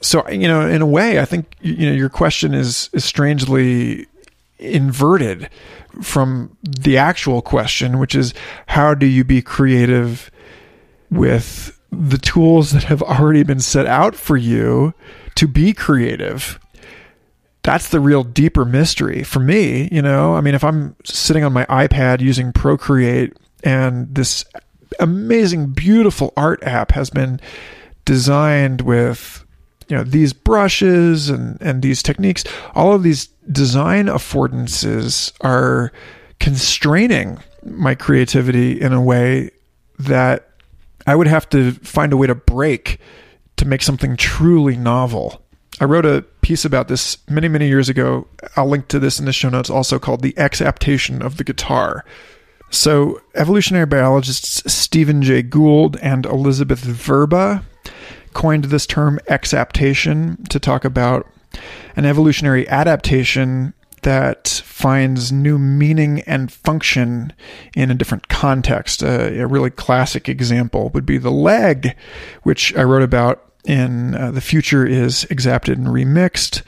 So, 0.00 0.28
you 0.28 0.48
know, 0.48 0.66
in 0.66 0.82
a 0.82 0.86
way, 0.86 1.20
I 1.20 1.24
think, 1.24 1.54
you 1.60 1.88
know, 1.88 1.94
your 1.94 2.08
question 2.08 2.54
is, 2.54 2.90
is 2.92 3.04
strangely 3.04 4.06
inverted 4.58 5.50
from 6.02 6.56
the 6.62 6.96
actual 6.96 7.42
question, 7.42 7.98
which 7.98 8.14
is 8.14 8.34
how 8.66 8.94
do 8.94 9.06
you 9.06 9.24
be 9.24 9.42
creative 9.42 10.30
with 11.10 11.78
the 11.90 12.18
tools 12.18 12.72
that 12.72 12.84
have 12.84 13.02
already 13.02 13.42
been 13.42 13.60
set 13.60 13.86
out 13.86 14.14
for 14.14 14.36
you 14.36 14.94
to 15.34 15.46
be 15.46 15.72
creative? 15.72 16.58
That's 17.66 17.88
the 17.88 17.98
real 17.98 18.22
deeper 18.22 18.64
mystery 18.64 19.24
for 19.24 19.40
me. 19.40 19.88
You 19.90 20.00
know, 20.00 20.36
I 20.36 20.40
mean, 20.40 20.54
if 20.54 20.62
I'm 20.62 20.94
sitting 21.04 21.42
on 21.42 21.52
my 21.52 21.64
iPad 21.66 22.20
using 22.20 22.52
Procreate 22.52 23.36
and 23.64 24.14
this 24.14 24.44
amazing, 25.00 25.72
beautiful 25.72 26.32
art 26.36 26.62
app 26.62 26.92
has 26.92 27.10
been 27.10 27.40
designed 28.04 28.82
with 28.82 29.44
you 29.88 29.96
know 29.96 30.04
these 30.04 30.32
brushes 30.32 31.28
and 31.28 31.58
and 31.60 31.82
these 31.82 32.02
techniques 32.02 32.44
all 32.74 32.92
of 32.92 33.02
these 33.02 33.26
design 33.50 34.06
affordances 34.06 35.32
are 35.40 35.92
constraining 36.38 37.38
my 37.64 37.94
creativity 37.96 38.80
in 38.80 38.92
a 38.92 39.00
way 39.00 39.50
that 39.98 40.50
I 41.06 41.16
would 41.16 41.26
have 41.26 41.48
to 41.50 41.72
find 41.72 42.12
a 42.12 42.16
way 42.16 42.28
to 42.28 42.34
break 42.34 43.00
to 43.56 43.64
make 43.64 43.82
something 43.82 44.16
truly 44.16 44.76
novel. 44.76 45.42
I 45.80 45.84
wrote 45.84 46.06
a 46.06 46.22
piece 46.40 46.64
about 46.64 46.88
this 46.88 47.18
many, 47.28 47.48
many 47.48 47.68
years 47.68 47.88
ago. 47.88 48.26
I'll 48.56 48.68
link 48.68 48.88
to 48.88 48.98
this 48.98 49.18
in 49.18 49.26
the 49.26 49.32
show 49.32 49.50
notes, 49.50 49.68
also 49.68 49.98
called 49.98 50.22
The 50.22 50.36
Exaptation 50.38 51.22
of 51.22 51.36
the 51.36 51.44
Guitar. 51.44 52.04
So, 52.70 53.20
evolutionary 53.34 53.86
biologists 53.86 54.72
Stephen 54.72 55.22
Jay 55.22 55.42
Gould 55.42 55.96
and 56.02 56.26
Elisabeth 56.26 56.84
Vrba 56.84 57.62
coined 58.32 58.64
this 58.64 58.86
term 58.86 59.20
exaptation 59.28 60.42
to 60.50 60.58
talk 60.58 60.84
about 60.84 61.26
an 61.94 62.04
evolutionary 62.04 62.68
adaptation 62.68 63.72
that 64.02 64.62
finds 64.64 65.32
new 65.32 65.58
meaning 65.58 66.20
and 66.22 66.52
function 66.52 67.32
in 67.74 67.90
a 67.90 67.94
different 67.94 68.28
context. 68.28 69.02
Uh, 69.02 69.30
a 69.32 69.46
really 69.46 69.70
classic 69.70 70.28
example 70.28 70.90
would 70.90 71.06
be 71.06 71.18
the 71.18 71.30
leg, 71.30 71.96
which 72.42 72.74
I 72.76 72.82
wrote 72.82 73.02
about 73.02 73.45
in 73.66 74.14
uh, 74.14 74.30
The 74.30 74.40
Future 74.40 74.86
is 74.86 75.24
Exapted 75.24 75.78
and 75.78 75.88
Remixed. 75.88 76.62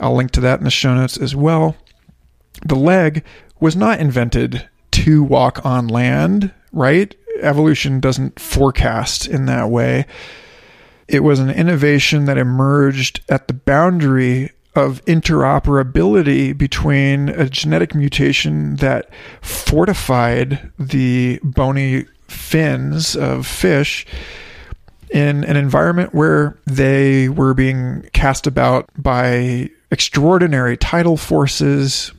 I'll 0.00 0.14
link 0.14 0.30
to 0.32 0.40
that 0.40 0.58
in 0.58 0.64
the 0.64 0.70
show 0.70 0.94
notes 0.94 1.16
as 1.16 1.34
well. 1.34 1.76
The 2.66 2.76
leg 2.76 3.24
was 3.60 3.76
not 3.76 4.00
invented 4.00 4.68
to 4.92 5.22
walk 5.22 5.64
on 5.64 5.88
land, 5.88 6.52
right? 6.72 7.14
Evolution 7.40 8.00
doesn't 8.00 8.38
forecast 8.38 9.26
in 9.26 9.46
that 9.46 9.70
way. 9.70 10.06
It 11.08 11.20
was 11.20 11.40
an 11.40 11.50
innovation 11.50 12.26
that 12.26 12.38
emerged 12.38 13.20
at 13.28 13.48
the 13.48 13.54
boundary 13.54 14.50
of 14.74 15.04
interoperability 15.04 16.56
between 16.56 17.28
a 17.28 17.48
genetic 17.48 17.94
mutation 17.94 18.76
that 18.76 19.10
fortified 19.42 20.72
the 20.78 21.38
bony 21.42 22.06
fins 22.28 23.14
of 23.14 23.46
fish 23.46 24.06
in 25.12 25.44
an 25.44 25.56
environment 25.56 26.14
where 26.14 26.58
they 26.66 27.28
were 27.28 27.52
being 27.52 28.08
cast 28.14 28.46
about 28.46 28.88
by 28.96 29.68
extraordinary 29.90 30.76
tidal 30.76 31.18
forces, 31.18 32.12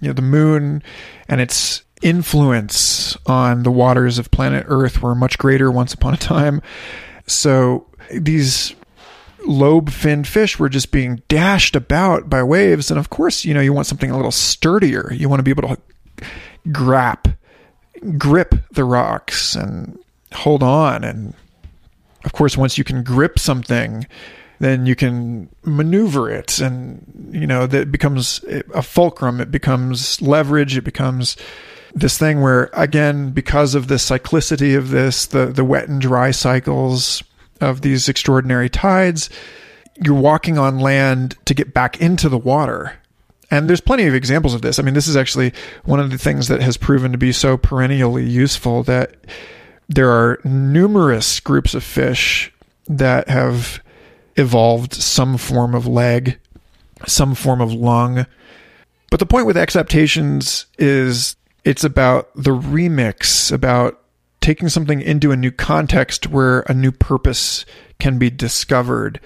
you 0.00 0.08
know, 0.08 0.14
the 0.14 0.22
moon 0.22 0.82
and 1.28 1.42
its 1.42 1.82
influence 2.00 3.16
on 3.26 3.64
the 3.64 3.70
waters 3.70 4.18
of 4.18 4.30
planet 4.30 4.64
Earth 4.68 5.02
were 5.02 5.14
much 5.14 5.36
greater 5.36 5.70
once 5.70 5.92
upon 5.92 6.14
a 6.14 6.16
time. 6.16 6.62
So 7.26 7.86
these 8.10 8.74
lobe 9.46 9.90
finned 9.90 10.26
fish 10.26 10.58
were 10.58 10.70
just 10.70 10.90
being 10.90 11.22
dashed 11.28 11.76
about 11.76 12.30
by 12.30 12.42
waves. 12.42 12.90
And 12.90 12.98
of 12.98 13.10
course, 13.10 13.44
you 13.44 13.52
know, 13.52 13.60
you 13.60 13.74
want 13.74 13.86
something 13.86 14.10
a 14.10 14.16
little 14.16 14.30
sturdier. 14.30 15.12
You 15.12 15.28
want 15.28 15.40
to 15.40 15.42
be 15.42 15.50
able 15.50 15.68
to 15.68 15.78
grap, 16.68 17.36
grip 18.16 18.54
the 18.70 18.84
rocks 18.84 19.54
and 19.54 19.98
hold 20.32 20.62
on. 20.62 21.04
And 21.04 21.34
of 22.28 22.34
course, 22.34 22.58
once 22.58 22.76
you 22.76 22.84
can 22.84 23.02
grip 23.02 23.38
something, 23.38 24.06
then 24.58 24.84
you 24.84 24.94
can 24.94 25.48
maneuver 25.62 26.28
it 26.30 26.58
and 26.58 27.30
you 27.30 27.46
know 27.46 27.66
that 27.66 27.92
becomes 27.92 28.44
a 28.74 28.82
fulcrum 28.82 29.40
it 29.40 29.52
becomes 29.52 30.20
leverage 30.20 30.76
it 30.76 30.82
becomes 30.82 31.36
this 31.94 32.18
thing 32.18 32.40
where 32.40 32.68
again 32.72 33.30
because 33.30 33.76
of 33.76 33.86
the 33.86 33.94
cyclicity 33.94 34.76
of 34.76 34.90
this 34.90 35.26
the 35.26 35.46
the 35.46 35.64
wet 35.64 35.88
and 35.88 36.00
dry 36.00 36.32
cycles 36.32 37.22
of 37.60 37.80
these 37.82 38.08
extraordinary 38.08 38.68
tides, 38.68 39.30
you're 39.96 40.14
walking 40.14 40.58
on 40.58 40.78
land 40.78 41.36
to 41.46 41.54
get 41.54 41.74
back 41.74 42.00
into 42.00 42.28
the 42.28 42.38
water. 42.38 42.98
And 43.50 43.68
there's 43.68 43.80
plenty 43.80 44.06
of 44.06 44.14
examples 44.14 44.54
of 44.54 44.62
this. 44.62 44.78
I 44.78 44.82
mean, 44.82 44.94
this 44.94 45.08
is 45.08 45.16
actually 45.16 45.52
one 45.84 46.00
of 46.00 46.10
the 46.10 46.18
things 46.18 46.48
that 46.48 46.60
has 46.60 46.76
proven 46.76 47.12
to 47.12 47.18
be 47.18 47.32
so 47.32 47.56
perennially 47.56 48.28
useful 48.28 48.82
that 48.84 49.16
there 49.88 50.10
are 50.10 50.38
numerous 50.44 51.40
groups 51.40 51.74
of 51.74 51.82
fish 51.82 52.52
that 52.86 53.28
have 53.28 53.82
evolved 54.36 54.94
some 54.94 55.36
form 55.36 55.74
of 55.74 55.86
leg, 55.86 56.38
some 57.06 57.34
form 57.34 57.60
of 57.60 57.72
lung. 57.72 58.26
But 59.10 59.20
the 59.20 59.26
point 59.26 59.46
with 59.46 59.56
exaptations 59.56 60.66
is 60.78 61.36
it's 61.64 61.84
about 61.84 62.30
the 62.34 62.50
remix, 62.50 63.50
about 63.50 64.00
taking 64.40 64.68
something 64.68 65.00
into 65.00 65.32
a 65.32 65.36
new 65.36 65.50
context 65.50 66.28
where 66.28 66.60
a 66.60 66.74
new 66.74 66.92
purpose 66.92 67.64
can 67.98 68.18
be 68.18 68.30
discovered. 68.30 69.20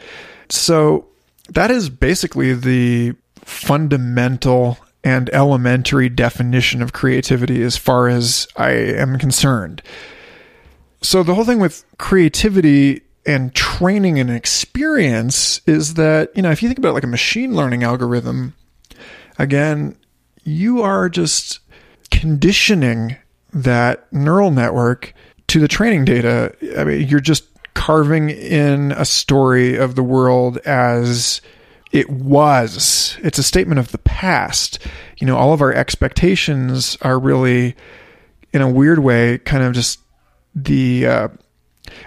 So 0.48 1.06
that 1.48 1.70
is 1.70 1.90
basically 1.90 2.54
the 2.54 3.14
fundamental 3.36 4.78
and 5.04 5.28
elementary 5.30 6.08
definition 6.08 6.80
of 6.80 6.92
creativity 6.92 7.62
as 7.62 7.76
far 7.76 8.08
as 8.08 8.46
I 8.56 8.70
am 8.70 9.18
concerned. 9.18 9.82
So 11.02 11.22
the 11.22 11.34
whole 11.34 11.44
thing 11.44 11.58
with 11.58 11.84
creativity 11.98 13.02
and 13.26 13.54
training 13.54 14.18
and 14.18 14.30
experience 14.30 15.60
is 15.66 15.94
that, 15.94 16.30
you 16.36 16.42
know, 16.42 16.50
if 16.50 16.62
you 16.62 16.68
think 16.68 16.78
about 16.78 16.94
like 16.94 17.04
a 17.04 17.08
machine 17.08 17.54
learning 17.54 17.82
algorithm, 17.82 18.54
again, 19.38 19.96
you 20.44 20.82
are 20.82 21.08
just 21.08 21.60
conditioning 22.10 23.16
that 23.52 24.12
neural 24.12 24.50
network 24.50 25.14
to 25.48 25.60
the 25.60 25.68
training 25.68 26.04
data. 26.04 26.54
I 26.78 26.84
mean, 26.84 27.08
you're 27.08 27.20
just 27.20 27.44
carving 27.74 28.30
in 28.30 28.92
a 28.92 29.04
story 29.04 29.76
of 29.76 29.94
the 29.94 30.02
world 30.02 30.58
as 30.58 31.40
it 31.90 32.08
was. 32.08 33.18
It's 33.22 33.38
a 33.38 33.42
statement 33.42 33.78
of 33.78 33.92
the 33.92 33.98
past. 33.98 34.78
You 35.18 35.26
know, 35.26 35.36
all 35.36 35.52
of 35.52 35.60
our 35.60 35.72
expectations 35.72 36.96
are 37.02 37.18
really, 37.18 37.76
in 38.52 38.62
a 38.62 38.70
weird 38.70 39.00
way, 39.00 39.38
kind 39.38 39.62
of 39.62 39.72
just 39.72 39.98
the 40.54 41.06
uh, 41.06 41.28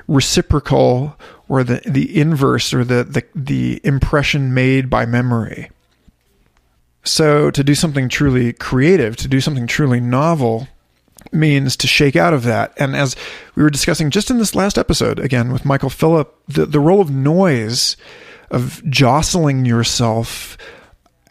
reciprocal 0.08 1.18
or 1.48 1.64
the 1.64 1.82
the 1.86 2.20
inverse 2.20 2.74
or 2.74 2.84
the, 2.84 3.04
the 3.04 3.24
the 3.36 3.82
impression 3.84 4.54
made 4.54 4.90
by 4.90 5.06
memory. 5.06 5.70
So 7.04 7.52
to 7.52 7.64
do 7.64 7.76
something 7.76 8.10
truly 8.10 8.54
creative, 8.54 9.16
to 9.18 9.28
do 9.28 9.40
something 9.40 9.68
truly 9.68 10.00
novel, 10.00 10.68
means 11.32 11.78
to 11.78 11.88
shake 11.88 12.16
out 12.16 12.34
of 12.34 12.44
that. 12.44 12.74
And 12.78 12.96
as 12.96 13.16
we 13.56 13.64
were 13.64 13.70
discussing 13.70 14.10
just 14.10 14.32
in 14.32 14.40
this 14.40 14.56
last 14.56 14.78
episode, 14.78 15.20
again 15.20 15.52
with 15.52 15.66
Michael 15.66 15.92
Phillip, 15.92 16.36
the, 16.48 16.66
the 16.66 16.80
role 16.80 17.02
of 17.02 17.12
noise, 17.12 17.96
of 18.50 18.82
jostling 18.90 19.66
yourself 19.66 20.58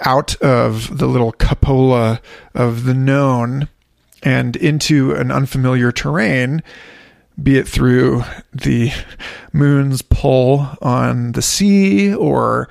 out 0.00 0.36
of 0.36 0.98
the 0.98 1.06
little 1.06 1.32
cupola 1.32 2.20
of 2.54 2.84
the 2.84 2.94
known 2.94 3.68
and 4.22 4.56
into 4.56 5.12
an 5.12 5.30
unfamiliar 5.30 5.92
terrain, 5.92 6.62
be 7.42 7.58
it 7.58 7.66
through 7.66 8.22
the 8.52 8.92
moon's 9.52 10.02
pull 10.02 10.68
on 10.80 11.32
the 11.32 11.42
sea 11.42 12.14
or 12.14 12.68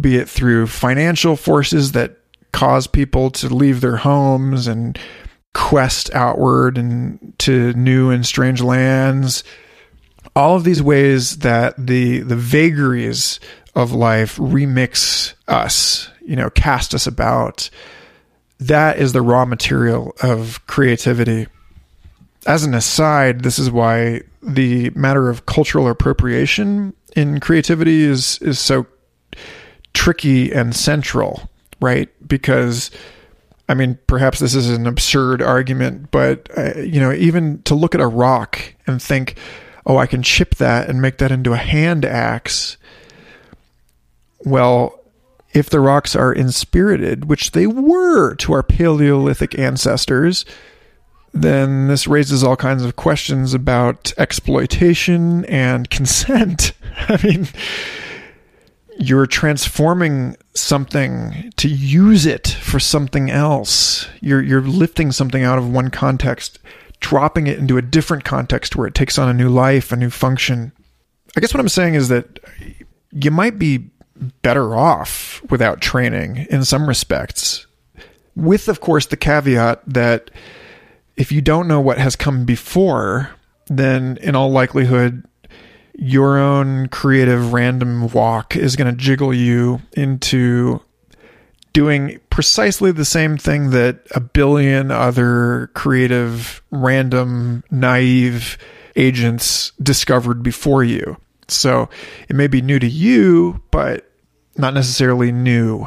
be 0.00 0.16
it 0.16 0.28
through 0.28 0.66
financial 0.66 1.36
forces 1.36 1.92
that 1.92 2.18
cause 2.52 2.86
people 2.86 3.30
to 3.30 3.48
leave 3.48 3.80
their 3.80 3.96
homes 3.96 4.66
and 4.66 4.98
quest 5.54 6.14
outward 6.14 6.78
and 6.78 7.34
to 7.38 7.72
new 7.72 8.10
and 8.10 8.26
strange 8.26 8.62
lands. 8.62 9.42
All 10.34 10.54
of 10.54 10.64
these 10.64 10.82
ways 10.82 11.38
that 11.38 11.74
the 11.78 12.20
the 12.20 12.36
vagaries 12.36 13.40
of 13.74 13.92
life 13.92 14.36
remix 14.36 15.34
us, 15.48 16.10
you 16.22 16.36
know, 16.36 16.50
cast 16.50 16.94
us 16.94 17.06
about. 17.06 17.70
That 18.58 18.98
is 18.98 19.12
the 19.12 19.22
raw 19.22 19.44
material 19.44 20.14
of 20.22 20.66
creativity. 20.66 21.46
As 22.46 22.64
an 22.64 22.74
aside, 22.74 23.42
this 23.42 23.58
is 23.58 23.70
why 23.70 24.22
the 24.42 24.90
matter 24.90 25.28
of 25.28 25.46
cultural 25.46 25.88
appropriation 25.88 26.94
in 27.16 27.40
creativity 27.40 28.02
is 28.02 28.38
is 28.38 28.58
so 28.58 28.86
tricky 29.94 30.52
and 30.52 30.74
central, 30.74 31.50
right? 31.80 32.08
Because 32.28 32.90
I 33.68 33.74
mean, 33.74 33.98
perhaps 34.06 34.38
this 34.38 34.54
is 34.54 34.70
an 34.70 34.86
absurd 34.86 35.42
argument, 35.42 36.10
but 36.10 36.48
uh, 36.56 36.78
you 36.78 37.00
know, 37.00 37.12
even 37.12 37.62
to 37.62 37.74
look 37.74 37.94
at 37.94 38.00
a 38.00 38.06
rock 38.06 38.74
and 38.86 39.02
think, 39.02 39.36
"Oh, 39.84 39.96
I 39.96 40.06
can 40.06 40.22
chip 40.22 40.56
that 40.56 40.88
and 40.88 41.02
make 41.02 41.18
that 41.18 41.32
into 41.32 41.52
a 41.52 41.56
hand 41.56 42.04
axe." 42.04 42.76
Well, 44.44 45.00
if 45.52 45.70
the 45.70 45.80
rocks 45.80 46.14
are 46.14 46.32
inspirited, 46.32 47.24
which 47.24 47.52
they 47.52 47.66
were 47.66 48.34
to 48.36 48.52
our 48.52 48.62
Paleolithic 48.62 49.58
ancestors, 49.58 50.44
then 51.42 51.88
this 51.88 52.06
raises 52.06 52.42
all 52.42 52.56
kinds 52.56 52.84
of 52.84 52.96
questions 52.96 53.54
about 53.54 54.12
exploitation 54.18 55.44
and 55.46 55.88
consent. 55.90 56.72
I 57.08 57.18
mean, 57.22 57.48
you're 58.98 59.26
transforming 59.26 60.36
something 60.54 61.52
to 61.56 61.68
use 61.68 62.26
it 62.26 62.48
for 62.48 62.80
something 62.80 63.30
else. 63.30 64.08
You're 64.20 64.42
you're 64.42 64.62
lifting 64.62 65.12
something 65.12 65.42
out 65.42 65.58
of 65.58 65.70
one 65.70 65.90
context, 65.90 66.58
dropping 67.00 67.46
it 67.46 67.58
into 67.58 67.76
a 67.76 67.82
different 67.82 68.24
context 68.24 68.76
where 68.76 68.86
it 68.86 68.94
takes 68.94 69.18
on 69.18 69.28
a 69.28 69.34
new 69.34 69.48
life, 69.48 69.92
a 69.92 69.96
new 69.96 70.10
function. 70.10 70.72
I 71.36 71.40
guess 71.40 71.52
what 71.52 71.60
I'm 71.60 71.68
saying 71.68 71.94
is 71.94 72.08
that 72.08 72.40
you 73.12 73.30
might 73.30 73.58
be 73.58 73.90
better 74.42 74.74
off 74.74 75.42
without 75.50 75.80
training 75.80 76.46
in 76.50 76.64
some 76.64 76.88
respects. 76.88 77.66
With 78.34 78.68
of 78.68 78.80
course 78.80 79.06
the 79.06 79.16
caveat 79.16 79.82
that 79.86 80.30
if 81.16 81.32
you 81.32 81.40
don't 81.40 81.68
know 81.68 81.80
what 81.80 81.98
has 81.98 82.16
come 82.16 82.44
before, 82.44 83.30
then 83.66 84.18
in 84.20 84.36
all 84.36 84.50
likelihood, 84.50 85.24
your 85.94 86.38
own 86.38 86.88
creative 86.88 87.52
random 87.52 88.08
walk 88.08 88.54
is 88.54 88.76
going 88.76 88.94
to 88.94 88.96
jiggle 88.96 89.32
you 89.32 89.80
into 89.92 90.80
doing 91.72 92.20
precisely 92.30 92.92
the 92.92 93.04
same 93.04 93.36
thing 93.36 93.70
that 93.70 94.00
a 94.14 94.20
billion 94.20 94.90
other 94.90 95.70
creative, 95.74 96.62
random, 96.70 97.64
naive 97.70 98.58
agents 98.94 99.72
discovered 99.82 100.42
before 100.42 100.84
you. 100.84 101.16
So 101.48 101.88
it 102.28 102.36
may 102.36 102.46
be 102.46 102.62
new 102.62 102.78
to 102.78 102.86
you, 102.86 103.62
but 103.70 104.10
not 104.56 104.74
necessarily 104.74 105.32
new 105.32 105.86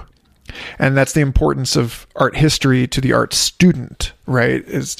and 0.77 0.97
that's 0.97 1.13
the 1.13 1.21
importance 1.21 1.75
of 1.75 2.07
art 2.15 2.35
history 2.35 2.87
to 2.87 3.01
the 3.01 3.13
art 3.13 3.33
student, 3.33 4.13
right? 4.25 4.65
Is 4.67 4.97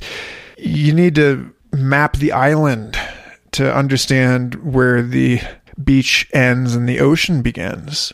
you 0.57 0.93
need 0.93 1.15
to 1.15 1.53
map 1.71 2.17
the 2.17 2.31
island 2.31 2.97
to 3.51 3.73
understand 3.73 4.55
where 4.55 5.01
the 5.01 5.41
beach 5.83 6.29
ends 6.33 6.75
and 6.75 6.87
the 6.87 6.99
ocean 6.99 7.41
begins. 7.41 8.13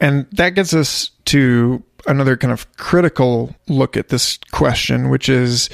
And 0.00 0.26
that 0.32 0.50
gets 0.50 0.74
us 0.74 1.10
to 1.26 1.82
another 2.06 2.36
kind 2.36 2.52
of 2.52 2.70
critical 2.76 3.54
look 3.68 3.96
at 3.96 4.08
this 4.08 4.38
question, 4.52 5.08
which 5.08 5.28
is 5.28 5.70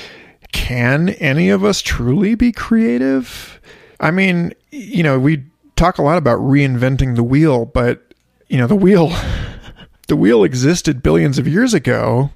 can 0.53 1.11
any 1.11 1.51
of 1.51 1.65
us 1.65 1.81
truly 1.81 2.35
be 2.35 2.53
creative? 2.53 3.61
I 3.99 4.11
mean, 4.11 4.53
you 4.71 5.03
know, 5.03 5.19
we 5.19 5.45
talk 5.77 5.99
a 5.99 6.03
lot 6.03 6.19
about 6.19 6.39
reinventing 6.39 7.17
the 7.17 7.23
wheel, 7.23 7.67
but, 7.67 8.15
you 8.49 8.59
know, 8.59 8.67
the 8.67 8.77
wheel 8.77 9.09
the 10.11 10.17
wheel 10.17 10.43
existed 10.43 11.05
billions 11.05 11.39
of 11.39 11.47
years 11.47 11.73
ago 11.73 12.31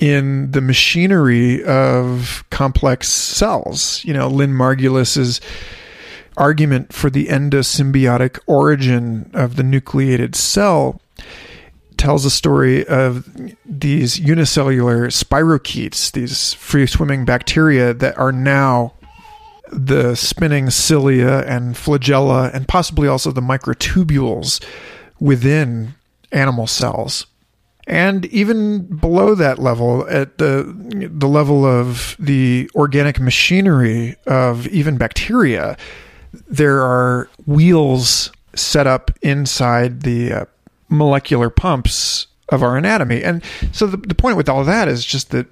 in 0.00 0.50
the 0.52 0.62
machinery 0.62 1.62
of 1.62 2.42
complex 2.48 3.06
cells. 3.06 4.02
You 4.02 4.14
know, 4.14 4.28
Lynn 4.28 4.54
Margulis's 4.54 5.38
argument 6.38 6.90
for 6.94 7.10
the 7.10 7.26
endosymbiotic 7.26 8.38
origin 8.46 9.30
of 9.34 9.56
the 9.56 9.62
nucleated 9.62 10.34
cell 10.34 11.02
tells 11.98 12.24
a 12.24 12.30
story 12.30 12.86
of 12.86 13.28
these 13.66 14.18
unicellular 14.18 15.08
spirochetes, 15.08 16.12
these 16.12 16.54
free 16.54 16.86
swimming 16.86 17.26
bacteria 17.26 17.92
that 17.92 18.16
are 18.16 18.32
now 18.32 18.94
the 19.70 20.14
spinning 20.14 20.70
cilia 20.70 21.40
and 21.40 21.74
flagella, 21.74 22.50
and 22.54 22.66
possibly 22.66 23.06
also 23.06 23.30
the 23.30 23.42
microtubules 23.42 24.64
within 25.20 25.94
animal 26.32 26.66
cells. 26.66 27.26
And 27.86 28.26
even 28.26 28.84
below 28.96 29.34
that 29.34 29.58
level, 29.58 30.06
at 30.08 30.38
the 30.38 30.72
the 31.10 31.26
level 31.26 31.64
of 31.64 32.16
the 32.18 32.70
organic 32.76 33.18
machinery 33.18 34.14
of 34.26 34.68
even 34.68 34.98
bacteria, 34.98 35.76
there 36.48 36.80
are 36.80 37.28
wheels 37.44 38.30
set 38.54 38.86
up 38.86 39.10
inside 39.20 40.02
the 40.02 40.32
uh, 40.32 40.44
molecular 40.88 41.50
pumps 41.50 42.28
of 42.50 42.62
our 42.62 42.76
anatomy. 42.76 43.22
And 43.24 43.42
so 43.72 43.86
the, 43.86 43.96
the 43.96 44.14
point 44.14 44.36
with 44.36 44.48
all 44.48 44.64
that 44.64 44.86
is 44.86 45.04
just 45.04 45.30
that 45.30 45.46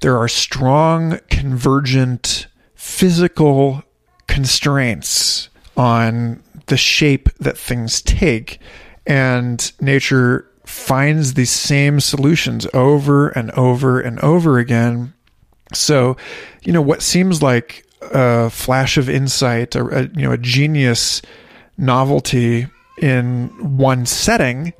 there 0.00 0.18
are 0.18 0.28
strong 0.28 1.20
convergent 1.30 2.48
physical 2.74 3.82
constraints 4.26 5.48
on 5.76 6.42
the 6.66 6.76
shape 6.76 7.32
that 7.38 7.56
things 7.56 8.02
take 8.02 8.60
and 9.06 9.72
nature 9.80 10.46
finds 10.64 11.34
these 11.34 11.50
same 11.50 12.00
solutions 12.00 12.66
over 12.72 13.28
and 13.30 13.50
over 13.52 14.00
and 14.00 14.20
over 14.20 14.58
again. 14.58 15.12
So, 15.72 16.16
you 16.62 16.72
know, 16.72 16.82
what 16.82 17.02
seems 17.02 17.42
like 17.42 17.84
a 18.02 18.50
flash 18.50 18.96
of 18.96 19.08
insight, 19.08 19.76
or 19.76 19.90
a, 19.90 20.02
you 20.02 20.22
know, 20.22 20.32
a 20.32 20.38
genius 20.38 21.22
novelty 21.76 22.66
in 22.98 23.48
one 23.76 24.06
setting, 24.06 24.72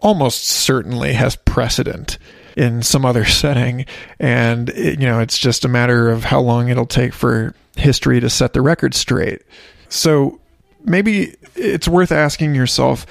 almost 0.00 0.44
certainly 0.44 1.12
has 1.12 1.36
precedent 1.36 2.18
in 2.56 2.82
some 2.82 3.04
other 3.04 3.24
setting, 3.26 3.86
and 4.18 4.70
it, 4.70 5.00
you 5.00 5.06
know, 5.06 5.20
it's 5.20 5.38
just 5.38 5.64
a 5.64 5.68
matter 5.68 6.10
of 6.10 6.24
how 6.24 6.40
long 6.40 6.68
it'll 6.68 6.86
take 6.86 7.12
for 7.12 7.54
history 7.76 8.20
to 8.20 8.28
set 8.28 8.52
the 8.52 8.62
record 8.62 8.94
straight. 8.94 9.42
So, 9.88 10.39
maybe 10.84 11.36
it's 11.54 11.88
worth 11.88 12.12
asking 12.12 12.54
yourself 12.54 13.06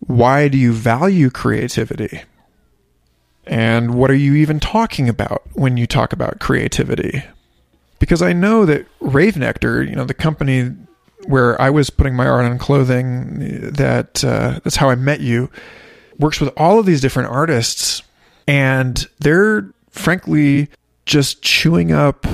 why 0.00 0.48
do 0.48 0.56
you 0.56 0.72
value 0.72 1.30
creativity? 1.30 2.22
And 3.46 3.94
what 3.94 4.10
are 4.10 4.16
you 4.16 4.34
even 4.34 4.60
talking 4.60 5.08
about 5.08 5.42
when 5.54 5.76
you 5.76 5.86
talk 5.86 6.12
about 6.12 6.38
creativity? 6.38 7.24
Because 7.98 8.22
I 8.22 8.32
know 8.32 8.64
that 8.66 8.86
Rave 9.00 9.36
Nectar, 9.36 9.82
you 9.82 9.96
know, 9.96 10.04
the 10.04 10.14
company 10.14 10.70
where 11.26 11.60
I 11.60 11.70
was 11.70 11.90
putting 11.90 12.14
my 12.14 12.26
art 12.26 12.44
on 12.44 12.58
clothing, 12.58 13.72
that 13.72 14.24
uh, 14.24 14.60
that's 14.62 14.76
how 14.76 14.90
I 14.90 14.94
met 14.94 15.20
you, 15.20 15.50
works 16.18 16.40
with 16.40 16.52
all 16.56 16.78
of 16.78 16.86
these 16.86 17.00
different 17.00 17.30
artists, 17.30 18.02
and 18.46 19.06
they're 19.18 19.72
frankly 19.90 20.68
just 21.06 21.42
chewing 21.42 21.90
up 21.90 22.26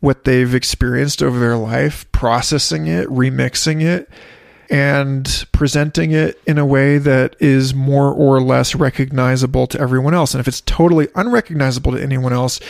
what 0.00 0.24
they've 0.24 0.54
experienced 0.54 1.22
over 1.22 1.38
their 1.38 1.56
life, 1.56 2.10
processing 2.12 2.86
it, 2.86 3.06
remixing 3.08 3.82
it, 3.82 4.08
and 4.70 5.46
presenting 5.52 6.12
it 6.12 6.40
in 6.46 6.56
a 6.56 6.64
way 6.64 6.96
that 6.98 7.36
is 7.38 7.74
more 7.74 8.12
or 8.12 8.40
less 8.40 8.74
recognizable 8.74 9.66
to 9.66 9.80
everyone 9.80 10.14
else. 10.14 10.32
And 10.32 10.40
if 10.40 10.48
it's 10.48 10.62
totally 10.62 11.08
unrecognizable 11.14 11.92
to 11.92 12.02
anyone 12.02 12.32
else, 12.32 12.60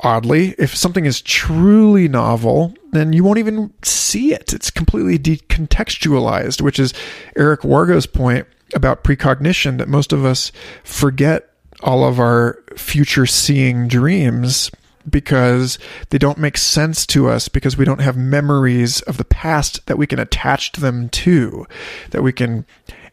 oddly, 0.00 0.54
if 0.58 0.76
something 0.76 1.06
is 1.06 1.22
truly 1.22 2.08
novel, 2.08 2.74
then 2.92 3.12
you 3.12 3.24
won't 3.24 3.38
even 3.38 3.72
see 3.82 4.34
it. 4.34 4.52
It's 4.52 4.70
completely 4.70 5.18
decontextualized, 5.18 6.60
which 6.60 6.78
is 6.78 6.92
Eric 7.36 7.64
Wargo's 7.64 8.06
point 8.06 8.46
about 8.74 9.04
precognition 9.04 9.78
that 9.78 9.88
most 9.88 10.12
of 10.12 10.24
us 10.24 10.50
forget 10.82 11.48
all 11.82 12.04
of 12.04 12.18
our 12.18 12.62
future 12.76 13.26
seeing 13.26 13.86
dreams 13.86 14.70
because 15.08 15.78
they 16.10 16.18
don't 16.18 16.38
make 16.38 16.56
sense 16.56 17.06
to 17.06 17.28
us 17.28 17.48
because 17.48 17.76
we 17.76 17.84
don't 17.84 18.00
have 18.00 18.16
memories 18.16 19.00
of 19.02 19.16
the 19.16 19.24
past 19.24 19.86
that 19.86 19.98
we 19.98 20.06
can 20.06 20.18
attach 20.18 20.72
them 20.72 21.08
to, 21.10 21.66
that 22.10 22.22
we 22.22 22.32
can 22.32 22.66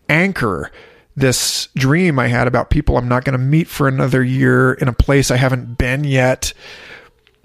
anchor 0.09 0.71
this 1.15 1.67
dream 1.75 2.17
I 2.17 2.27
had 2.27 2.47
about 2.47 2.69
people 2.69 2.97
I'm 2.97 3.07
not 3.07 3.23
going 3.23 3.37
to 3.37 3.43
meet 3.43 3.67
for 3.67 3.87
another 3.87 4.23
year 4.23 4.73
in 4.73 4.87
a 4.87 4.93
place 4.93 5.29
I 5.29 5.37
haven't 5.37 5.77
been 5.77 6.03
yet. 6.03 6.53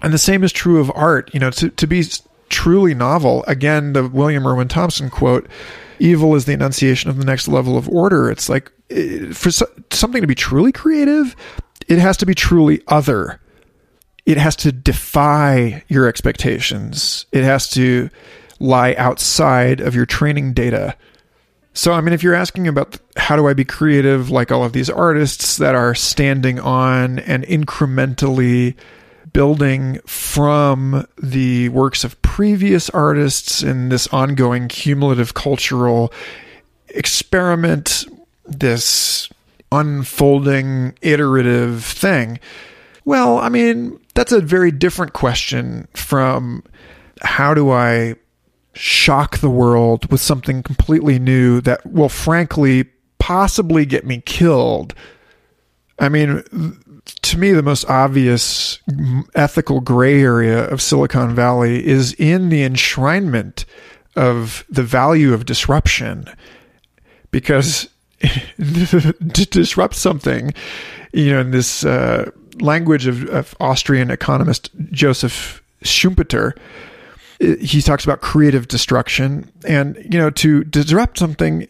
And 0.01 0.13
the 0.13 0.17
same 0.17 0.43
is 0.43 0.51
true 0.51 0.79
of 0.79 0.91
art. 0.95 1.33
You 1.33 1.39
know, 1.39 1.51
to, 1.51 1.69
to 1.69 1.87
be 1.87 2.03
truly 2.49 2.93
novel, 2.93 3.43
again, 3.47 3.93
the 3.93 4.07
William 4.07 4.47
Irwin 4.47 4.67
Thompson 4.67 5.09
quote, 5.09 5.47
evil 5.99 6.35
is 6.35 6.45
the 6.45 6.53
enunciation 6.53 7.09
of 7.09 7.17
the 7.17 7.25
next 7.25 7.47
level 7.47 7.77
of 7.77 7.87
order. 7.89 8.31
It's 8.31 8.49
like, 8.49 8.71
eh, 8.89 9.31
for 9.33 9.51
something 9.51 10.21
to 10.21 10.27
be 10.27 10.35
truly 10.35 10.71
creative, 10.71 11.35
it 11.87 11.99
has 11.99 12.17
to 12.17 12.25
be 12.25 12.33
truly 12.33 12.81
other 12.87 13.39
it 14.29 14.37
has 14.37 14.55
to 14.55 14.71
defy 14.71 15.83
your 15.87 16.07
expectations. 16.07 17.25
It 17.31 17.43
has 17.43 17.67
to 17.71 18.11
lie 18.59 18.93
outside 18.93 19.81
of 19.81 19.95
your 19.95 20.05
training 20.05 20.53
data. 20.53 20.95
So, 21.73 21.93
I 21.93 22.01
mean, 22.01 22.13
if 22.13 22.21
you're 22.21 22.35
asking 22.35 22.67
about 22.67 22.99
how 23.17 23.35
do 23.35 23.47
I 23.47 23.55
be 23.55 23.65
creative 23.65 24.29
like 24.29 24.51
all 24.51 24.63
of 24.63 24.71
these 24.71 24.87
artists 24.87 25.57
that 25.57 25.73
are 25.73 25.95
standing 25.95 26.59
on 26.59 27.17
and 27.17 27.43
incrementally 27.45 28.75
building 29.33 29.99
from 30.05 31.07
the 31.17 31.69
works 31.69 32.03
of 32.03 32.21
previous 32.21 32.87
artists 32.91 33.63
in 33.63 33.89
this 33.89 34.05
ongoing 34.09 34.67
cumulative 34.67 35.33
cultural 35.33 36.13
experiment, 36.89 38.05
this 38.45 39.27
unfolding 39.71 40.93
iterative 41.01 41.83
thing. 41.83 42.39
Well, 43.05 43.39
I 43.39 43.49
mean, 43.49 43.99
that's 44.19 44.33
a 44.33 44.41
very 44.41 44.69
different 44.69 45.13
question 45.13 45.87
from 45.93 46.61
how 47.21 47.53
do 47.53 47.71
I 47.71 48.15
shock 48.73 49.37
the 49.37 49.49
world 49.49 50.11
with 50.11 50.19
something 50.19 50.61
completely 50.61 51.17
new 51.19 51.61
that 51.61 51.89
will 51.89 52.09
frankly 52.09 52.89
possibly 53.19 53.85
get 53.85 54.05
me 54.05 54.21
killed. 54.25 54.93
I 55.99 56.09
mean, 56.09 56.43
to 57.21 57.37
me, 57.37 57.53
the 57.53 57.63
most 57.63 57.85
obvious 57.85 58.79
ethical 59.35 59.79
gray 59.79 60.21
area 60.21 60.67
of 60.67 60.81
Silicon 60.81 61.33
Valley 61.33 61.87
is 61.87 62.11
in 62.15 62.49
the 62.49 62.67
enshrinement 62.67 63.63
of 64.17 64.65
the 64.69 64.83
value 64.83 65.33
of 65.33 65.45
disruption. 65.45 66.25
Because 67.31 67.87
to 68.19 69.47
disrupt 69.49 69.95
something, 69.95 70.53
you 71.13 71.31
know, 71.31 71.39
in 71.39 71.51
this 71.51 71.85
uh, 71.85 72.31
language 72.61 73.07
of, 73.07 73.23
of 73.29 73.55
Austrian 73.59 74.11
economist 74.11 74.69
Joseph 74.91 75.61
Schumpeter, 75.83 76.57
he 77.39 77.81
talks 77.81 78.03
about 78.03 78.21
creative 78.21 78.67
destruction. 78.67 79.51
And, 79.65 79.97
you 79.97 80.19
know, 80.19 80.29
to 80.31 80.63
disrupt 80.63 81.17
something 81.17 81.67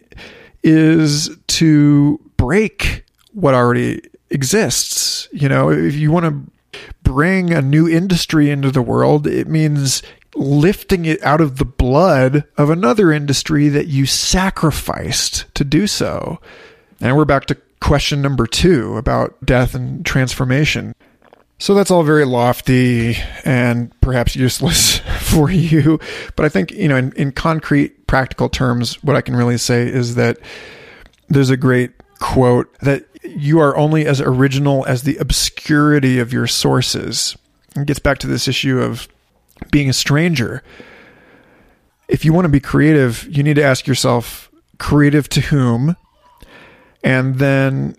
is 0.63 1.35
to 1.47 2.19
break 2.37 3.03
what 3.33 3.53
already 3.53 4.01
exists. 4.29 5.27
You 5.31 5.49
know, 5.49 5.69
if 5.69 5.95
you 5.95 6.11
want 6.11 6.25
to 6.25 6.81
bring 7.03 7.53
a 7.53 7.61
new 7.61 7.87
industry 7.87 8.49
into 8.49 8.71
the 8.71 8.81
world, 8.81 9.27
it 9.27 9.47
means 9.47 10.03
lifting 10.35 11.05
it 11.05 11.21
out 11.23 11.41
of 11.41 11.57
the 11.57 11.65
blood 11.65 12.45
of 12.57 12.69
another 12.69 13.11
industry 13.11 13.67
that 13.69 13.87
you 13.87 14.05
sacrificed 14.05 15.45
to 15.55 15.63
do 15.63 15.87
so. 15.87 16.39
And 17.01 17.15
we're 17.17 17.25
back 17.25 17.45
to 17.45 17.57
question 17.82 18.21
number 18.21 18.45
two 18.45 18.97
about 18.97 19.43
death 19.45 19.75
and 19.75 20.05
transformation. 20.05 20.93
So 21.57 21.73
that's 21.73 21.91
all 21.91 22.03
very 22.03 22.25
lofty 22.25 23.17
and 23.43 23.93
perhaps 23.99 24.36
useless 24.36 24.99
for 25.19 25.51
you. 25.51 25.99
But 26.36 26.45
I 26.45 26.49
think, 26.49 26.71
you 26.71 26.88
know, 26.88 26.95
in, 26.95 27.11
in 27.13 27.32
concrete, 27.32 28.07
practical 28.07 28.47
terms, 28.47 29.01
what 29.03 29.15
I 29.15 29.21
can 29.21 29.36
really 29.36 29.57
say 29.57 29.88
is 29.88 30.15
that 30.15 30.39
there's 31.27 31.49
a 31.49 31.57
great 31.57 31.91
quote 32.19 32.73
that 32.80 33.05
you 33.23 33.59
are 33.59 33.75
only 33.75 34.05
as 34.05 34.21
original 34.21 34.86
as 34.86 35.03
the 35.03 35.17
obscurity 35.17 36.19
of 36.19 36.32
your 36.32 36.47
sources. 36.47 37.38
It 37.75 37.88
gets 37.88 37.99
back 37.99 38.19
to 38.19 38.27
this 38.27 38.47
issue 38.47 38.80
of 38.80 39.07
being 39.71 39.89
a 39.89 39.93
stranger. 39.93 40.63
If 42.07 42.25
you 42.25 42.34
want 42.34 42.45
to 42.45 42.49
be 42.49 42.61
creative, 42.61 43.27
you 43.30 43.43
need 43.43 43.55
to 43.55 43.63
ask 43.63 43.86
yourself, 43.86 44.49
creative 44.77 45.27
to 45.30 45.41
whom? 45.41 45.95
And 47.04 47.36
then 47.36 47.95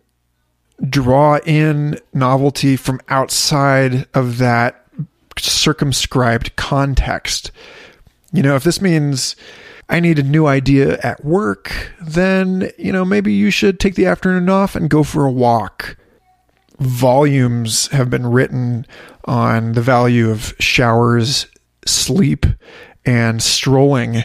draw 0.89 1.39
in 1.45 1.99
novelty 2.13 2.77
from 2.77 3.01
outside 3.09 4.07
of 4.15 4.39
that 4.39 4.87
circumscribed 5.39 6.57
context. 6.57 7.51
You 8.33 8.43
know, 8.43 8.57
if 8.57 8.65
this 8.65 8.81
means 8.81 9.37
I 9.89 10.01
need 10.01 10.19
a 10.19 10.23
new 10.23 10.47
idea 10.47 10.99
at 11.03 11.25
work, 11.25 11.93
then, 12.01 12.71
you 12.79 12.93
know, 12.93 13.05
maybe 13.05 13.33
you 13.33 13.51
should 13.51 13.81
take 13.81 13.95
the 13.95 14.07
afternoon 14.07 14.49
off 14.49 14.77
and 14.77 14.89
go 14.89 15.03
for 15.03 15.27
a 15.27 15.33
walk. 15.33 15.97
Volumes 16.79 17.89
have 17.89 18.09
been 18.09 18.27
written 18.27 18.87
on 19.25 19.73
the 19.73 19.83
value 19.83 20.31
of 20.31 20.55
showers, 20.59 21.47
sleep, 21.85 22.47
and 23.05 23.43
strolling 23.43 24.25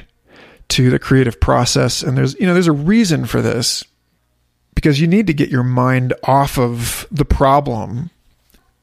to 0.70 0.90
the 0.90 1.00
creative 1.00 1.40
process. 1.40 2.02
And 2.02 2.18
there's, 2.18 2.40
you 2.40 2.46
know, 2.46 2.54
there's 2.54 2.68
a 2.68 2.72
reason 2.72 3.26
for 3.26 3.42
this 3.42 3.84
because 4.76 5.00
you 5.00 5.08
need 5.08 5.28
to 5.28 5.34
get 5.34 5.50
your 5.50 5.64
mind 5.64 6.14
off 6.24 6.60
of 6.60 7.08
the 7.10 7.26
problem 7.26 8.12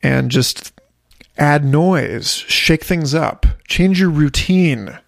and 0.03 0.31
just 0.31 0.73
add 1.39 1.65
noise, 1.65 2.33
shake 2.33 2.85
things 2.85 3.15
up, 3.15 3.47
change 3.69 4.01
your 4.01 4.11
routine. 4.11 4.99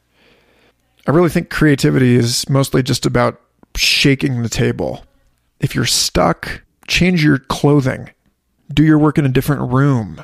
I 1.06 1.10
really 1.10 1.28
think 1.28 1.50
creativity 1.50 2.14
is 2.14 2.48
mostly 2.48 2.82
just 2.82 3.04
about 3.04 3.40
shaking 3.76 4.42
the 4.42 4.48
table. 4.48 5.04
If 5.60 5.74
you're 5.74 5.84
stuck, 5.84 6.62
change 6.86 7.24
your 7.24 7.38
clothing, 7.38 8.10
do 8.72 8.84
your 8.84 8.98
work 8.98 9.18
in 9.18 9.26
a 9.26 9.30
different 9.30 9.72
room, 9.72 10.22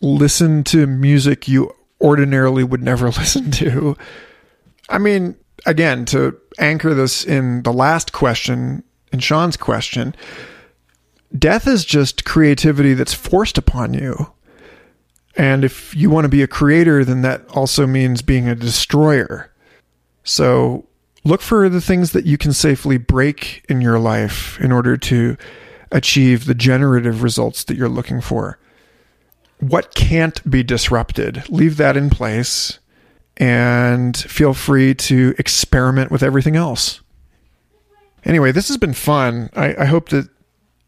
listen 0.00 0.64
to 0.64 0.86
music 0.86 1.48
you 1.48 1.74
ordinarily 2.00 2.64
would 2.64 2.82
never 2.82 3.06
listen 3.10 3.50
to. 3.52 3.96
I 4.88 4.98
mean, 4.98 5.36
again, 5.66 6.04
to 6.06 6.38
anchor 6.58 6.94
this 6.94 7.24
in 7.24 7.62
the 7.62 7.72
last 7.72 8.12
question, 8.12 8.82
in 9.12 9.18
Sean's 9.18 9.56
question, 9.56 10.14
death 11.36 11.66
is 11.66 11.84
just 11.84 12.24
creativity 12.24 12.94
that's 12.94 13.14
forced 13.14 13.58
upon 13.58 13.94
you. 13.94 14.32
And 15.36 15.64
if 15.64 15.94
you 15.94 16.10
want 16.10 16.24
to 16.24 16.28
be 16.28 16.42
a 16.42 16.46
creator, 16.46 17.04
then 17.04 17.22
that 17.22 17.48
also 17.50 17.86
means 17.86 18.22
being 18.22 18.48
a 18.48 18.54
destroyer. 18.54 19.50
So 20.24 20.86
look 21.24 21.40
for 21.40 21.68
the 21.68 21.80
things 21.80 22.12
that 22.12 22.26
you 22.26 22.36
can 22.36 22.52
safely 22.52 22.98
break 22.98 23.64
in 23.68 23.80
your 23.80 23.98
life 23.98 24.60
in 24.60 24.72
order 24.72 24.96
to 24.96 25.36
achieve 25.90 26.44
the 26.44 26.54
generative 26.54 27.22
results 27.22 27.64
that 27.64 27.76
you're 27.76 27.88
looking 27.88 28.20
for. 28.20 28.58
What 29.58 29.94
can't 29.94 30.48
be 30.50 30.62
disrupted? 30.62 31.48
Leave 31.48 31.76
that 31.76 31.96
in 31.96 32.10
place 32.10 32.78
and 33.36 34.16
feel 34.16 34.54
free 34.54 34.94
to 34.94 35.34
experiment 35.38 36.10
with 36.10 36.22
everything 36.22 36.56
else. 36.56 37.00
Anyway, 38.24 38.52
this 38.52 38.68
has 38.68 38.76
been 38.76 38.94
fun. 38.94 39.50
I, 39.54 39.74
I 39.80 39.84
hope 39.86 40.10
that 40.10 40.28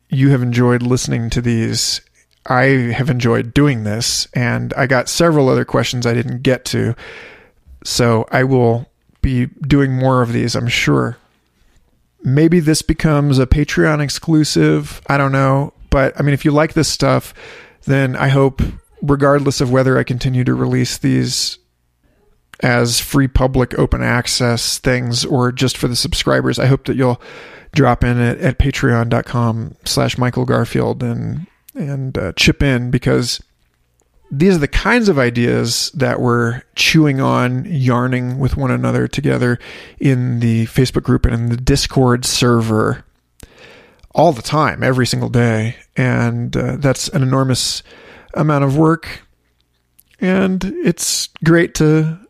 you 0.08 0.30
have 0.30 0.42
enjoyed 0.42 0.82
listening 0.82 1.30
to 1.30 1.40
these. 1.40 2.00
I 2.46 2.64
have 2.92 3.10
enjoyed 3.10 3.54
doing 3.54 3.84
this, 3.84 4.28
and 4.34 4.72
I 4.74 4.86
got 4.86 5.08
several 5.08 5.48
other 5.48 5.64
questions 5.64 6.06
I 6.06 6.14
didn't 6.14 6.42
get 6.42 6.64
to. 6.66 6.94
So 7.84 8.26
I 8.30 8.44
will 8.44 8.86
be 9.22 9.46
doing 9.46 9.92
more 9.92 10.22
of 10.22 10.32
these, 10.32 10.54
I'm 10.54 10.68
sure. 10.68 11.16
Maybe 12.22 12.60
this 12.60 12.82
becomes 12.82 13.38
a 13.38 13.46
Patreon 13.46 14.02
exclusive. 14.02 15.00
I 15.06 15.16
don't 15.16 15.32
know. 15.32 15.72
But 15.90 16.18
I 16.18 16.22
mean, 16.22 16.34
if 16.34 16.44
you 16.44 16.50
like 16.50 16.74
this 16.74 16.88
stuff, 16.88 17.34
then 17.84 18.16
I 18.16 18.28
hope, 18.28 18.62
regardless 19.02 19.60
of 19.60 19.70
whether 19.70 19.98
I 19.98 20.04
continue 20.04 20.44
to 20.44 20.54
release 20.54 20.98
these 20.98 21.58
as 22.60 23.00
free 23.00 23.28
public 23.28 23.78
open 23.78 24.02
access 24.02 24.78
things 24.78 25.24
or 25.24 25.52
just 25.52 25.76
for 25.76 25.88
the 25.88 25.96
subscribers, 25.96 26.58
I 26.58 26.66
hope 26.66 26.84
that 26.84 26.96
you'll 26.96 27.20
drop 27.72 28.04
in 28.04 28.20
at, 28.20 28.38
at 28.38 28.58
patreon.com 28.58 29.76
slash 29.84 30.16
Michael 30.16 30.44
Garfield 30.44 31.02
and, 31.02 31.46
and 31.74 32.16
uh, 32.16 32.32
chip 32.36 32.62
in 32.62 32.90
because 32.90 33.40
these 34.30 34.56
are 34.56 34.60
the 34.60 34.68
kinds 34.68 35.08
of 35.08 35.18
ideas 35.18 35.90
that 35.94 36.20
we're 36.20 36.62
chewing 36.74 37.20
on, 37.20 37.64
yarning 37.66 38.38
with 38.38 38.56
one 38.56 38.70
another 38.70 39.06
together 39.06 39.58
in 39.98 40.40
the 40.40 40.66
Facebook 40.66 41.02
group 41.02 41.24
and 41.26 41.34
in 41.34 41.48
the 41.50 41.56
Discord 41.56 42.24
server 42.24 43.04
all 44.14 44.32
the 44.32 44.42
time, 44.42 44.82
every 44.82 45.06
single 45.06 45.28
day. 45.28 45.76
And 45.96 46.56
uh, 46.56 46.76
that's 46.76 47.08
an 47.08 47.22
enormous 47.22 47.82
amount 48.34 48.64
of 48.64 48.76
work. 48.76 49.22
And 50.20 50.64
it's 50.64 51.28
great 51.44 51.74
to 51.76 52.23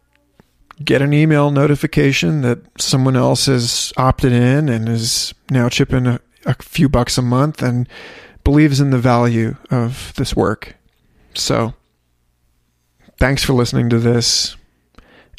get 0.83 1.03
an 1.03 1.13
email 1.13 1.51
notification 1.51 2.43
that 2.43 2.59
someone 2.81 3.17
else 3.17 3.47
has 3.47 3.93
opted 3.97 4.33
in 4.33 4.69
and 4.69 4.89
is 4.89 5.35
now 5.51 5.69
chipping 5.69 6.07
a, 6.07 6.21
a 6.47 6.55
few 6.63 6.89
bucks 6.89 7.19
a 7.19 7.23
month 7.23 7.63
and 7.63 7.89
believes 8.43 8.81
in 8.81 8.91
the 8.91 8.99
value 8.99 9.57
of 9.71 10.13
this 10.17 10.35
work. 10.35 10.77
So, 11.35 11.75
thanks 13.19 13.43
for 13.43 13.53
listening 13.53 13.91
to 13.91 13.99
this. 13.99 14.57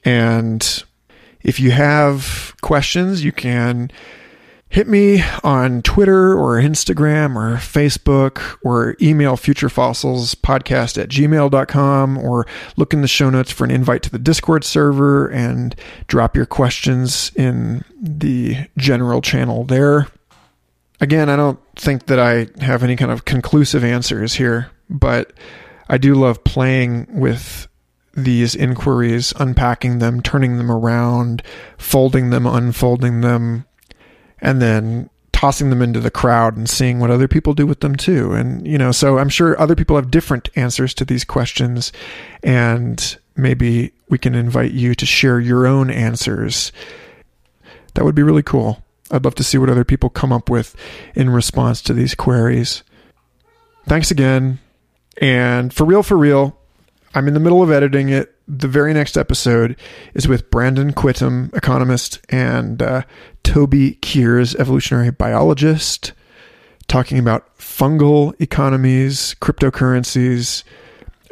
And 0.03 0.83
if 1.41 1.59
you 1.59 1.71
have 1.71 2.55
questions, 2.61 3.23
you 3.23 3.31
can 3.31 3.91
hit 4.76 4.89
me 4.89 5.23
on 5.41 5.82
Twitter 5.84 6.34
or 6.34 6.57
Instagram 6.57 7.38
or 7.38 7.55
Facebook 7.55 8.57
or 8.61 8.97
email 9.01 9.38
futurefossilspodcast 9.38 11.01
at 11.01 11.07
gmail.com 11.07 12.17
or 12.17 12.45
look 12.76 12.91
in 12.91 13.01
the 13.01 13.07
show 13.07 13.30
notes 13.30 13.49
for 13.49 13.63
an 13.63 13.71
invite 13.71 14.03
to 14.03 14.09
the 14.11 14.19
Discord 14.19 14.65
server 14.65 15.30
and 15.30 15.78
drop 16.07 16.36
your 16.36 16.45
questions 16.45 17.32
in 17.38 17.86
the 18.01 18.67
general 18.76 19.21
channel 19.21 19.63
there. 19.63 20.09
Again, 20.99 21.30
I 21.30 21.38
don't 21.38 21.59
think 21.78 22.07
that 22.07 22.19
I 22.19 22.47
have 22.61 22.84
any 22.84 22.97
kind 22.97 23.11
of 23.11 23.23
conclusive 23.23 23.86
answers 23.86 24.34
here, 24.34 24.71
but 24.89 25.32
I 25.88 25.97
do 25.97 26.15
love 26.15 26.43
playing 26.43 27.07
with 27.11 27.69
these 28.13 28.55
inquiries, 28.55 29.34
unpacking 29.39 29.99
them, 29.99 30.21
turning 30.21 30.57
them 30.57 30.69
around, 30.69 31.43
folding 31.78 32.30
them, 32.30 32.45
unfolding 32.45 33.21
them, 33.21 33.63
and 34.45 34.61
then 34.61 35.09
tossing 35.31 35.71
them 35.71 35.81
into 35.81 35.99
the 35.99 36.11
crowd 36.11 36.55
and 36.55 36.69
seeing 36.69 36.99
what 36.99 37.09
other 37.09 37.27
people 37.27 37.55
do 37.55 37.65
with 37.65 37.79
them 37.79 37.95
too. 37.95 38.31
And, 38.31 38.65
you 38.65 38.77
know, 38.77 38.91
so 38.91 39.17
I'm 39.17 39.27
sure 39.27 39.59
other 39.59 39.75
people 39.75 39.95
have 39.95 40.11
different 40.11 40.49
answers 40.55 40.93
to 40.93 41.03
these 41.03 41.25
questions, 41.25 41.91
and 42.43 43.17
maybe 43.35 43.91
we 44.07 44.19
can 44.19 44.35
invite 44.35 44.71
you 44.71 44.93
to 44.93 45.05
share 45.05 45.39
your 45.39 45.65
own 45.65 45.89
answers. 45.89 46.71
That 47.95 48.05
would 48.05 48.13
be 48.13 48.21
really 48.21 48.43
cool. 48.43 48.83
I'd 49.09 49.25
love 49.25 49.35
to 49.35 49.43
see 49.43 49.57
what 49.57 49.69
other 49.69 49.83
people 49.83 50.09
come 50.09 50.31
up 50.31 50.47
with 50.47 50.75
in 51.15 51.31
response 51.31 51.81
to 51.81 51.93
these 51.93 52.13
queries. 52.13 52.83
Thanks 53.87 54.11
again. 54.11 54.59
And 55.19 55.73
for 55.73 55.85
real, 55.85 56.03
for 56.03 56.17
real, 56.17 56.55
I'm 57.15 57.27
in 57.27 57.33
the 57.33 57.39
middle 57.39 57.63
of 57.63 57.71
editing 57.71 58.09
it. 58.09 58.31
The 58.47 58.67
very 58.67 58.93
next 58.93 59.17
episode 59.17 59.75
is 60.13 60.27
with 60.27 60.51
Brandon 60.51 60.93
Quittem, 60.93 61.51
economist, 61.55 62.19
and 62.29 62.79
uh, 62.81 63.01
Toby 63.45 63.93
Kiers, 64.01 64.55
evolutionary 64.55 65.11
biologist, 65.11 66.11
talking 66.87 67.19
about 67.19 67.57
fungal 67.57 68.39
economies, 68.41 69.35
cryptocurrencies, 69.39 70.63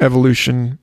evolution, 0.00 0.78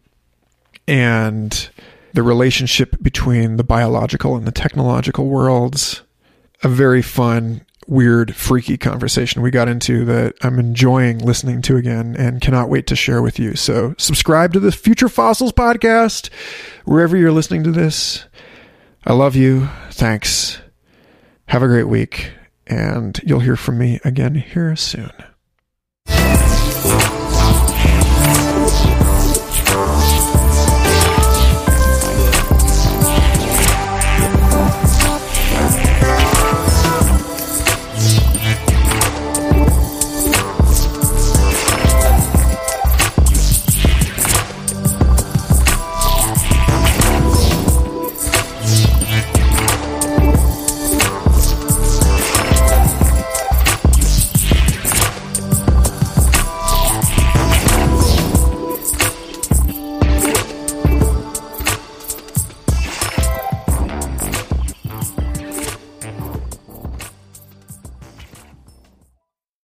and 0.88 1.70
the 2.14 2.22
relationship 2.22 3.02
between 3.02 3.56
the 3.56 3.64
biological 3.64 4.36
and 4.36 4.46
the 4.46 4.52
technological 4.52 5.28
worlds. 5.28 6.02
A 6.64 6.68
very 6.68 7.02
fun, 7.02 7.66
weird, 7.88 8.36
freaky 8.36 8.78
conversation 8.78 9.42
we 9.42 9.50
got 9.50 9.68
into 9.68 10.06
that 10.06 10.36
I'm 10.42 10.60
enjoying 10.60 11.20
listening 11.20 11.62
to 11.64 11.78
again 11.78 12.16
and 12.20 12.42
cannot 12.42 12.70
wait 12.70 12.88
to 12.88 12.96
share 12.96 13.22
with 13.22 13.40
you. 13.40 13.56
So, 13.56 13.96
subscribe 13.98 14.54
to 14.54 14.60
the 14.60 14.72
Future 14.72 15.10
Fossils 15.10 15.54
podcast 15.54 16.30
wherever 16.86 17.18
you're 17.18 17.32
listening 17.32 17.64
to 17.64 17.72
this. 17.72 18.26
I 19.06 19.14
love 19.14 19.36
you. 19.36 19.70
Thanks. 19.90 20.61
Have 21.48 21.64
a 21.64 21.68
great 21.68 21.88
week, 21.88 22.32
and 22.68 23.20
you'll 23.24 23.40
hear 23.42 23.56
from 23.58 23.78
me 23.78 24.00
again 24.04 24.36
here 24.36 24.76
soon. 24.76 25.12